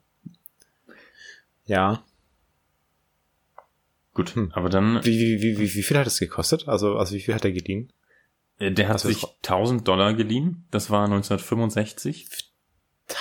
Ja. 1.66 2.02
Gut, 4.14 4.34
hm. 4.34 4.50
aber 4.54 4.68
dann. 4.68 5.04
Wie, 5.04 5.18
wie, 5.18 5.42
wie, 5.42 5.58
wie, 5.58 5.74
wie 5.74 5.82
viel 5.82 5.98
hat 5.98 6.06
es 6.06 6.18
gekostet? 6.18 6.68
Also, 6.68 6.96
also 6.96 7.14
wie 7.14 7.20
viel 7.20 7.34
hat 7.34 7.44
er 7.44 7.52
geliehen? 7.52 7.92
Äh, 8.58 8.72
der 8.72 8.88
hat 8.88 9.00
sich 9.00 9.24
1000 9.24 9.86
Dollar 9.86 10.14
geliehen. 10.14 10.66
Das 10.70 10.90
war 10.90 11.04
1965. 11.04 12.28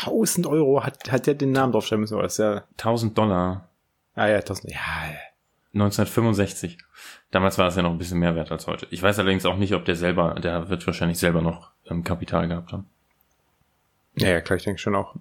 1000 0.03 0.47
Euro 0.47 0.83
hat, 0.83 1.11
hat 1.11 1.27
der 1.27 1.35
den 1.35 1.51
Namen 1.51 1.71
draufschreiben 1.71 2.01
müssen, 2.01 2.15
oder? 2.15 2.23
Das 2.23 2.33
ist 2.33 2.39
ja 2.39 2.63
1000 2.77 3.17
Dollar. 3.17 3.69
Ah 4.13 4.27
ja, 4.27 4.37
1000, 4.37 4.71
ja. 4.71 4.79
1965. 5.73 6.77
Damals 7.31 7.57
war 7.57 7.67
es 7.67 7.75
ja 7.75 7.81
noch 7.81 7.91
ein 7.91 7.97
bisschen 7.97 8.19
mehr 8.19 8.35
wert 8.35 8.51
als 8.51 8.67
heute. 8.67 8.87
Ich 8.91 9.01
weiß 9.01 9.19
allerdings 9.19 9.45
auch 9.45 9.57
nicht, 9.57 9.73
ob 9.73 9.85
der 9.85 9.95
selber, 9.95 10.35
der 10.35 10.69
wird 10.69 10.85
wahrscheinlich 10.87 11.19
selber 11.19 11.41
noch 11.41 11.71
ähm, 11.85 12.03
Kapital 12.03 12.47
gehabt 12.47 12.71
haben. 12.71 12.87
Ja, 14.15 14.29
ja, 14.29 14.41
klar, 14.41 14.57
ich 14.57 14.63
denke 14.63 14.79
schon 14.79 14.95
auch. 14.95 15.15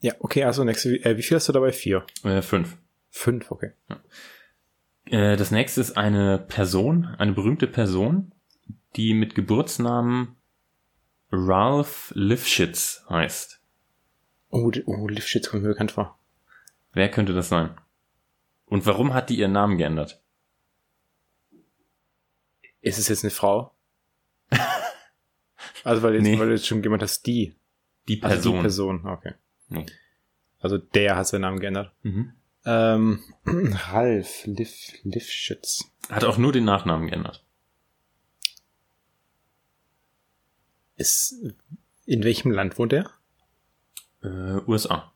Ja, 0.00 0.14
okay, 0.20 0.44
also 0.44 0.64
nächste, 0.64 0.94
äh, 1.04 1.16
wie 1.16 1.22
viel 1.22 1.36
hast 1.36 1.48
du 1.48 1.52
dabei? 1.52 1.72
Vier? 1.72 2.06
Äh, 2.24 2.40
fünf. 2.40 2.78
Fünf, 3.10 3.50
okay. 3.50 3.72
Ja. 3.88 5.32
Äh, 5.32 5.36
das 5.36 5.50
nächste 5.50 5.80
ist 5.80 5.96
eine 5.96 6.38
Person, 6.38 7.04
eine 7.18 7.32
berühmte 7.32 7.66
Person, 7.66 8.32
die 8.96 9.12
mit 9.12 9.34
Geburtsnamen 9.34 10.36
Ralph 11.30 12.12
Lifshitz 12.14 13.04
heißt. 13.08 13.60
Oh, 14.50 14.70
oh 14.86 15.08
Lifshitz 15.08 15.50
kommt 15.50 15.62
mir 15.62 15.70
bekannt 15.70 15.92
vor. 15.92 16.18
Wer 16.92 17.10
könnte 17.10 17.34
das 17.34 17.48
sein? 17.48 17.76
Und 18.66 18.86
warum 18.86 19.14
hat 19.14 19.30
die 19.30 19.38
ihren 19.38 19.52
Namen 19.52 19.78
geändert? 19.78 20.22
Ist 22.80 22.98
es 22.98 23.08
jetzt 23.08 23.24
eine 23.24 23.30
Frau? 23.30 23.74
also 25.84 26.02
weil 26.02 26.14
jetzt, 26.14 26.22
nee. 26.22 26.38
weil 26.38 26.50
jetzt 26.50 26.66
schon 26.66 26.82
jemand 26.82 27.02
hast, 27.02 27.26
die. 27.26 27.54
Die 28.08 28.16
Person. 28.16 28.36
Also 28.36 28.52
die 28.52 28.60
Person, 28.60 29.06
okay. 29.06 29.34
Nee. 29.68 29.86
Also 30.60 30.78
der 30.78 31.16
hat 31.16 31.26
seinen 31.26 31.42
Namen 31.42 31.60
geändert. 31.60 31.92
Mhm. 32.02 32.32
Ähm, 32.64 33.22
Ralf 33.44 34.46
Liv, 34.46 34.92
Livschitz. 35.02 35.90
Hat 36.10 36.24
auch 36.24 36.38
nur 36.38 36.52
den 36.52 36.64
Nachnamen 36.64 37.08
geändert. 37.08 37.44
Ist, 40.98 41.36
in 42.06 42.24
welchem 42.24 42.50
Land 42.50 42.76
wohnt 42.76 42.92
er? 42.92 43.10
Äh, 44.22 44.60
USA. 44.66 45.12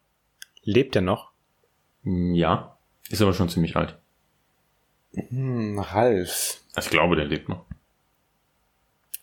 Lebt 0.63 0.95
er 0.95 1.03
noch? 1.03 1.33
Ja. 2.05 2.79
Ist 3.11 3.21
aber 3.21 3.35
schon 3.35 3.49
ziemlich 3.49 3.77
alt. 3.77 3.99
Hm, 5.15 5.79
Ralf. 5.79 6.61
Ich 6.79 6.89
glaube, 6.89 7.17
der 7.17 7.25
lebt 7.27 7.49
noch. 7.49 7.67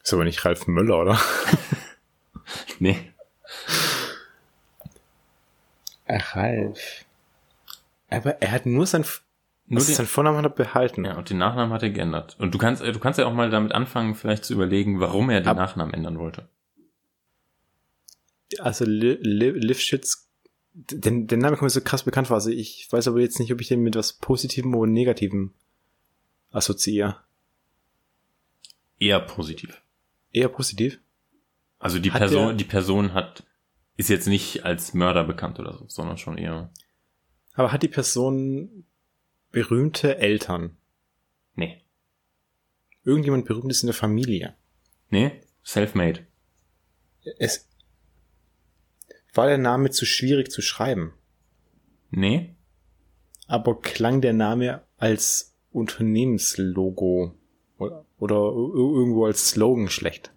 Ist 0.04 0.14
aber 0.14 0.26
nicht 0.26 0.44
Ralf 0.44 0.68
Müller, 0.68 1.00
oder? 1.00 1.20
nee. 2.80 3.14
Ralf. 6.08 7.06
Aber 8.10 8.42
er 8.42 8.52
hat 8.52 8.66
nur 8.66 8.86
sein, 8.86 9.06
nur 9.70 9.84
den, 9.84 9.94
sein 9.94 10.08
Vornamen 10.08 10.40
hat 10.40 10.46
er 10.46 10.50
behalten. 10.50 11.06
Ja, 11.06 11.18
und 11.18 11.30
den 11.30 11.38
Nachnamen 11.38 11.72
hat 11.72 11.84
er 11.84 11.92
geändert. 11.92 12.36
Und 12.40 12.54
du 12.54 12.58
kannst, 12.58 12.82
du 12.82 13.00
kannst 13.00 13.20
ja 13.20 13.28
auch 13.28 13.34
mal 13.34 13.52
damit 13.52 13.72
anfangen, 13.72 14.16
vielleicht 14.16 14.44
zu 14.44 14.54
überlegen, 14.54 15.00
warum 15.00 15.30
er 15.30 15.42
den 15.42 15.48
Ab, 15.48 15.58
Nachnamen 15.58 15.94
ändern 15.94 16.18
wollte. 16.18 16.50
Also 18.58 18.84
Livschitz, 18.88 20.28
den, 20.74 21.28
den 21.28 21.40
Namen 21.40 21.56
kommt 21.56 21.68
mir 21.68 21.70
so 21.70 21.82
krass 21.82 22.04
bekannt 22.04 22.28
vor. 22.28 22.36
Also 22.36 22.50
ich 22.50 22.88
weiß 22.90 23.08
aber 23.08 23.20
jetzt 23.20 23.40
nicht, 23.40 23.54
ob 23.54 23.62
ich 23.62 23.68
den 23.68 23.82
mit 23.82 23.96
was 23.96 24.14
Positivem 24.14 24.74
oder 24.74 24.92
Negativem 24.92 25.54
assoziiere. 26.52 27.18
Eher 28.98 29.20
positiv. 29.20 29.82
Eher 30.34 30.50
positiv? 30.50 31.00
Also 31.78 32.00
die 32.00 32.12
hat 32.12 32.20
Person, 32.20 32.48
der, 32.48 32.54
die 32.56 32.64
Person 32.64 33.14
hat, 33.14 33.44
ist 33.98 34.10
jetzt 34.10 34.28
nicht 34.28 34.66
als 34.66 34.96
Mörder 34.96 35.24
bekannt 35.24 35.60
oder 35.60 35.78
so, 35.78 35.86
sondern 35.88 36.18
schon 36.18 36.40
eher. 36.40 36.72
Aber 37.54 37.72
hat 37.72 37.84
die 37.84 37.88
Person 37.88 38.86
berühmte 39.52 40.18
Eltern? 40.18 40.78
Nee. 41.56 41.82
Irgendjemand 43.04 43.46
berühmtes 43.46 43.84
in 43.84 43.88
der 43.88 43.94
Familie? 43.94 44.56
Nee, 45.10 45.42
self-made. 45.66 46.26
Es, 47.38 47.68
war 49.34 49.48
der 49.48 49.58
Name 49.58 49.90
zu 49.92 50.06
schwierig 50.06 50.52
zu 50.52 50.62
schreiben? 50.62 51.14
Nee. 52.10 52.56
Aber 53.48 53.80
klang 53.80 54.22
der 54.22 54.34
Name 54.34 54.84
als 54.98 55.56
Unternehmenslogo 55.72 57.36
oder, 57.78 58.06
oder 58.18 58.36
irgendwo 58.36 59.26
als 59.26 59.50
Slogan 59.50 59.90
schlecht? 59.90 60.32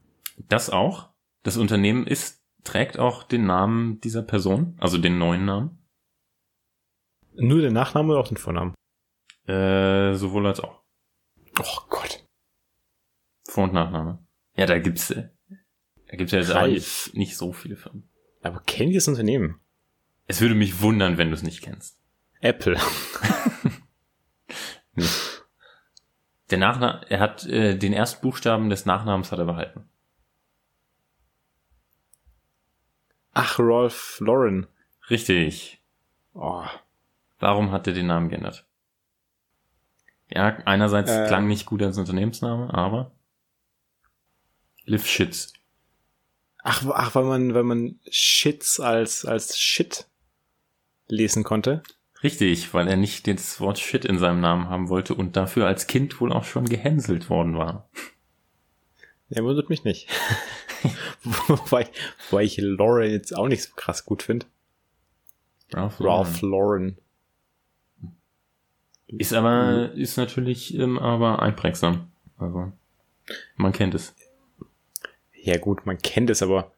Das 0.48 0.70
auch. 0.70 1.10
Das 1.42 1.56
Unternehmen 1.56 2.06
ist, 2.06 2.42
trägt 2.64 2.98
auch 2.98 3.24
den 3.24 3.46
Namen 3.46 4.00
dieser 4.00 4.22
Person, 4.22 4.76
also 4.78 4.98
den 4.98 5.18
neuen 5.18 5.44
Namen. 5.44 5.78
Nur 7.34 7.60
der 7.60 7.72
Nachname 7.72 8.12
oder 8.12 8.20
auch 8.20 8.28
den 8.28 8.36
Vornamen? 8.36 8.74
Äh, 9.46 10.14
sowohl 10.14 10.46
als 10.46 10.60
auch. 10.60 10.82
Oh 11.58 11.80
Gott. 11.88 12.24
Vor- 13.48 13.64
und 13.64 13.72
Nachname. 13.72 14.24
Ja, 14.56 14.66
da 14.66 14.78
gibt's, 14.78 15.10
äh, 15.10 15.28
da 16.08 16.16
gibt's 16.16 16.32
ja 16.32 16.38
jetzt 16.38 16.52
eigentlich 16.52 17.12
nicht 17.14 17.36
so 17.36 17.52
viele 17.52 17.76
Firmen. 17.76 18.08
Aber 18.42 18.60
kennt 18.60 18.90
ihr 18.90 18.98
das 18.98 19.08
Unternehmen? 19.08 19.60
Es 20.26 20.40
würde 20.40 20.54
mich 20.54 20.80
wundern, 20.80 21.18
wenn 21.18 21.28
du 21.28 21.34
es 21.34 21.42
nicht 21.42 21.62
kennst. 21.62 22.00
Apple. 22.40 22.76
nee. 24.94 25.04
Der 26.50 26.58
Nachname, 26.58 27.04
er 27.08 27.20
hat 27.20 27.46
äh, 27.46 27.76
den 27.76 27.92
ersten 27.92 28.20
Buchstaben 28.20 28.68
des 28.68 28.84
Nachnamens 28.84 29.32
hat 29.32 29.38
er 29.38 29.46
behalten. 29.46 29.88
Ach, 33.32 33.58
Rolf 33.58 34.18
Lauren. 34.20 34.66
Richtig. 35.08 35.80
Oh. 36.34 36.64
Warum 37.38 37.72
hat 37.72 37.86
er 37.86 37.94
den 37.94 38.06
Namen 38.06 38.28
geändert? 38.28 38.66
Ja, 40.34 40.56
einerseits 40.64 41.10
äh, 41.10 41.26
klang 41.26 41.46
nicht 41.46 41.66
gut 41.66 41.82
als 41.82 41.98
Unternehmensname, 41.98 42.72
aber 42.72 43.12
Liv 44.84 45.06
Shits. 45.06 45.52
Ach, 46.62 46.84
ach, 46.94 47.14
weil 47.14 47.24
man, 47.24 47.54
weil 47.54 47.64
man 47.64 48.00
Shits 48.10 48.80
als, 48.80 49.24
als 49.24 49.58
Shit 49.58 50.06
lesen 51.08 51.44
konnte. 51.44 51.82
Richtig, 52.22 52.72
weil 52.72 52.88
er 52.88 52.96
nicht 52.96 53.26
das 53.26 53.60
Wort 53.60 53.78
Shit 53.78 54.04
in 54.04 54.18
seinem 54.18 54.40
Namen 54.40 54.68
haben 54.68 54.88
wollte 54.88 55.14
und 55.14 55.36
dafür 55.36 55.66
als 55.66 55.86
Kind 55.86 56.20
wohl 56.20 56.32
auch 56.32 56.44
schon 56.44 56.68
gehänselt 56.68 57.28
worden 57.28 57.58
war. 57.58 57.90
Er 59.28 59.44
wundert 59.44 59.68
mich 59.70 59.84
nicht. 59.84 60.08
wobei, 61.24 61.88
wobei 62.30 62.44
ich 62.44 62.58
Lauren 62.58 63.10
jetzt 63.10 63.36
auch 63.36 63.48
nicht 63.48 63.64
so 63.64 63.70
krass 63.74 64.04
gut 64.04 64.22
finde. 64.22 64.46
Ralph, 65.72 66.00
Ralph 66.00 66.42
Lauren. 66.42 66.98
Ist 69.18 69.34
aber, 69.34 69.92
ist 69.94 70.16
natürlich 70.16 70.74
ähm, 70.74 70.98
aber 70.98 71.42
einprägsam. 71.42 72.10
Also, 72.38 72.72
man 73.56 73.72
kennt 73.72 73.94
es. 73.94 74.14
Ja 75.34 75.58
gut, 75.58 75.86
man 75.86 75.98
kennt 75.98 76.30
es, 76.30 76.42
aber 76.42 76.72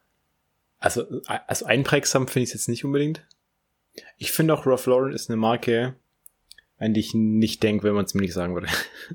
also, 0.79 1.21
also 1.25 1.65
einprägsam 1.65 2.27
finde 2.27 2.43
ich 2.43 2.49
es 2.49 2.53
jetzt 2.53 2.69
nicht 2.69 2.85
unbedingt. 2.85 3.25
Ich 4.17 4.31
finde 4.31 4.53
auch 4.53 4.65
Ralph 4.65 4.85
Lauren 4.85 5.13
ist 5.13 5.29
eine 5.29 5.37
Marke, 5.37 5.95
an 6.77 6.93
die 6.93 6.99
ich 6.99 7.13
nicht 7.13 7.63
denke, 7.63 7.85
wenn 7.85 7.95
man 7.95 8.05
es 8.05 8.13
mir 8.13 8.21
nicht 8.21 8.33
sagen 8.33 8.53
würde. 8.53 8.67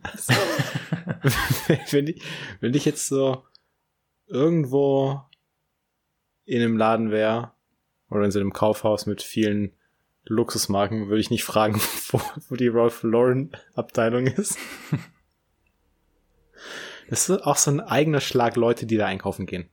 Also, 0.03 0.33
wenn, 1.91 2.07
ich, 2.07 2.23
wenn 2.61 2.75
ich 2.75 2.85
jetzt 2.85 3.09
so 3.09 3.45
irgendwo 4.27 5.21
in 6.45 6.63
einem 6.63 6.77
Laden 6.77 7.11
wäre 7.11 7.53
oder 8.09 8.25
in 8.25 8.31
so 8.31 8.41
einem 8.41 8.53
Kaufhaus 8.53 9.07
mit 9.07 9.23
vielen 9.23 9.73
Luxusmarken 10.25 11.09
würde 11.09 11.21
ich 11.21 11.31
nicht 11.31 11.45
fragen, 11.45 11.81
wo, 12.11 12.21
wo 12.49 12.57
die 12.57 12.69
Ralph 12.69 13.03
Lauren 13.03 13.53
Abteilung 13.75 14.27
ist. 14.27 14.59
Das 17.09 17.29
ist 17.29 17.41
auch 17.45 17.57
so 17.57 17.73
ein 17.73 17.81
eigener 17.81 18.21
Schlag 18.21 18.55
Leute, 18.55 18.87
die 18.87 18.97
da 18.97 19.07
einkaufen 19.07 19.45
gehen. 19.45 19.69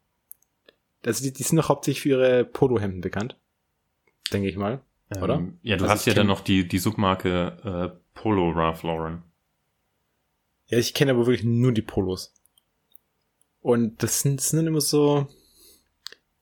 Also 1.06 1.24
die, 1.24 1.32
die 1.32 1.44
sind 1.44 1.58
doch 1.58 1.70
hauptsächlich 1.70 2.02
für 2.02 2.10
ihre 2.10 2.46
Polohemden 2.46 3.02
bekannt. 3.02 3.38
Denke 4.34 4.50
ich 4.50 4.58
mal. 4.58 4.82
Ähm, 5.16 5.22
oder? 5.22 5.48
Ja, 5.62 5.78
du 5.78 5.84
also 5.84 5.94
hast 5.94 6.06
ja 6.08 6.16
dann 6.16 6.26
noch 6.26 6.42
die, 6.42 6.68
die 6.68 6.80
Submarke 6.80 7.94
äh, 7.94 8.00
Polo 8.16 8.50
Ralph 8.50 8.82
Lauren. 8.82 9.22
Ja, 10.66 10.80
ich 10.80 10.96
kenne 10.96 11.12
aber 11.12 11.28
wirklich 11.28 11.46
nur 11.46 11.72
die 11.72 11.84
Polos. 11.84 12.34
Und 13.62 14.02
das 14.02 14.22
sind, 14.22 14.40
das 14.40 14.50
sind 14.50 14.58
dann 14.58 14.68
immer 14.68 14.82
so, 14.82 15.28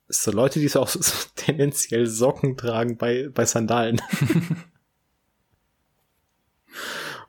so 0.07 0.31
Leute, 0.31 0.59
die 0.59 0.67
so 0.67 0.81
auch 0.81 0.87
so, 0.87 0.99
tendenziell 1.35 2.05
Socken 2.07 2.57
tragen 2.57 2.97
bei, 2.97 3.29
bei 3.33 3.45
Sandalen. 3.45 4.01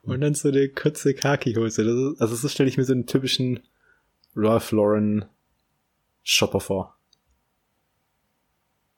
Und 0.03 0.21
dann 0.21 0.35
so 0.35 0.49
eine 0.49 0.69
kurze 0.69 1.15
Kaki-Hose. 1.15 2.15
Also 2.19 2.37
so 2.37 2.49
stelle 2.49 2.69
ich 2.69 2.77
mir 2.77 2.85
so 2.85 2.93
einen 2.93 3.07
typischen 3.07 3.61
Ralph 4.37 4.71
Lauren 4.71 5.25
Shopper 6.23 6.61
vor. 6.61 6.97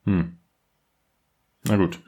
Hm. 0.04 0.38
Na 1.64 1.76
gut. 1.76 1.98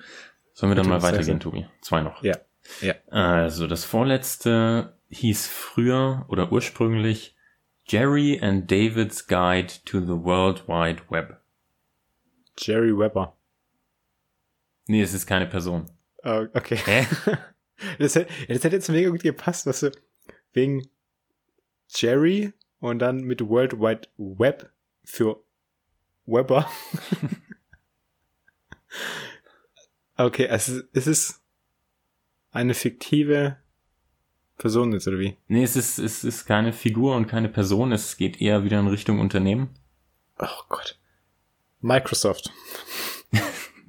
Sollen 0.53 0.73
wir 0.73 0.77
dann 0.77 0.89
mal 0.89 1.03
weitergehen, 1.03 1.41
Tobi? 1.41 1.67
Zwei 1.81 2.03
noch. 2.03 2.23
Ja. 2.23 2.37
ja. 2.83 2.95
Also 3.09 3.67
das 3.67 3.85
vorletzte 3.85 4.97
hieß 5.09 5.47
früher 5.47 6.27
oder 6.29 6.53
ursprünglich 6.53 7.35
Jerry 7.87 8.39
and 8.41 8.71
David's 8.71 9.27
Guide 9.27 9.73
to 9.85 10.01
the 10.01 10.25
World 10.25 10.69
Wide 10.69 11.03
Web. 11.09 11.41
Jerry 12.61 12.97
Webber. 12.97 13.37
Nee, 14.87 15.03
es 15.03 15.15
ist 15.15 15.27
keine 15.27 15.47
Person. 15.47 15.91
Uh, 16.25 16.47
okay. 16.55 16.77
Hä? 16.77 17.07
Das 17.99 18.15
hätte, 18.15 18.31
das 18.47 18.63
hätte 18.63 18.77
jetzt 18.77 18.91
mega 18.91 19.09
gut 19.09 19.23
gepasst, 19.23 19.65
was 19.67 19.81
du, 19.81 19.91
wegen 20.53 20.87
Jerry 21.89 22.53
und 22.79 22.99
dann 22.99 23.23
mit 23.23 23.41
World 23.41 23.81
Wide 23.81 24.09
Web 24.19 24.71
für 25.03 25.43
Webber. 26.27 26.71
okay, 30.17 30.49
also 30.49 30.83
es 30.93 31.07
ist 31.07 31.43
eine 32.51 32.75
fiktive 32.75 33.57
Person 34.59 34.93
jetzt, 34.93 35.09
oder 35.09 35.19
wie? 35.19 35.37
Nee, 35.49 35.63
es 35.63 35.77
ist, 35.77 35.99
es 35.99 36.23
ist 36.23 36.45
keine 36.45 36.73
Figur 36.73 37.17
und 37.17 37.27
keine 37.27 37.49
Person. 37.49 37.93
Es 37.93 38.17
geht 38.17 38.41
eher 38.41 38.65
wieder 38.65 38.79
in 38.79 38.89
Richtung 38.89 39.19
Unternehmen. 39.19 39.71
Oh 40.39 40.63
Gott. 40.69 40.99
Microsoft. 41.81 42.51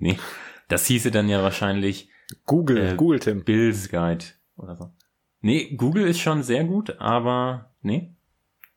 Nee, 0.03 0.17
das 0.67 0.87
hieße 0.87 1.11
dann 1.11 1.29
ja 1.29 1.43
wahrscheinlich 1.43 2.09
Google, 2.47 2.93
Äh, 2.93 2.95
Google 2.95 3.19
Tim. 3.19 3.43
Bill's 3.43 3.87
Guide 3.87 4.25
oder 4.57 4.75
so. 4.75 4.89
Nee, 5.41 5.75
Google 5.75 6.07
ist 6.07 6.19
schon 6.19 6.41
sehr 6.41 6.63
gut, 6.63 6.99
aber 6.99 7.71
nee, 7.83 8.15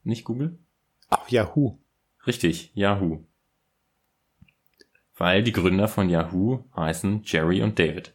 nicht 0.02 0.24
Google. 0.24 0.58
Ach, 1.08 1.26
Yahoo. 1.30 1.78
Richtig, 2.26 2.72
Yahoo. 2.74 3.24
Weil 5.16 5.42
die 5.42 5.52
Gründer 5.52 5.88
von 5.88 6.10
Yahoo 6.10 6.64
heißen 6.76 7.22
Jerry 7.24 7.62
und 7.62 7.78
David. 7.78 8.14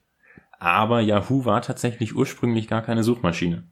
Aber 0.59 0.99
Yahoo 1.01 1.45
war 1.45 1.63
tatsächlich 1.63 2.15
ursprünglich 2.15 2.67
gar 2.67 2.83
keine 2.83 3.03
Suchmaschine. 3.03 3.63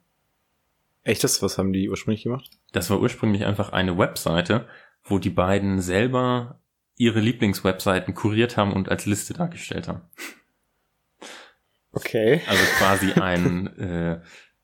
Echt 1.04 1.24
das? 1.24 1.42
Was 1.44 1.60
haben 1.60 1.74
die 1.74 1.90
ursprünglich 1.90 2.24
gemacht? 2.24 2.50
Das 2.72 2.90
war 2.90 3.00
ursprünglich 3.00 3.46
einfach 3.46 3.72
eine 3.72 3.98
Webseite, 4.00 4.68
wo 5.04 5.20
die 5.20 5.30
beiden 5.30 5.80
selber 5.80 6.60
ihre 6.98 7.20
Lieblingswebseiten 7.20 8.14
kuriert 8.14 8.58
haben 8.58 8.74
und 8.74 8.90
als 8.90 9.06
Liste 9.06 9.34
dargestellt 9.34 9.88
haben. 9.88 10.02
Okay. 11.92 12.42
Also 12.48 12.64
quasi 12.78 13.12
ein, 13.22 13.68
äh, 13.78 14.22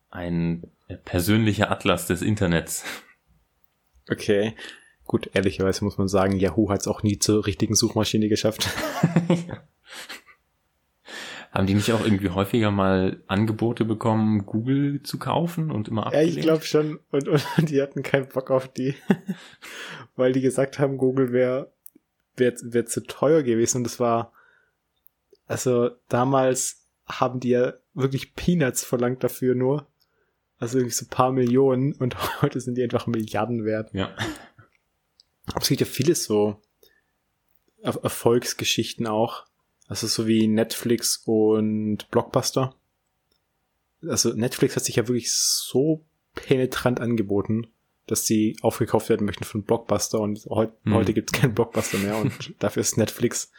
ein 0.09 0.63
persönlicher 1.05 1.71
Atlas 1.71 2.07
des 2.07 2.21
Internets. 2.21 2.83
Okay. 4.09 4.55
Gut, 5.05 5.29
ehrlicherweise 5.33 5.83
muss 5.83 5.97
man 5.97 6.07
sagen, 6.07 6.37
Yahoo 6.39 6.69
hat 6.69 6.81
es 6.81 6.87
auch 6.87 7.03
nie 7.03 7.19
zur 7.19 7.45
richtigen 7.45 7.75
Suchmaschine 7.75 8.29
geschafft. 8.29 8.69
Haben 11.51 11.67
die 11.67 11.75
nicht 11.75 11.91
auch 11.91 12.03
irgendwie 12.03 12.29
häufiger 12.29 12.71
mal 12.71 13.21
Angebote 13.27 13.85
bekommen, 13.85 14.45
Google 14.45 15.03
zu 15.03 15.19
kaufen 15.19 15.69
und 15.71 15.87
immer 15.87 16.01
Ja, 16.01 16.07
abgelehnt? 16.07 16.37
ich 16.37 16.41
glaube 16.41 16.63
schon. 16.63 16.99
Und, 17.11 17.27
und 17.27 17.69
die 17.69 17.79
hatten 17.81 18.01
keinen 18.01 18.27
Bock 18.27 18.49
auf 18.49 18.67
die, 18.73 18.95
weil 20.15 20.31
die 20.33 20.41
gesagt 20.41 20.79
haben, 20.79 20.97
Google 20.97 21.31
wäre 21.31 21.71
wär, 22.35 22.53
wär 22.61 22.85
zu 22.85 23.01
teuer 23.01 23.43
gewesen. 23.43 23.77
Und 23.77 23.83
das 23.85 23.99
war, 23.99 24.33
also 25.45 25.91
damals 26.09 26.87
haben 27.05 27.39
die 27.39 27.49
ja 27.49 27.73
wirklich 27.93 28.35
Peanuts 28.35 28.83
verlangt 28.83 29.23
dafür 29.23 29.55
nur. 29.55 29.87
Also 30.57 30.77
irgendwie 30.77 30.95
so 30.95 31.05
ein 31.05 31.09
paar 31.09 31.31
Millionen 31.31 31.93
und 31.93 32.15
heute 32.41 32.59
sind 32.61 32.75
die 32.75 32.83
einfach 32.83 33.07
Milliarden 33.07 33.65
wert. 33.65 33.93
Ja. 33.93 34.15
Aber 35.47 35.61
es 35.61 35.67
gibt 35.67 35.81
ja 35.81 35.87
viele 35.87 36.15
so 36.15 36.61
Er 37.81 37.95
Erfolgsgeschichten 38.01 39.07
auch. 39.07 39.45
Also 39.87 40.07
so 40.07 40.27
wie 40.27 40.47
Netflix 40.47 41.21
und 41.25 42.09
Blockbuster. 42.09 42.75
Also 44.07 44.33
Netflix 44.33 44.75
hat 44.75 44.85
sich 44.85 44.95
ja 44.95 45.07
wirklich 45.07 45.33
so 45.33 46.05
penetrant 46.33 46.99
angeboten, 46.99 47.67
dass 48.07 48.25
sie 48.25 48.57
aufgekauft 48.61 49.09
werden 49.09 49.25
möchten 49.25 49.43
von 49.43 49.63
Blockbuster 49.63 50.19
und 50.19 50.45
heut, 50.49 50.71
Hm. 50.83 50.93
heute 50.93 51.13
gibt 51.13 51.33
es 51.33 51.39
keinen 51.41 51.53
Blockbuster 51.55 51.97
mehr 51.97 52.17
und 52.17 52.53
dafür 52.59 52.81
ist 52.81 52.97
Netflix 52.97 53.51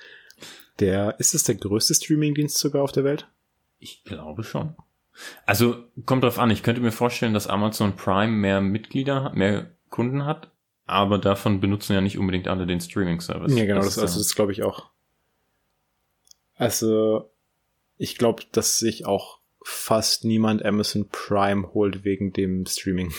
der, 0.81 1.19
ist 1.21 1.35
es 1.35 1.45
der 1.45 1.55
größte 1.55 1.95
Streamingdienst 1.95 2.59
sogar 2.59 2.83
auf 2.83 2.93
der 2.93 3.05
Welt? 3.05 3.29
Ich 3.79 4.03
glaube 4.05 4.43
schon. 4.43 4.75
Also 5.47 5.85
kommt 6.07 6.25
drauf 6.25 6.39
an, 6.39 6.51
ich 6.51 6.63
könnte 6.65 6.81
mir 6.81 6.91
vorstellen, 6.91 7.35
dass 7.35 7.47
Amazon 7.47 7.95
Prime 7.95 8.33
mehr 8.33 8.61
Mitglieder, 8.61 9.31
mehr 9.35 9.71
Kunden 9.89 10.25
hat, 10.25 10.51
aber 10.87 11.19
davon 11.19 11.61
benutzen 11.61 11.93
ja 11.93 12.01
nicht 12.01 12.19
unbedingt 12.19 12.49
alle 12.49 12.67
den 12.67 12.81
Streaming-Service. 12.81 13.55
ja, 13.57 13.65
genau, 13.65 13.81
das, 13.81 13.97
ist, 13.97 13.99
also 13.99 14.19
das 14.19 14.35
glaube 14.35 14.51
ich 14.53 14.65
auch. 14.65 14.91
Also, 16.57 17.31
ich 17.97 18.19
glaube, 18.19 18.43
dass 18.53 18.79
sich 18.79 19.07
auch 19.07 19.41
fast 19.63 20.25
niemand 20.25 20.65
Amazon 20.65 21.09
Prime 21.09 21.73
holt 21.73 22.05
wegen 22.05 22.33
dem 22.33 22.67
Streaming. 22.67 23.13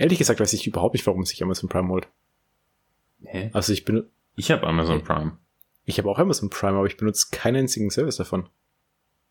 Ehrlich 0.00 0.18
gesagt 0.18 0.40
weiß 0.40 0.52
ich 0.54 0.66
überhaupt 0.66 0.94
nicht, 0.94 1.06
warum 1.06 1.24
sich 1.24 1.42
Amazon 1.42 1.68
Prime 1.68 1.88
holt. 1.88 2.08
Hä? 3.22 3.50
Also 3.52 3.72
ich 3.72 3.84
bin, 3.84 4.04
Ich 4.36 4.50
habe 4.50 4.66
Amazon 4.66 5.02
Prime. 5.04 5.36
ich 5.84 5.98
habe 5.98 6.08
auch 6.10 6.18
Amazon 6.18 6.48
Prime, 6.50 6.76
aber 6.78 6.86
ich 6.86 6.96
benutze 6.96 7.28
keinen 7.30 7.56
einzigen 7.56 7.90
Service 7.90 8.16
davon. 8.16 8.48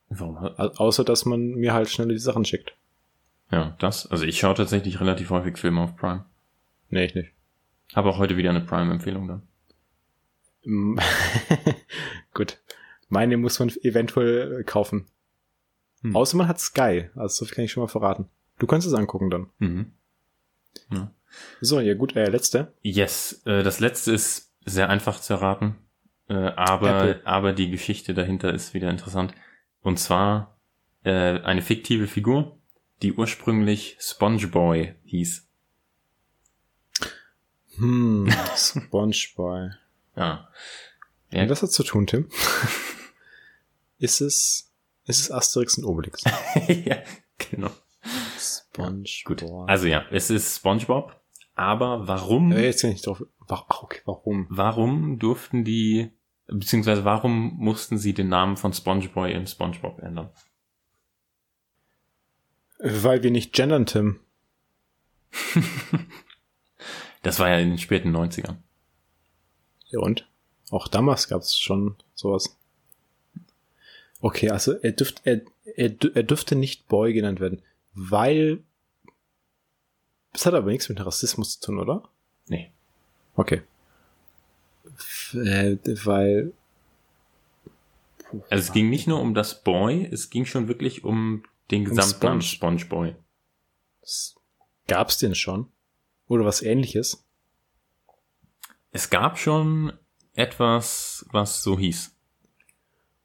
Warum? 0.10 0.38
Au- 0.38 0.52
Außer, 0.54 1.04
dass 1.04 1.26
man 1.26 1.52
mir 1.56 1.74
halt 1.74 1.90
schnell 1.90 2.08
die 2.10 2.18
Sachen 2.20 2.46
schickt. 2.46 2.76
Ja, 3.52 3.76
das. 3.80 4.06
Also 4.12 4.26
ich 4.26 4.40
schaue 4.40 4.54
tatsächlich 4.54 5.00
relativ 5.00 5.30
häufig 5.32 5.58
Filme 5.58 5.82
auf 5.82 5.96
Prime. 5.96 6.26
Nee, 6.90 7.06
ich 7.06 7.16
nicht. 7.16 7.32
Habe 7.96 8.10
auch 8.10 8.20
heute 8.20 8.38
wieder 8.38 8.52
eine 8.52 8.62
Prime-Empfehlung 8.62 9.28
dann. 9.28 9.42
Mm, 10.66 11.00
Gut. 12.34 12.60
Meine 13.08 13.38
muss 13.38 13.58
man 13.60 13.70
eventuell 13.82 14.60
äh, 14.60 14.64
kaufen. 14.64 15.08
Hm. 16.04 16.16
Außer 16.16 16.38
man 16.38 16.48
hat 16.48 16.60
Sky. 16.60 17.10
Also 17.16 17.38
so 17.40 17.46
viel 17.46 17.56
kann 17.56 17.66
ich 17.66 17.72
schon 17.72 17.82
mal 17.82 17.88
verraten. 17.88 18.28
Du 18.60 18.68
kannst 18.68 18.86
es 18.86 18.94
angucken 18.94 19.30
dann. 19.32 19.48
Mhm. 19.58 19.94
Ja. 20.92 21.12
So, 21.62 21.80
ja 21.80 21.94
gut, 21.94 22.16
äh, 22.16 22.30
letzte. 22.30 22.74
Yes, 22.82 23.42
äh, 23.46 23.64
das 23.64 23.80
letzte 23.80 24.12
ist 24.12 24.52
sehr 24.66 24.90
einfach 24.90 25.20
zu 25.20 25.34
erraten, 25.34 25.76
äh, 26.28 26.34
aber, 26.34 27.04
Apple. 27.04 27.22
aber 27.26 27.54
die 27.54 27.70
Geschichte 27.70 28.14
dahinter 28.14 28.54
ist 28.54 28.74
wieder 28.74 28.90
interessant. 28.90 29.34
Und 29.82 30.00
zwar 30.00 30.58
äh, 31.04 31.40
eine 31.42 31.62
fiktive 31.62 32.08
Figur, 32.08 32.58
die 33.02 33.14
ursprünglich 33.14 33.98
SpongeBoy 34.00 34.96
hieß. 35.06 35.48
Hm, 37.78 38.30
Spongeboy. 38.56 39.72
Ja. 40.16 40.50
Ja. 41.32 41.50
Was 41.50 41.62
hat 41.62 41.72
zu 41.72 41.84
tun, 41.84 42.08
Tim? 42.08 42.28
ist 44.00 44.22
es, 44.22 44.72
ist 45.06 45.20
es 45.22 45.32
Asterix 45.32 45.78
und 45.78 45.86
Obelix? 45.86 46.24
ja, 46.68 46.98
genau. 47.38 47.72
Spongeboy. 48.40 49.24
Gut. 49.26 49.44
Also 49.68 49.88
ja, 49.88 50.06
es 50.12 50.30
ist 50.30 50.58
SpongeBob, 50.58 51.20
aber 51.56 52.08
warum, 52.08 52.52
äh, 52.52 52.66
jetzt 52.66 52.82
kann 52.82 52.92
ich 52.92 53.02
drauf. 53.02 53.24
Ach, 53.48 53.84
okay, 53.84 54.02
warum? 54.06 54.48
warum 54.50 55.20
durften 55.20 55.64
die, 55.64 56.12
beziehungsweise 56.48 57.04
warum 57.06 57.56
mussten 57.58 57.98
sie 57.98 58.14
den 58.14 58.30
Namen 58.30 58.58
von 58.58 58.74
SpongeBoy 58.74 59.34
in 59.34 59.48
SpongeBob 59.48 60.00
ändern? 60.00 60.30
Weil 62.80 63.24
wir 63.24 63.32
nicht 63.32 63.54
gendern, 63.54 63.86
Tim. 63.86 64.20
Das 67.22 67.40
war 67.40 67.50
ja 67.50 67.58
in 67.60 67.70
den 67.70 67.78
späten 67.78 68.16
90ern. 68.16 68.58
Ja, 69.88 70.00
und? 70.00 70.28
Auch 70.72 70.88
damals 70.88 71.28
gab 71.28 71.42
es 71.42 71.58
schon 71.58 71.96
sowas. 72.14 72.58
Okay, 74.22 74.50
also 74.50 74.74
er 74.74 74.92
dürft, 74.92 75.22
er, 75.24 75.42
er, 75.76 75.96
er 76.14 76.24
dürfte 76.24 76.56
nicht 76.56 76.88
Boy 76.88 77.14
genannt 77.14 77.40
werden, 77.40 77.62
weil 77.94 78.64
das 80.34 80.46
hat 80.46 80.54
aber 80.54 80.70
nichts 80.70 80.90
mit 80.90 81.04
Rassismus 81.04 81.60
zu 81.60 81.68
tun, 81.68 81.80
oder? 81.80 82.04
Nee. 82.48 82.72
Okay. 83.36 83.62
Äh, 85.34 85.78
weil 86.06 86.54
Also 88.50 88.64
es 88.64 88.72
ging 88.72 88.90
nicht 88.90 89.08
nur 89.08 89.22
um 89.22 89.34
das 89.34 89.64
Boy, 89.64 90.08
es 90.12 90.30
ging 90.30 90.46
schon 90.46 90.68
wirklich 90.68 91.04
um 91.04 91.44
den 91.72 91.84
Um 91.84 91.96
Gesamtnamen 91.96 92.42
Sponge. 92.42 92.80
SpongeBoy. 92.80 93.16
gab's 94.88 95.18
den 95.18 95.36
schon? 95.36 95.68
Oder 96.28 96.46
was 96.46 96.62
ähnliches? 96.62 97.26
Es 98.92 99.10
gab 99.10 99.38
schon 99.38 99.94
etwas, 100.34 101.26
was 101.32 101.64
so 101.64 101.78
hieß. 101.78 102.16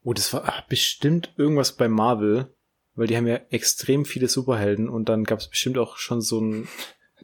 Oh, 0.02 0.12
das 0.12 0.32
war 0.32 0.44
ah, 0.46 0.64
bestimmt 0.68 1.32
irgendwas 1.36 1.72
bei 1.72 1.88
Marvel, 1.88 2.53
weil 2.94 3.06
die 3.06 3.16
haben 3.16 3.26
ja 3.26 3.40
extrem 3.50 4.04
viele 4.04 4.28
Superhelden 4.28 4.88
und 4.88 5.08
dann 5.08 5.24
gab's 5.24 5.48
bestimmt 5.48 5.78
auch 5.78 5.96
schon 5.96 6.20
so 6.20 6.38
einen 6.40 6.68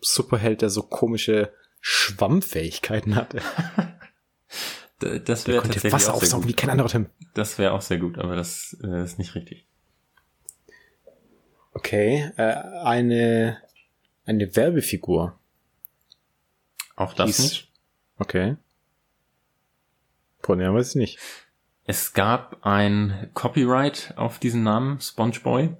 Superheld, 0.00 0.62
der 0.62 0.70
so 0.70 0.82
komische 0.82 1.52
Schwammfähigkeiten 1.80 3.14
hatte. 3.14 3.40
Das 5.24 5.46
wäre 5.46 5.62
tatsächlich 5.62 5.94
Wasser 5.94 6.12
auch 6.12 6.18
sehr 6.18 6.24
aufsaugen 6.26 6.44
wie 6.46 6.52
gut. 6.52 6.58
kein 6.58 6.68
anderer 6.68 6.90
Tim. 6.90 7.06
Das 7.32 7.56
wäre 7.56 7.72
auch 7.72 7.80
sehr 7.80 7.96
gut, 7.96 8.18
aber 8.18 8.36
das 8.36 8.76
äh, 8.84 9.02
ist 9.02 9.18
nicht 9.18 9.34
richtig. 9.34 9.66
Okay, 11.72 12.30
äh, 12.36 12.42
eine 12.82 13.62
eine 14.26 14.54
Werbefigur. 14.54 15.38
Auch 16.96 17.14
das 17.14 17.30
Hieß- 17.30 17.42
nicht. 17.42 17.72
Okay. 18.18 18.56
Boah, 20.42 20.60
ja, 20.60 20.74
weiß 20.74 20.90
ich 20.90 20.96
nicht. 20.96 21.18
Es 21.84 22.12
gab 22.12 22.64
ein 22.64 23.30
Copyright 23.34 24.14
auf 24.16 24.38
diesen 24.38 24.62
Namen, 24.62 25.00
SpongeBoy, 25.00 25.76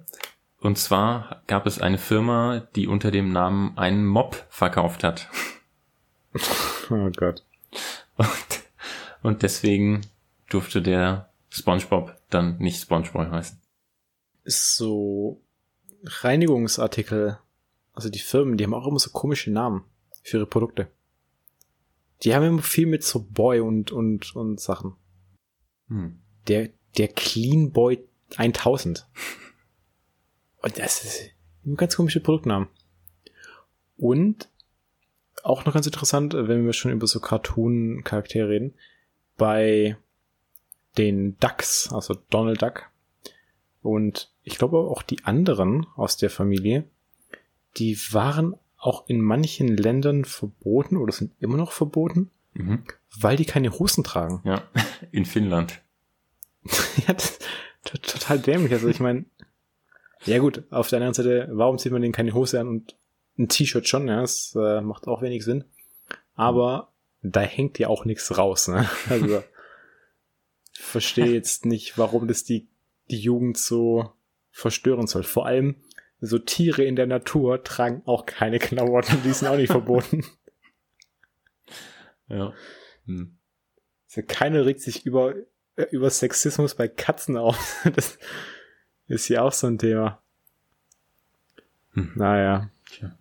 Und 0.59 0.77
zwar 0.77 1.41
gab 1.47 1.65
es 1.65 1.79
eine 1.79 1.97
Firma, 1.97 2.67
die 2.75 2.87
unter 2.87 3.11
dem 3.11 3.31
Namen 3.31 3.77
einen 3.77 4.05
Mob 4.05 4.45
verkauft 4.49 5.03
hat. 5.03 5.29
Oh 6.89 7.09
Gott. 7.15 7.45
Und, 8.17 8.27
und 9.21 9.43
deswegen 9.43 10.01
durfte 10.49 10.81
der 10.81 11.29
SpongeBob 11.49 12.17
dann 12.29 12.57
nicht 12.57 12.81
SpongeBob 12.81 13.31
heißen. 13.31 13.61
Ist 14.43 14.75
so 14.75 15.41
Reinigungsartikel. 16.03 17.39
Also 17.93 18.09
die 18.09 18.19
Firmen, 18.19 18.57
die 18.57 18.65
haben 18.65 18.73
auch 18.73 18.87
immer 18.87 18.99
so 18.99 19.09
komische 19.11 19.51
Namen 19.51 19.85
für 20.23 20.37
ihre 20.37 20.45
Produkte. 20.45 20.89
Die 22.23 22.35
haben 22.35 22.45
immer 22.45 22.61
viel 22.61 22.87
mit 22.87 23.03
so 23.03 23.23
Boy 23.23 23.61
und, 23.61 23.91
und, 23.91 24.35
und 24.35 24.59
Sachen. 24.59 24.95
Hm. 25.91 26.19
Der, 26.47 26.69
der 26.97 27.09
Clean 27.09 27.71
Boy 27.71 28.03
1000. 28.37 29.07
Und 30.61 30.79
das 30.79 31.03
ist 31.03 31.31
ein 31.65 31.75
ganz 31.75 31.95
komische 31.95 32.21
Produktnamen. 32.21 32.69
Und 33.97 34.49
auch 35.43 35.65
noch 35.65 35.73
ganz 35.73 35.85
interessant, 35.85 36.33
wenn 36.33 36.65
wir 36.65 36.73
schon 36.73 36.91
über 36.91 37.07
so 37.07 37.19
Cartoon-Charaktere 37.19 38.49
reden, 38.49 38.73
bei 39.37 39.97
den 40.97 41.37
Ducks, 41.39 41.91
also 41.91 42.15
Donald 42.29 42.61
Duck 42.61 42.89
und 43.81 44.31
ich 44.43 44.57
glaube 44.57 44.77
auch 44.77 45.01
die 45.01 45.23
anderen 45.23 45.87
aus 45.95 46.17
der 46.17 46.29
Familie, 46.29 46.85
die 47.77 47.97
waren 48.11 48.55
auch 48.77 49.07
in 49.07 49.21
manchen 49.21 49.67
Ländern 49.67 50.25
verboten 50.25 50.97
oder 50.97 51.11
sind 51.11 51.33
immer 51.39 51.57
noch 51.57 51.71
verboten, 51.71 52.31
Mhm. 52.53 52.83
Weil 53.19 53.37
die 53.37 53.45
keine 53.45 53.77
Hosen 53.77 54.03
tragen. 54.03 54.41
Ja, 54.45 54.63
in 55.11 55.25
Finnland. 55.25 55.81
ja, 57.07 57.15
total 57.83 58.39
dämlich. 58.39 58.71
Also 58.71 58.87
ich 58.87 58.99
meine, 58.99 59.25
ja 60.25 60.37
gut, 60.39 60.63
auf 60.69 60.89
der 60.89 60.97
anderen 60.97 61.13
Seite, 61.13 61.49
warum 61.51 61.77
zieht 61.77 61.91
man 61.91 62.01
denen 62.01 62.13
keine 62.13 62.33
Hose 62.33 62.59
an 62.59 62.67
und 62.67 62.95
ein 63.37 63.49
T-Shirt 63.49 63.87
schon? 63.87 64.07
Ja, 64.07 64.21
das 64.21 64.55
äh, 64.55 64.81
macht 64.81 65.07
auch 65.07 65.21
wenig 65.21 65.43
Sinn. 65.43 65.65
Aber 66.35 66.91
da 67.21 67.41
hängt 67.41 67.79
ja 67.79 67.87
auch 67.87 68.05
nichts 68.05 68.37
raus. 68.37 68.67
Ne? 68.67 68.89
Also 69.09 69.43
verstehe 70.73 71.27
jetzt 71.27 71.65
nicht, 71.65 71.97
warum 71.97 72.27
das 72.27 72.43
die, 72.43 72.67
die 73.09 73.19
Jugend 73.19 73.57
so 73.57 74.11
verstören 74.51 75.07
soll. 75.07 75.23
Vor 75.23 75.45
allem 75.45 75.75
so 76.19 76.37
Tiere 76.37 76.83
in 76.83 76.95
der 76.95 77.07
Natur 77.07 77.63
tragen 77.63 78.01
auch 78.05 78.25
keine 78.25 78.59
Klamotten, 78.59 79.21
die 79.23 79.31
sind 79.31 79.47
auch 79.47 79.57
nicht 79.57 79.71
verboten. 79.71 80.25
Ja. 82.27 82.53
Hm. 83.05 83.37
Keiner 84.27 84.65
regt 84.65 84.81
sich 84.81 85.05
über, 85.05 85.35
äh, 85.75 85.83
über 85.91 86.09
Sexismus 86.09 86.75
bei 86.75 86.87
Katzen 86.87 87.37
auf. 87.37 87.85
Das 87.95 88.17
ist 89.07 89.27
ja 89.27 89.41
auch 89.41 89.51
so 89.51 89.67
ein 89.67 89.77
Thema. 89.77 90.21
Hm. 91.93 92.11
Naja. 92.15 92.69
Tja. 92.89 93.17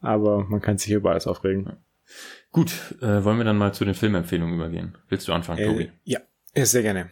Aber 0.00 0.44
man 0.44 0.60
kann 0.60 0.78
sich 0.78 0.92
über 0.92 1.10
alles 1.10 1.26
aufregen. 1.26 1.76
Gut, 2.52 2.72
äh, 3.02 3.24
wollen 3.24 3.38
wir 3.38 3.44
dann 3.44 3.58
mal 3.58 3.74
zu 3.74 3.84
den 3.84 3.94
Filmempfehlungen 3.94 4.54
übergehen? 4.54 4.96
Willst 5.08 5.28
du 5.28 5.32
anfangen, 5.32 5.64
Tobi? 5.64 5.84
Äh, 5.84 5.90
ja, 6.04 6.20
äh, 6.54 6.64
sehr 6.64 6.82
gerne. 6.82 7.10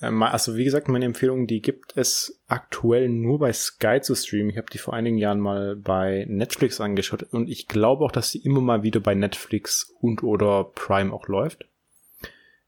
Äh, 0.00 0.06
Also 0.06 0.56
wie 0.56 0.64
gesagt, 0.64 0.88
meine 0.88 1.04
Empfehlung, 1.04 1.46
die 1.46 1.62
gibt 1.62 1.96
es 1.96 2.40
aktuell 2.48 3.08
nur 3.08 3.38
bei 3.38 3.52
Sky 3.52 4.00
zu 4.00 4.14
streamen. 4.14 4.50
Ich 4.50 4.56
habe 4.58 4.68
die 4.72 4.78
vor 4.78 4.94
einigen 4.94 5.18
Jahren 5.18 5.40
mal 5.40 5.76
bei 5.76 6.26
Netflix 6.28 6.80
angeschaut 6.80 7.22
und 7.32 7.48
ich 7.48 7.68
glaube 7.68 8.04
auch, 8.04 8.12
dass 8.12 8.30
sie 8.30 8.38
immer 8.38 8.60
mal 8.60 8.82
wieder 8.82 9.00
bei 9.00 9.14
Netflix 9.14 9.94
und 10.00 10.22
oder 10.22 10.64
Prime 10.64 11.12
auch 11.12 11.28
läuft. 11.28 11.66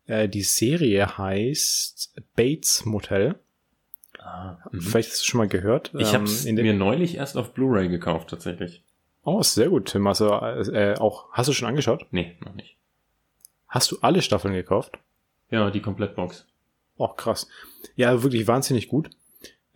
Äh, 0.07 0.29
Die 0.29 0.43
Serie 0.43 1.19
heißt 1.19 2.15
Bates 2.37 2.85
Motel. 2.85 3.35
Ah, 4.21 4.57
mhm. 4.73 4.81
Vielleicht 4.81 5.11
hast 5.11 5.21
du 5.23 5.27
schon 5.27 5.39
mal 5.39 5.49
gehört. 5.49 5.93
Ich 5.95 6.09
Ähm, 6.09 6.15
habe 6.15 6.25
es 6.25 6.45
dem- 6.45 6.55
mir 6.57 6.75
neulich 6.75 7.17
erst 7.17 7.37
auf 7.37 7.53
Blu-ray 7.55 7.89
gekauft, 7.89 8.29
tatsächlich. 8.31 8.83
Oh, 9.25 9.43
sehr 9.43 9.69
gut, 9.69 9.87
Tim. 9.91 10.07
Also 10.07 10.29
äh, 10.33 10.95
auch, 10.99 11.31
hast 11.33 11.49
du 11.49 11.53
schon 11.53 11.69
angeschaut? 11.69 12.07
Nee, 12.11 12.37
noch 12.45 12.55
nicht. 12.55 12.77
Hast 13.69 13.91
du 13.91 13.99
alle 14.01 14.23
Staffeln 14.23 14.55
gekauft? 14.55 14.99
Ja, 15.51 15.71
die 15.71 15.83
Komplettbox. 15.83 16.47
Oh, 16.99 17.09
krass. 17.09 17.49
Ja, 17.97 18.23
wirklich 18.23 18.47
wahnsinnig 18.47 18.89
gut. 18.89 19.09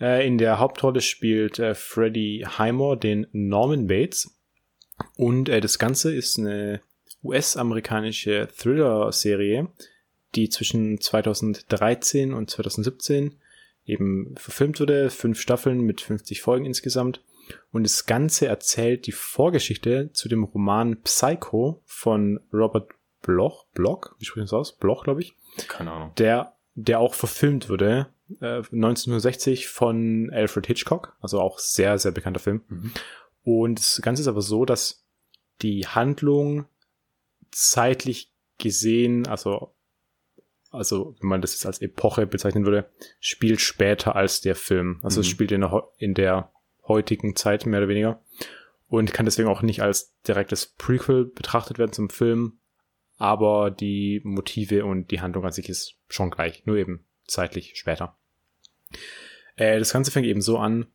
Äh, 0.01 0.27
in 0.27 0.37
der 0.37 0.59
Hauptrolle 0.59 1.01
spielt 1.01 1.59
äh, 1.59 1.75
Freddie 1.75 2.45
Highmore 2.47 2.99
den 2.99 3.27
Norman 3.33 3.87
Bates. 3.87 4.39
Und 5.16 5.49
äh, 5.49 5.61
das 5.61 5.79
Ganze 5.79 6.14
ist 6.14 6.39
eine 6.39 6.81
US-amerikanische 7.23 8.49
Thriller-Serie, 8.57 9.68
die 10.35 10.49
zwischen 10.49 11.01
2013 11.01 12.33
und 12.35 12.51
2017 12.51 13.37
eben 13.87 14.35
verfilmt 14.37 14.81
wurde. 14.81 15.09
Fünf 15.11 15.41
Staffeln 15.41 15.81
mit 15.81 16.01
50 16.01 16.43
Folgen 16.43 16.66
insgesamt. 16.66 17.23
Und 17.70 17.85
das 17.85 18.07
Ganze 18.07 18.47
erzählt 18.47 19.07
die 19.07 19.12
Vorgeschichte 19.12 20.11
zu 20.12 20.29
dem 20.29 20.45
Roman 20.45 21.01
Psycho 21.03 21.83
von 21.85 22.41
Robert 22.53 22.91
Bloch. 23.20 23.66
Bloch? 23.75 24.14
Wie 24.18 24.25
spricht 24.25 24.39
man 24.39 24.47
das 24.47 24.53
aus? 24.53 24.77
Bloch, 24.77 25.05
glaube 25.05 25.20
ich 25.23 25.35
Keine 25.68 25.93
Ahnung. 25.93 26.12
der, 26.18 26.57
der 26.75 27.01
auch 27.01 27.14
verfilmt 27.14 27.68
wurde, 27.68 28.09
äh, 28.41 28.62
1960 28.70 29.68
von 29.68 30.31
Alfred 30.33 30.66
Hitchcock, 30.66 31.16
also 31.20 31.41
auch 31.41 31.59
sehr, 31.59 31.99
sehr 31.99 32.12
bekannter 32.12 32.41
Film. 32.41 32.62
Mhm. 32.68 32.93
Und 33.45 33.79
das 33.79 34.01
Ganze 34.03 34.23
ist 34.23 34.29
aber 34.29 34.43
so, 34.43 34.64
dass 34.64 35.05
die 35.61 35.87
Handlung 35.87 36.66
zeitlich 37.51 38.33
gesehen, 38.59 39.27
also, 39.27 39.75
also, 40.70 41.14
wenn 41.20 41.29
man 41.29 41.43
das 41.43 41.53
jetzt 41.53 41.66
als 41.66 41.83
Epoche 41.83 42.27
bezeichnen 42.27 42.64
würde, 42.64 42.89
spielt 43.20 43.61
später 43.61 44.16
als 44.16 44.41
der 44.41 44.55
Film. 44.55 45.01
Also 45.03 45.20
es 45.20 45.27
Mhm. 45.27 45.31
spielt 45.31 45.53
in 45.53 45.61
der, 45.61 45.89
in 45.99 46.14
der 46.14 46.53
heutigen 46.87 47.37
Zeit 47.37 47.66
mehr 47.66 47.81
oder 47.81 47.89
weniger. 47.89 48.23
Und 48.89 49.12
kann 49.12 49.25
deswegen 49.27 49.49
auch 49.49 49.62
nicht 49.62 49.83
als 49.83 50.14
direktes 50.27 50.66
Prequel 50.66 51.25
betrachtet 51.25 51.79
werden 51.79 51.93
zum 51.93 52.11
Film, 52.11 52.59
aber 53.23 53.70
die 53.70 54.20
Motive 54.25 54.85
und 54.85 55.12
die 55.12 55.20
Handlung 55.20 55.45
an 55.45 55.53
sich 55.53 55.68
ist 55.68 55.95
schon 56.09 56.33
gleich, 56.33 56.66
nur 56.66 56.77
eben 56.77 57.05
zeitlich 57.25 57.75
später. 57.77 58.16
Äh, 59.55 59.79
das 59.79 59.93
Ganze 59.93 60.11
fängt 60.11 60.27
eben 60.27 60.43
so 60.43 60.59
an, 60.59 60.87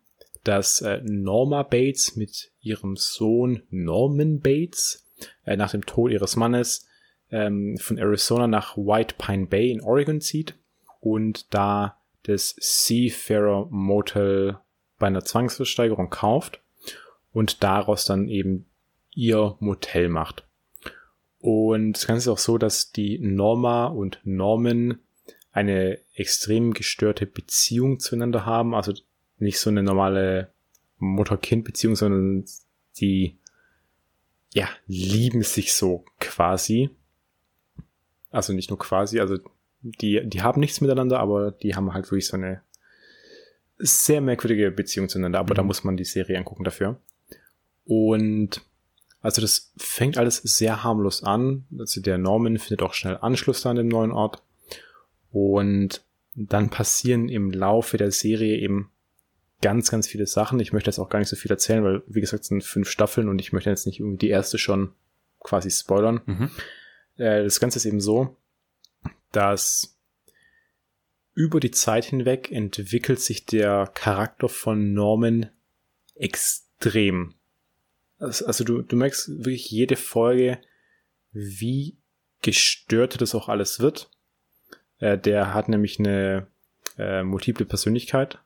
dass 0.43 0.82
äh, 0.82 0.99
Norma 1.05 1.63
Bates 1.63 2.17
mit 2.17 2.51
ihrem 2.59 2.97
Sohn 2.97 3.63
Norman 3.69 4.41
Bates 4.41 5.07
äh, 5.45 5.55
nach 5.55 5.71
dem 5.71 5.86
Tod 5.86 6.11
ihres 6.11 6.36
Mannes 6.36 6.86
ähm, 7.32 7.78
von 7.78 7.97
Arizona 7.97 8.45
nach 8.45 8.75
White 8.75 9.15
Pine 9.17 9.45
Bay 9.45 9.71
in 9.71 9.80
Oregon 9.80 10.19
zieht 10.19 10.55
und 10.99 11.53
da 11.53 11.97
das 12.23 12.57
Seafarer 12.59 13.67
Motel 13.69 14.57
bei 14.99 15.07
einer 15.07 15.23
Zwangsversteigerung 15.23 16.09
kauft 16.09 16.59
und 17.32 17.63
daraus 17.63 18.03
dann 18.03 18.28
eben 18.28 18.65
ihr 19.13 19.55
Motel 19.61 20.09
macht. 20.09 20.46
Und 21.39 21.93
das 21.93 22.07
Ganze 22.07 22.29
ist 22.29 22.33
auch 22.33 22.38
so, 22.39 22.57
dass 22.57 22.91
die 22.91 23.19
Norma 23.19 23.85
und 23.85 24.19
Norman 24.23 24.99
eine 25.51 25.99
extrem 26.13 26.73
gestörte 26.73 27.25
Beziehung 27.25 27.99
zueinander 27.99 28.45
haben. 28.45 28.73
Also 28.75 28.93
nicht 29.38 29.59
so 29.59 29.69
eine 29.69 29.83
normale 29.83 30.51
Mutter-Kind-Beziehung, 30.97 31.95
sondern 31.95 32.45
die, 32.97 33.38
ja, 34.53 34.67
lieben 34.88 35.43
sich 35.43 35.73
so 35.73 36.05
quasi. 36.19 36.89
Also 38.31 38.53
nicht 38.53 38.69
nur 38.69 38.79
quasi, 38.79 39.19
also 39.19 39.38
die, 39.81 40.21
die 40.27 40.41
haben 40.41 40.59
nichts 40.59 40.81
miteinander, 40.81 41.19
aber 41.19 41.51
die 41.51 41.75
haben 41.75 41.93
halt 41.93 42.05
wirklich 42.05 42.27
so 42.27 42.38
eine 42.38 42.61
sehr 43.77 44.21
merkwürdige 44.21 44.71
Beziehung 44.71 45.07
zueinander. 45.07 45.39
Aber 45.39 45.53
da 45.53 45.61
Mhm. 45.61 45.67
muss 45.67 45.83
man 45.83 45.97
die 45.97 46.03
Serie 46.03 46.38
angucken 46.38 46.63
dafür. 46.63 46.99
Und 47.85 48.61
also 49.22 49.41
das 49.41 49.74
fängt 49.78 50.18
alles 50.18 50.38
sehr 50.38 50.84
harmlos 50.84 51.24
an. 51.24 51.65
Also 51.78 52.01
der 52.01 52.18
Norman 52.18 52.57
findet 52.57 52.82
auch 52.82 52.93
schnell 52.93 53.18
Anschluss 53.18 53.65
an 53.65 53.76
dem 53.76 53.88
neuen 53.88 54.11
Ort. 54.11 54.43
Und 55.32 56.03
dann 56.36 56.70
passieren 56.70 57.30
im 57.30 57.51
Laufe 57.51 57.97
der 57.97 58.11
Serie 58.11 58.57
eben 58.57 58.91
ganz, 59.61 59.89
ganz 59.89 60.07
viele 60.07 60.28
Sachen. 60.28 60.59
Ich 60.59 60.72
möchte 60.72 60.89
jetzt 60.89 60.99
auch 60.99 61.09
gar 61.09 61.20
nicht 61.20 61.30
so 61.30 61.36
viel 61.36 61.51
erzählen, 61.51 61.84
weil, 61.84 62.03
wie 62.07 62.22
gesagt, 62.22 62.43
es 62.43 62.49
sind 62.49 62.63
fünf 62.63 62.89
Staffeln 62.89 63.28
und 63.28 63.39
ich 63.39 63.53
möchte 63.53 63.70
jetzt 63.70 63.88
nicht 63.88 63.99
irgendwie 63.99 64.18
die 64.18 64.30
erste 64.30 64.57
schon 64.57 64.93
quasi 65.39 65.72
spoilern. 65.72 66.22
Mhm. 66.26 66.51
Äh, 67.18 67.43
das 67.43 67.59
Ganze 67.59 67.78
ist 67.78 67.86
eben 67.86 68.01
so, 68.01 68.36
dass 69.32 69.97
über 71.34 71.59
die 71.59 71.72
Zeit 71.72 72.05
hinweg 72.05 72.51
entwickelt 72.51 73.20
sich 73.20 73.45
der 73.45 73.88
Charakter 73.93 74.49
von 74.49 74.93
Norman 74.93 75.49
extrem. 76.15 77.36
Also 78.20 78.45
also 78.45 78.63
du, 78.63 78.82
du 78.82 78.95
merkst 78.95 79.45
wirklich 79.45 79.70
jede 79.70 79.95
Folge, 79.95 80.59
wie 81.32 81.97
gestört 82.41 83.22
das 83.22 83.36
auch 83.36 83.49
alles 83.49 83.80
wird. 83.80 84.09
Äh, 84.99 85.18
der 85.18 85.53
hat 85.53 85.70
nämlich 85.70 85.99
eine 85.99 86.47
äh, 86.97 87.24
multiple 87.24 87.65
Persönlichkeit. 87.65 88.39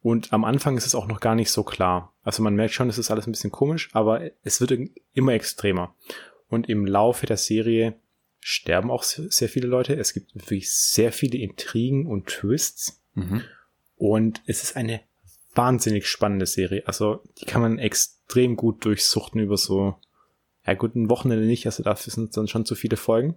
Und 0.00 0.32
am 0.32 0.44
Anfang 0.44 0.76
ist 0.76 0.86
es 0.86 0.94
auch 0.94 1.06
noch 1.06 1.20
gar 1.20 1.34
nicht 1.34 1.50
so 1.50 1.64
klar. 1.64 2.14
Also 2.22 2.42
man 2.42 2.54
merkt 2.54 2.74
schon, 2.74 2.88
es 2.88 2.98
ist 2.98 3.10
alles 3.10 3.26
ein 3.26 3.32
bisschen 3.32 3.50
komisch, 3.50 3.90
aber 3.92 4.30
es 4.42 4.60
wird 4.60 4.72
immer 5.12 5.32
extremer. 5.32 5.94
Und 6.48 6.68
im 6.68 6.86
Laufe 6.86 7.26
der 7.26 7.36
Serie 7.36 7.94
sterben 8.40 8.90
auch 8.90 9.02
sehr 9.02 9.30
sehr 9.30 9.48
viele 9.48 9.66
Leute. 9.66 9.96
Es 9.96 10.14
gibt 10.14 10.34
wirklich 10.34 10.72
sehr 10.72 11.12
viele 11.12 11.38
Intrigen 11.38 12.06
und 12.06 12.26
Twists. 12.26 13.02
Mhm. 13.14 13.42
Und 13.96 14.40
es 14.46 14.62
ist 14.62 14.76
eine 14.76 15.00
wahnsinnig 15.58 16.06
spannende 16.06 16.46
Serie. 16.46 16.84
Also 16.86 17.22
die 17.38 17.44
kann 17.44 17.60
man 17.60 17.78
extrem 17.78 18.56
gut 18.56 18.84
durchsuchten 18.84 19.40
über 19.40 19.56
so, 19.56 19.96
ja 20.64 20.74
gut, 20.74 20.94
ein 20.94 21.10
Wochenende 21.10 21.44
nicht, 21.44 21.66
also 21.66 21.82
dafür 21.82 22.12
sind 22.12 22.36
dann 22.36 22.46
schon 22.46 22.64
zu 22.64 22.76
viele 22.76 22.96
Folgen. 22.96 23.34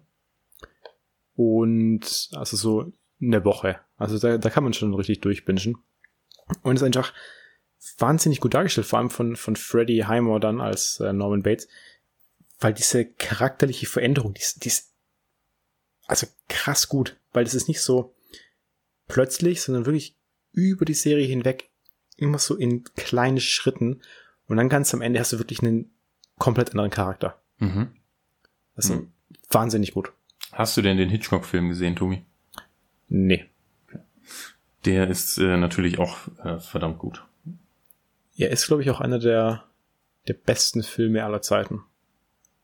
Und 1.35 2.29
also 2.33 2.55
so 2.55 2.93
eine 3.19 3.43
Woche. 3.43 3.79
Also 3.97 4.19
da, 4.19 4.37
da 4.37 4.49
kann 4.51 4.63
man 4.63 4.73
schon 4.73 4.93
richtig 4.93 5.21
durchbingen. 5.21 5.77
Und 6.61 6.75
ist 6.75 6.83
einfach 6.83 7.11
wahnsinnig 7.97 8.39
gut 8.39 8.53
dargestellt, 8.53 8.85
vor 8.85 8.99
allem 8.99 9.09
von, 9.09 9.35
von 9.35 9.55
Freddie 9.55 10.05
Highmore 10.05 10.39
dann 10.39 10.61
als 10.61 10.99
äh, 10.99 11.13
Norman 11.13 11.41
Bates, 11.41 11.67
weil 12.59 12.73
diese 12.73 13.05
charakterliche 13.05 13.87
Veränderung, 13.87 14.35
die 14.35 14.43
die 14.57 14.67
ist 14.67 14.93
also 16.05 16.27
krass 16.49 16.87
gut, 16.87 17.17
weil 17.31 17.45
das 17.45 17.55
ist 17.55 17.67
nicht 17.67 17.81
so 17.81 18.13
plötzlich, 19.07 19.61
sondern 19.61 19.85
wirklich 19.85 20.17
über 20.51 20.85
die 20.85 20.93
Serie 20.93 21.25
hinweg 21.25 21.70
immer 22.21 22.39
so 22.39 22.55
in 22.55 22.83
kleine 22.95 23.41
Schritten 23.41 24.01
und 24.47 24.57
dann 24.57 24.69
ganz 24.69 24.93
am 24.93 25.01
Ende 25.01 25.19
hast 25.19 25.33
du 25.33 25.39
wirklich 25.39 25.61
einen 25.61 25.91
komplett 26.37 26.71
anderen 26.71 26.91
Charakter. 26.91 27.41
Mhm. 27.59 27.89
Also 28.75 28.95
mhm. 28.95 29.11
wahnsinnig 29.49 29.93
gut. 29.93 30.11
Hast 30.51 30.75
du 30.75 30.81
denn 30.81 30.97
den 30.97 31.09
Hitchcock-Film 31.09 31.69
gesehen, 31.69 31.95
Tomi? 31.95 32.25
Nee. 33.07 33.45
Der 34.85 35.07
ist 35.07 35.37
äh, 35.37 35.57
natürlich 35.57 35.99
auch 35.99 36.17
äh, 36.43 36.59
verdammt 36.59 36.97
gut. 36.97 37.23
Er 38.35 38.49
ist, 38.49 38.67
glaube 38.67 38.81
ich, 38.81 38.89
auch 38.89 38.99
einer 38.99 39.19
der, 39.19 39.65
der 40.27 40.33
besten 40.33 40.83
Filme 40.83 41.23
aller 41.23 41.41
Zeiten. 41.41 41.83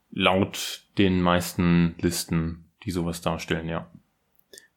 Laut 0.09 0.85
den 0.97 1.21
meisten 1.21 1.95
Listen, 1.99 2.65
die 2.83 2.91
sowas 2.91 3.21
darstellen, 3.21 3.67
ja. 3.67 3.91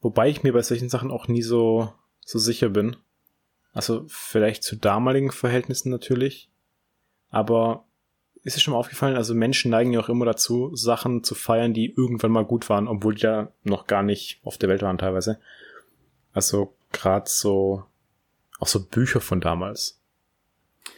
Wobei 0.01 0.29
ich 0.29 0.43
mir 0.43 0.53
bei 0.53 0.63
solchen 0.63 0.89
Sachen 0.89 1.11
auch 1.11 1.29
nie 1.29 1.43
so, 1.43 1.93
so 2.21 2.39
sicher 2.39 2.69
bin. 2.69 2.97
Also 3.73 4.05
vielleicht 4.09 4.63
zu 4.63 4.77
damaligen 4.77 5.31
Verhältnissen 5.31 5.91
natürlich. 5.91 6.49
Aber 7.31 7.85
ist 8.43 8.57
es 8.57 8.63
schon 8.63 8.73
mal 8.73 8.79
aufgefallen, 8.79 9.17
also 9.17 9.35
Menschen 9.35 9.71
neigen 9.71 9.93
ja 9.93 10.01
auch 10.01 10.09
immer 10.09 10.25
dazu, 10.25 10.75
Sachen 10.75 11.23
zu 11.23 11.35
feiern, 11.35 11.75
die 11.75 11.95
irgendwann 11.95 12.33
mal 12.33 12.45
gut 12.45 12.69
waren, 12.69 12.89
obwohl 12.89 13.15
die 13.15 13.23
ja 13.23 13.53
noch 13.63 13.87
gar 13.87 14.03
nicht 14.03 14.41
auf 14.45 14.59
der 14.59 14.69
Welt 14.69 14.83
waren 14.83 14.99
teilweise. 14.99 15.39
Also 16.33 16.75
gerade 16.93 17.29
so, 17.29 17.85
auch 18.59 18.67
so 18.67 18.85
Bücher 18.85 19.21
von 19.21 19.41
damals. 19.41 20.01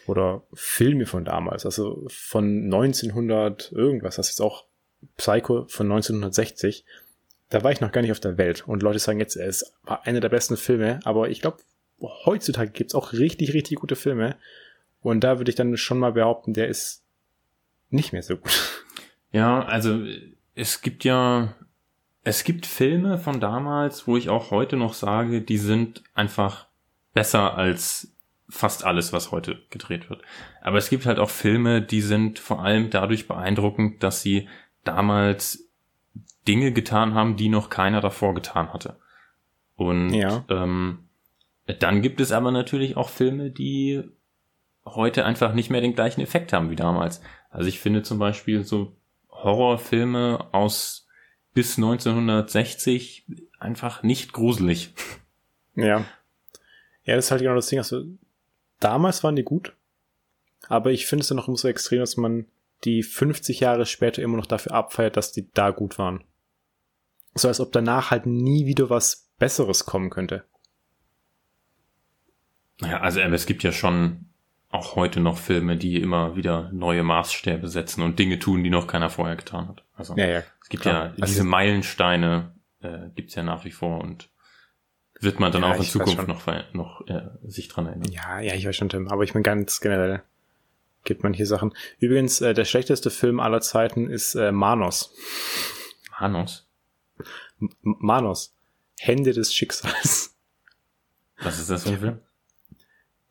Oder 0.06 0.42
Filme 0.52 1.06
von 1.06 1.24
damals, 1.24 1.64
also 1.64 2.04
von 2.08 2.64
1900 2.64 3.72
irgendwas, 3.72 4.16
das 4.16 4.30
ist 4.30 4.40
auch 4.40 4.64
Psycho 5.16 5.66
von 5.68 5.90
1960. 5.90 6.84
Da 7.50 7.62
war 7.62 7.72
ich 7.72 7.80
noch 7.80 7.92
gar 7.92 8.00
nicht 8.00 8.12
auf 8.12 8.20
der 8.20 8.38
Welt 8.38 8.66
und 8.66 8.82
Leute 8.82 8.98
sagen 8.98 9.20
jetzt, 9.20 9.36
es 9.36 9.74
war 9.82 10.06
einer 10.06 10.20
der 10.20 10.28
besten 10.28 10.56
Filme, 10.56 11.00
aber 11.04 11.28
ich 11.28 11.40
glaube, 11.40 11.58
heutzutage 12.02 12.70
gibt's 12.70 12.94
auch 12.94 13.12
richtig, 13.12 13.54
richtig 13.54 13.78
gute 13.78 13.96
Filme. 13.96 14.36
Und 15.00 15.24
da 15.24 15.38
würde 15.38 15.50
ich 15.50 15.56
dann 15.56 15.76
schon 15.76 15.98
mal 15.98 16.12
behaupten, 16.12 16.52
der 16.52 16.68
ist 16.68 17.02
nicht 17.90 18.12
mehr 18.12 18.22
so 18.22 18.36
gut. 18.36 18.82
Ja, 19.32 19.64
also 19.64 20.04
es 20.54 20.82
gibt 20.82 21.04
ja, 21.04 21.54
es 22.22 22.44
gibt 22.44 22.66
Filme 22.66 23.18
von 23.18 23.40
damals, 23.40 24.06
wo 24.06 24.16
ich 24.16 24.28
auch 24.28 24.50
heute 24.50 24.76
noch 24.76 24.94
sage, 24.94 25.40
die 25.40 25.58
sind 25.58 26.02
einfach 26.14 26.66
besser 27.14 27.56
als 27.56 28.14
fast 28.48 28.84
alles, 28.84 29.12
was 29.12 29.32
heute 29.32 29.62
gedreht 29.70 30.10
wird. 30.10 30.22
Aber 30.60 30.76
es 30.76 30.90
gibt 30.90 31.06
halt 31.06 31.18
auch 31.18 31.30
Filme, 31.30 31.80
die 31.80 32.02
sind 32.02 32.38
vor 32.38 32.62
allem 32.62 32.90
dadurch 32.90 33.26
beeindruckend, 33.26 34.02
dass 34.02 34.20
sie 34.20 34.48
damals 34.84 35.70
Dinge 36.46 36.72
getan 36.72 37.14
haben, 37.14 37.36
die 37.36 37.48
noch 37.48 37.70
keiner 37.70 38.00
davor 38.00 38.34
getan 38.34 38.72
hatte. 38.72 38.98
Und 39.76 40.12
ja. 40.12 40.44
ähm, 40.50 41.01
dann 41.78 42.02
gibt 42.02 42.20
es 42.20 42.32
aber 42.32 42.50
natürlich 42.50 42.96
auch 42.96 43.08
Filme, 43.08 43.50
die 43.50 44.02
heute 44.84 45.24
einfach 45.24 45.54
nicht 45.54 45.70
mehr 45.70 45.80
den 45.80 45.94
gleichen 45.94 46.20
Effekt 46.20 46.52
haben 46.52 46.70
wie 46.70 46.76
damals. 46.76 47.20
Also 47.50 47.68
ich 47.68 47.80
finde 47.80 48.02
zum 48.02 48.18
Beispiel 48.18 48.64
so 48.64 48.96
Horrorfilme 49.30 50.48
aus 50.52 51.06
bis 51.54 51.76
1960 51.76 53.26
einfach 53.58 54.02
nicht 54.02 54.32
gruselig. 54.32 54.94
Ja. 55.74 56.04
Ja, 57.04 57.16
das 57.16 57.24
ist 57.24 57.30
halt 57.30 57.40
genau 57.40 57.54
das 57.54 57.68
Ding. 57.68 57.78
Also 57.78 58.04
damals 58.78 59.24
waren 59.24 59.36
die 59.36 59.42
gut, 59.42 59.74
aber 60.68 60.90
ich 60.90 61.06
finde 61.06 61.22
es 61.22 61.28
dann 61.28 61.38
noch 61.38 61.48
umso 61.48 61.66
extrem, 61.66 62.00
dass 62.00 62.18
man 62.18 62.44
die 62.84 63.02
50 63.02 63.60
Jahre 63.60 63.86
später 63.86 64.20
immer 64.20 64.36
noch 64.36 64.44
dafür 64.44 64.72
abfeiert, 64.72 65.16
dass 65.16 65.32
die 65.32 65.50
da 65.54 65.70
gut 65.70 65.98
waren. 65.98 66.24
So 67.34 67.48
als 67.48 67.58
ob 67.58 67.72
danach 67.72 68.10
halt 68.10 68.26
nie 68.26 68.66
wieder 68.66 68.90
was 68.90 69.30
Besseres 69.38 69.86
kommen 69.86 70.10
könnte. 70.10 70.44
Naja, 72.82 73.00
also 73.00 73.20
es 73.20 73.46
gibt 73.46 73.62
ja 73.62 73.72
schon 73.72 74.26
auch 74.70 74.96
heute 74.96 75.20
noch 75.20 75.38
Filme, 75.38 75.76
die 75.76 76.00
immer 76.00 76.34
wieder 76.34 76.70
neue 76.72 77.02
Maßstäbe 77.02 77.68
setzen 77.68 78.02
und 78.02 78.18
Dinge 78.18 78.38
tun, 78.38 78.64
die 78.64 78.70
noch 78.70 78.86
keiner 78.86 79.10
vorher 79.10 79.36
getan 79.36 79.68
hat. 79.68 79.84
Also 79.94 80.16
ja, 80.16 80.26
ja, 80.26 80.42
es 80.62 80.68
gibt 80.68 80.82
klar. 80.82 81.06
ja 81.06 81.08
diese 81.10 81.40
also, 81.40 81.44
Meilensteine, 81.44 82.54
äh, 82.80 83.08
gibt's 83.14 83.34
ja 83.34 83.42
nach 83.42 83.64
wie 83.64 83.70
vor 83.70 84.00
und 84.00 84.30
wird 85.20 85.38
man 85.38 85.52
dann 85.52 85.62
ja, 85.62 85.72
auch 85.72 85.76
in 85.76 85.84
Zukunft 85.84 86.26
noch, 86.26 86.46
noch 86.72 87.06
äh, 87.06 87.28
sich 87.44 87.68
dran 87.68 87.86
erinnern. 87.86 88.10
Ja, 88.10 88.40
ja, 88.40 88.54
ich 88.54 88.66
weiß 88.66 88.74
schon, 88.74 88.88
Tim, 88.88 89.08
aber 89.08 89.22
ich 89.22 89.34
meine 89.34 89.44
ganz 89.44 89.80
generell 89.80 90.22
gibt 91.04 91.22
man 91.22 91.34
hier 91.34 91.46
Sachen. 91.46 91.74
Übrigens, 91.98 92.40
äh, 92.40 92.54
der 92.54 92.64
schlechteste 92.64 93.10
Film 93.10 93.40
aller 93.40 93.60
Zeiten 93.60 94.08
ist 94.08 94.34
äh, 94.34 94.52
Manos. 94.52 95.14
Manos? 96.18 96.66
M 97.60 97.70
Manos. 97.82 98.54
Hände 98.98 99.32
des 99.32 99.54
Schicksals. 99.54 100.36
Was 101.42 101.58
ist 101.58 101.70
das 101.70 101.84
für 101.84 101.90
ein 101.90 101.98
Film? 101.98 102.20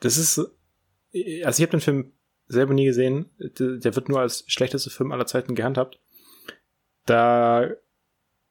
Das 0.02 0.18
ist, 0.18 0.38
also 0.40 0.52
ich 1.14 1.44
habe 1.44 1.72
den 1.72 1.80
Film 1.80 2.12
selber 2.48 2.74
nie 2.74 2.86
gesehen. 2.86 3.30
Der 3.38 3.96
wird 3.96 4.10
nur 4.10 4.20
als 4.20 4.44
schlechtester 4.48 4.92
Film 4.92 5.12
aller 5.12 5.26
Zeiten 5.26 5.56
gehandhabt. 5.56 6.00
Da, 7.06 7.70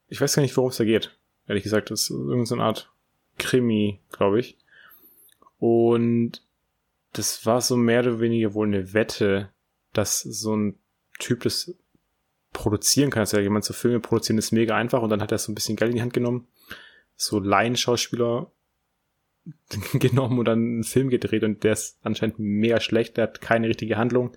ich 0.08 0.20
weiß 0.20 0.34
gar 0.34 0.42
nicht, 0.42 0.56
worum 0.56 0.70
es 0.70 0.78
da 0.78 0.84
geht. 0.84 1.18
Ehrlich 1.46 1.64
gesagt, 1.64 1.90
das 1.90 2.02
ist 2.02 2.10
irgendeine 2.10 2.62
Art 2.62 2.92
Krimi, 3.38 4.00
glaube 4.10 4.40
ich. 4.40 4.56
Und 5.58 6.42
das 7.12 7.44
war 7.44 7.60
so 7.60 7.76
mehr 7.76 8.00
oder 8.00 8.20
weniger 8.20 8.54
wohl 8.54 8.68
eine 8.68 8.94
Wette, 8.94 9.50
dass 9.92 10.20
so 10.20 10.56
ein 10.56 10.78
Typ 11.18 11.42
das 11.42 11.74
produzieren 12.52 13.10
kann. 13.10 13.20
Also 13.20 13.38
jemand 13.38 13.64
so 13.64 13.74
Filme 13.74 14.00
produzieren 14.00 14.38
ist 14.38 14.52
mega 14.52 14.76
einfach 14.76 15.02
und 15.02 15.10
dann 15.10 15.20
hat 15.20 15.32
er 15.32 15.38
so 15.38 15.50
ein 15.50 15.54
bisschen 15.54 15.76
Geld 15.76 15.90
in 15.90 15.96
die 15.96 16.02
Hand 16.02 16.12
genommen. 16.12 16.46
So 17.16 17.38
Laienschauspieler 17.40 18.50
genommen 19.94 20.38
und 20.38 20.44
dann 20.46 20.58
einen 20.58 20.84
Film 20.84 21.10
gedreht 21.10 21.44
und 21.44 21.64
der 21.64 21.72
ist 21.72 21.98
anscheinend 22.02 22.38
mega 22.38 22.80
schlecht, 22.80 23.16
der 23.16 23.24
hat 23.24 23.40
keine 23.40 23.68
richtige 23.68 23.96
Handlung, 23.96 24.32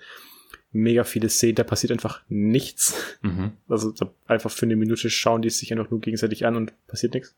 mega 0.71 1.03
viele 1.03 1.29
Szenen, 1.29 1.55
da 1.55 1.63
passiert 1.63 1.91
einfach 1.91 2.21
nichts. 2.29 3.17
Mhm. 3.21 3.53
Also 3.67 3.93
einfach 4.27 4.51
für 4.51 4.65
eine 4.65 4.75
Minute 4.75 5.09
schauen 5.09 5.41
die 5.41 5.49
sich 5.49 5.71
einfach 5.71 5.89
nur 5.89 6.01
gegenseitig 6.01 6.45
an 6.45 6.55
und 6.55 6.73
passiert 6.87 7.13
nichts. 7.13 7.35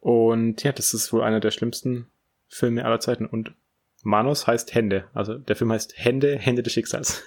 Und 0.00 0.62
ja, 0.62 0.72
das 0.72 0.94
ist 0.94 1.12
wohl 1.12 1.22
einer 1.22 1.40
der 1.40 1.50
schlimmsten 1.50 2.06
Filme 2.48 2.84
aller 2.84 3.00
Zeiten 3.00 3.26
und 3.26 3.54
Manos 4.02 4.46
heißt 4.46 4.74
Hände, 4.74 5.04
also 5.14 5.38
der 5.38 5.54
Film 5.54 5.72
heißt 5.72 5.94
Hände, 5.96 6.36
Hände 6.36 6.62
des 6.62 6.72
Schicksals. 6.72 7.22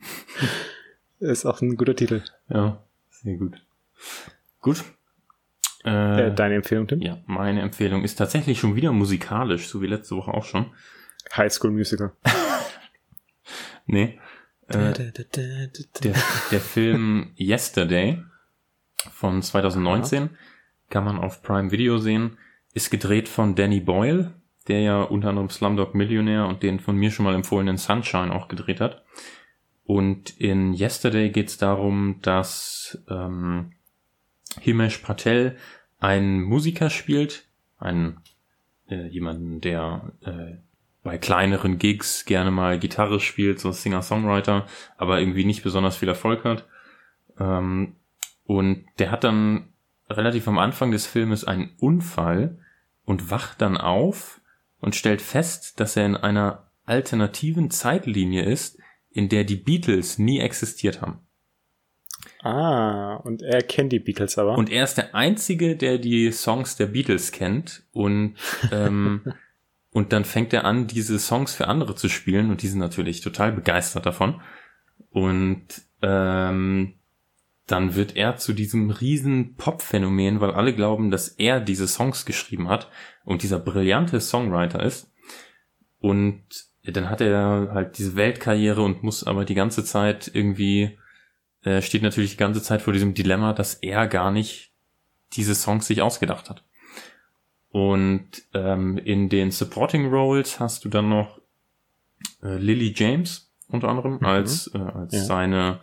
ist 1.20 1.46
auch 1.46 1.62
ein 1.62 1.76
guter 1.76 1.96
Titel. 1.96 2.22
Ja, 2.48 2.82
sehr 3.10 3.36
gut. 3.36 3.62
Gut, 4.60 4.84
äh, 5.84 6.26
äh, 6.26 6.34
Deine 6.34 6.56
Empfehlung, 6.56 6.86
Tim? 6.86 7.00
Ja, 7.00 7.18
meine 7.26 7.62
Empfehlung 7.62 8.04
ist 8.04 8.16
tatsächlich 8.16 8.58
schon 8.58 8.76
wieder 8.76 8.92
musikalisch, 8.92 9.68
so 9.68 9.80
wie 9.80 9.86
letzte 9.86 10.16
Woche 10.16 10.32
auch 10.32 10.44
schon. 10.44 10.66
High 11.36 11.52
School 11.52 11.70
Musical. 11.70 12.12
nee. 13.86 14.18
Äh, 14.68 14.92
der, 15.34 16.14
der 16.50 16.60
Film 16.60 17.32
Yesterday 17.36 18.22
von 19.12 19.42
2019 19.42 20.22
Aha. 20.22 20.30
kann 20.90 21.04
man 21.04 21.18
auf 21.18 21.42
Prime 21.42 21.70
Video 21.70 21.98
sehen. 21.98 22.38
Ist 22.72 22.90
gedreht 22.90 23.28
von 23.28 23.56
Danny 23.56 23.80
Boyle, 23.80 24.34
der 24.68 24.80
ja 24.80 25.02
unter 25.02 25.30
anderem 25.30 25.50
Slumdog 25.50 25.94
Millionär 25.94 26.46
und 26.46 26.62
den 26.62 26.78
von 26.78 26.96
mir 26.96 27.10
schon 27.10 27.24
mal 27.24 27.34
empfohlenen 27.34 27.78
Sunshine 27.78 28.32
auch 28.32 28.48
gedreht 28.48 28.80
hat. 28.80 29.02
Und 29.84 30.38
in 30.38 30.72
Yesterday 30.72 31.30
geht 31.30 31.48
es 31.48 31.58
darum, 31.58 32.20
dass 32.22 33.02
ähm, 33.08 33.72
Himesh 34.58 34.98
Patel 34.98 35.56
einen 35.98 36.42
Musiker 36.42 36.90
spielt, 36.90 37.44
einen 37.78 38.20
äh, 38.88 39.06
jemanden, 39.06 39.60
der 39.60 40.12
äh, 40.22 40.56
bei 41.02 41.18
kleineren 41.18 41.78
Gigs 41.78 42.24
gerne 42.24 42.50
mal 42.50 42.78
Gitarre 42.78 43.20
spielt, 43.20 43.58
so 43.60 43.72
Singer-Songwriter, 43.72 44.66
aber 44.96 45.20
irgendwie 45.20 45.44
nicht 45.44 45.62
besonders 45.62 45.96
viel 45.96 46.08
Erfolg 46.08 46.44
hat. 46.44 46.66
Ähm, 47.38 47.96
und 48.44 48.84
der 48.98 49.10
hat 49.10 49.24
dann 49.24 49.72
relativ 50.08 50.48
am 50.48 50.58
Anfang 50.58 50.90
des 50.90 51.06
Filmes 51.06 51.44
einen 51.44 51.70
Unfall 51.78 52.58
und 53.04 53.30
wacht 53.30 53.60
dann 53.62 53.76
auf 53.76 54.40
und 54.80 54.96
stellt 54.96 55.22
fest, 55.22 55.80
dass 55.80 55.96
er 55.96 56.06
in 56.06 56.16
einer 56.16 56.70
alternativen 56.84 57.70
Zeitlinie 57.70 58.42
ist, 58.42 58.78
in 59.10 59.28
der 59.28 59.44
die 59.44 59.56
Beatles 59.56 60.18
nie 60.18 60.40
existiert 60.40 61.00
haben. 61.00 61.20
Ah, 62.42 63.16
und 63.16 63.42
er 63.42 63.62
kennt 63.62 63.92
die 63.92 63.98
Beatles 63.98 64.38
aber. 64.38 64.56
Und 64.56 64.70
er 64.70 64.84
ist 64.84 64.94
der 64.94 65.14
Einzige, 65.14 65.76
der 65.76 65.98
die 65.98 66.32
Songs 66.32 66.76
der 66.76 66.86
Beatles 66.86 67.32
kennt. 67.32 67.82
Und 67.92 68.36
ähm, 68.72 69.22
Und 69.92 70.12
dann 70.12 70.24
fängt 70.24 70.52
er 70.52 70.64
an, 70.64 70.86
diese 70.86 71.18
Songs 71.18 71.54
für 71.54 71.66
andere 71.66 71.96
zu 71.96 72.08
spielen 72.08 72.50
und 72.50 72.62
die 72.62 72.68
sind 72.68 72.78
natürlich 72.78 73.20
total 73.22 73.52
begeistert 73.52 74.06
davon. 74.06 74.40
Und 75.10 75.66
ähm, 76.00 76.94
dann 77.66 77.94
wird 77.96 78.16
er 78.16 78.36
zu 78.36 78.52
diesem 78.52 78.90
riesen 78.90 79.56
Pop-Phänomen, 79.56 80.40
weil 80.40 80.52
alle 80.52 80.74
glauben, 80.74 81.10
dass 81.10 81.28
er 81.28 81.60
diese 81.60 81.88
Songs 81.88 82.24
geschrieben 82.24 82.68
hat 82.68 82.88
und 83.24 83.42
dieser 83.42 83.58
brillante 83.58 84.20
Songwriter 84.20 84.80
ist. 84.82 85.12
Und 85.98 86.44
dann 86.84 87.10
hat 87.10 87.20
er 87.20 87.70
halt 87.72 87.98
diese 87.98 88.14
Weltkarriere 88.16 88.82
und 88.82 89.02
muss 89.02 89.24
aber 89.24 89.44
die 89.44 89.54
ganze 89.54 89.84
Zeit 89.84 90.30
irgendwie, 90.32 90.98
äh, 91.62 91.82
steht 91.82 92.02
natürlich 92.02 92.32
die 92.32 92.36
ganze 92.36 92.62
Zeit 92.62 92.82
vor 92.82 92.92
diesem 92.92 93.14
Dilemma, 93.14 93.52
dass 93.52 93.74
er 93.74 94.06
gar 94.06 94.30
nicht 94.30 94.72
diese 95.32 95.54
Songs 95.54 95.86
sich 95.86 96.02
ausgedacht 96.02 96.50
hat. 96.50 96.64
Und 97.70 98.30
ähm, 98.52 98.98
in 98.98 99.28
den 99.28 99.50
Supporting 99.50 100.08
Roles 100.08 100.58
hast 100.58 100.84
du 100.84 100.88
dann 100.88 101.08
noch 101.08 101.40
äh, 102.42 102.56
Lily 102.56 102.92
James 102.96 103.52
unter 103.68 103.88
anderem 103.88 104.14
mhm. 104.14 104.26
als 104.26 104.70
äh, 104.74 104.78
als 104.78 105.14
ja. 105.14 105.20
seine 105.20 105.80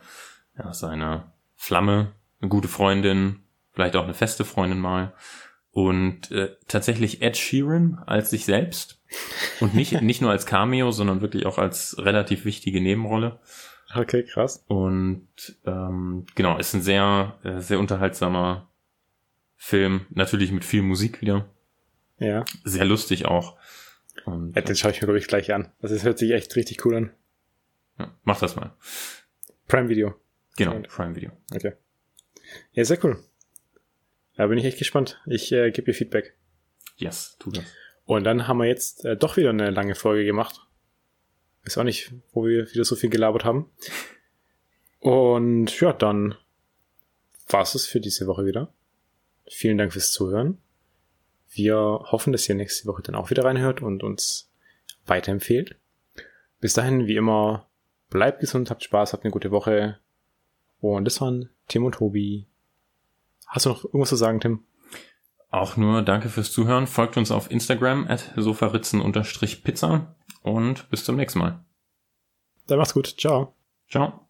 ja 0.58 0.74
seine 0.74 1.32
Flamme, 1.56 2.14
eine 2.42 2.50
gute 2.50 2.68
Freundin, 2.68 3.44
vielleicht 3.72 3.96
auch 3.96 4.04
eine 4.04 4.14
feste 4.14 4.44
Freundin 4.44 4.80
mal 4.80 5.14
und 5.72 6.32
äh, 6.32 6.56
tatsächlich 6.68 7.22
Ed 7.22 7.38
Sheeran 7.38 8.02
als 8.06 8.32
sich 8.32 8.44
selbst 8.44 9.02
und 9.62 9.74
nicht 9.74 9.94
nicht 10.02 10.22
nur 10.22 10.32
als 10.32 10.46
Cameo, 10.46 10.92
sondern 10.92 11.22
wirklich 11.22 11.46
auch 11.46 11.58
als 11.58 11.96
relativ 12.00 12.44
wichtige 12.44 12.82
Nebenrolle. 12.82 13.40
Okay, 13.94 14.24
krass. 14.24 14.64
Und 14.68 15.28
ähm, 15.66 16.26
genau, 16.36 16.58
ist 16.58 16.74
ein 16.74 16.82
sehr 16.82 17.38
äh, 17.44 17.60
sehr 17.62 17.80
unterhaltsamer 17.80 18.70
Film, 19.56 20.06
natürlich 20.10 20.52
mit 20.52 20.66
viel 20.66 20.82
Musik 20.82 21.22
wieder. 21.22 21.50
Ja. 22.20 22.46
Sehr 22.64 22.86
lustig 22.86 23.26
auch. 23.26 23.58
Und, 24.26 24.56
ja, 24.56 24.62
den 24.62 24.76
schaue 24.76 24.92
ich 24.92 25.02
mir, 25.02 25.08
glaube 25.08 25.20
ich, 25.20 25.28
gleich 25.28 25.54
an. 25.54 25.72
Also 25.82 25.96
es 25.96 26.04
hört 26.04 26.18
sich 26.18 26.32
echt 26.32 26.56
richtig 26.56 26.86
cool 26.86 26.96
an. 26.96 27.12
Ja, 28.00 28.14
mach 28.24 28.40
das 28.40 28.56
mal. 28.56 28.74
Prime 29.68 29.90
Video. 29.90 30.16
Genau, 30.58 30.80
Prime 30.88 31.16
Video. 31.16 31.32
Okay. 31.54 31.74
Ja, 32.72 32.84
sehr 32.84 33.04
cool. 33.04 33.24
Da 34.36 34.48
bin 34.48 34.58
ich 34.58 34.66
echt 34.66 34.78
gespannt. 34.78 35.22
Ich 35.26 35.52
äh, 35.52 35.72
gebe 35.72 35.92
dir 35.92 35.94
Feedback. 35.94 36.36
Yes, 36.98 37.36
tu 37.40 37.52
das. 37.52 37.64
Und 38.06 38.24
dann 38.24 38.48
haben 38.48 38.58
wir 38.60 38.66
jetzt 38.66 39.06
äh, 39.06 39.18
doch 39.18 39.38
wieder 39.38 39.50
eine 39.50 39.70
lange 39.70 39.96
Folge 39.96 40.26
gemacht. 40.26 40.67
Weiß 41.68 41.78
auch 41.78 41.84
nicht, 41.84 42.14
wo 42.32 42.46
wir 42.46 42.72
wieder 42.72 42.86
so 42.86 42.96
viel 42.96 43.10
gelabert 43.10 43.44
haben. 43.44 43.70
Und 45.00 45.78
ja, 45.82 45.92
dann 45.92 46.36
war 47.50 47.62
es 47.62 47.86
für 47.86 48.00
diese 48.00 48.26
Woche 48.26 48.46
wieder. 48.46 48.74
Vielen 49.50 49.78
Dank 49.78 49.92
fürs 49.92 50.14
Zuhören. 50.14 50.60
Wir 51.50 51.76
hoffen, 51.76 52.32
dass 52.32 52.48
ihr 52.48 52.56
nächste 52.56 52.88
Woche 52.88 53.02
dann 53.02 53.16
auch 53.16 53.32
wieder 53.32 53.44
reinhört 53.44 53.82
und 53.82 54.02
uns 54.02 54.50
weiterempfehlt. 55.08 55.76
Bis 56.62 56.74
dahin, 56.74 57.06
wie 57.06 57.18
immer, 57.18 57.68
bleibt 58.10 58.40
gesund, 58.40 58.70
habt 58.70 58.86
Spaß, 58.86 59.12
habt 59.12 59.26
eine 59.26 59.32
gute 59.32 59.52
Woche. 59.52 60.00
Und 60.80 61.04
das 61.04 61.20
waren 61.20 61.50
Tim 61.68 61.84
und 61.84 61.96
Tobi. 61.96 62.48
Hast 63.46 63.66
du 63.66 63.70
noch 63.72 63.84
irgendwas 63.84 64.10
zu 64.10 64.16
sagen, 64.16 64.40
Tim? 64.40 64.64
Auch 65.50 65.76
nur 65.76 66.02
danke 66.02 66.30
fürs 66.30 66.54
Zuhören. 66.54 66.88
Folgt 66.88 67.18
uns 67.18 67.30
auf 67.30 67.52
Instagram 67.52 68.08
at 68.08 68.32
sofaritzen-pizza 68.38 70.16
und 70.48 70.90
bis 70.90 71.06
zum 71.06 71.16
nächsten 71.16 71.40
Mal. 71.40 71.64
Dann 72.68 72.80
macht's 72.80 72.94
gut. 72.94 73.16
Ciao. 73.20 73.56
Ciao. 73.90 74.27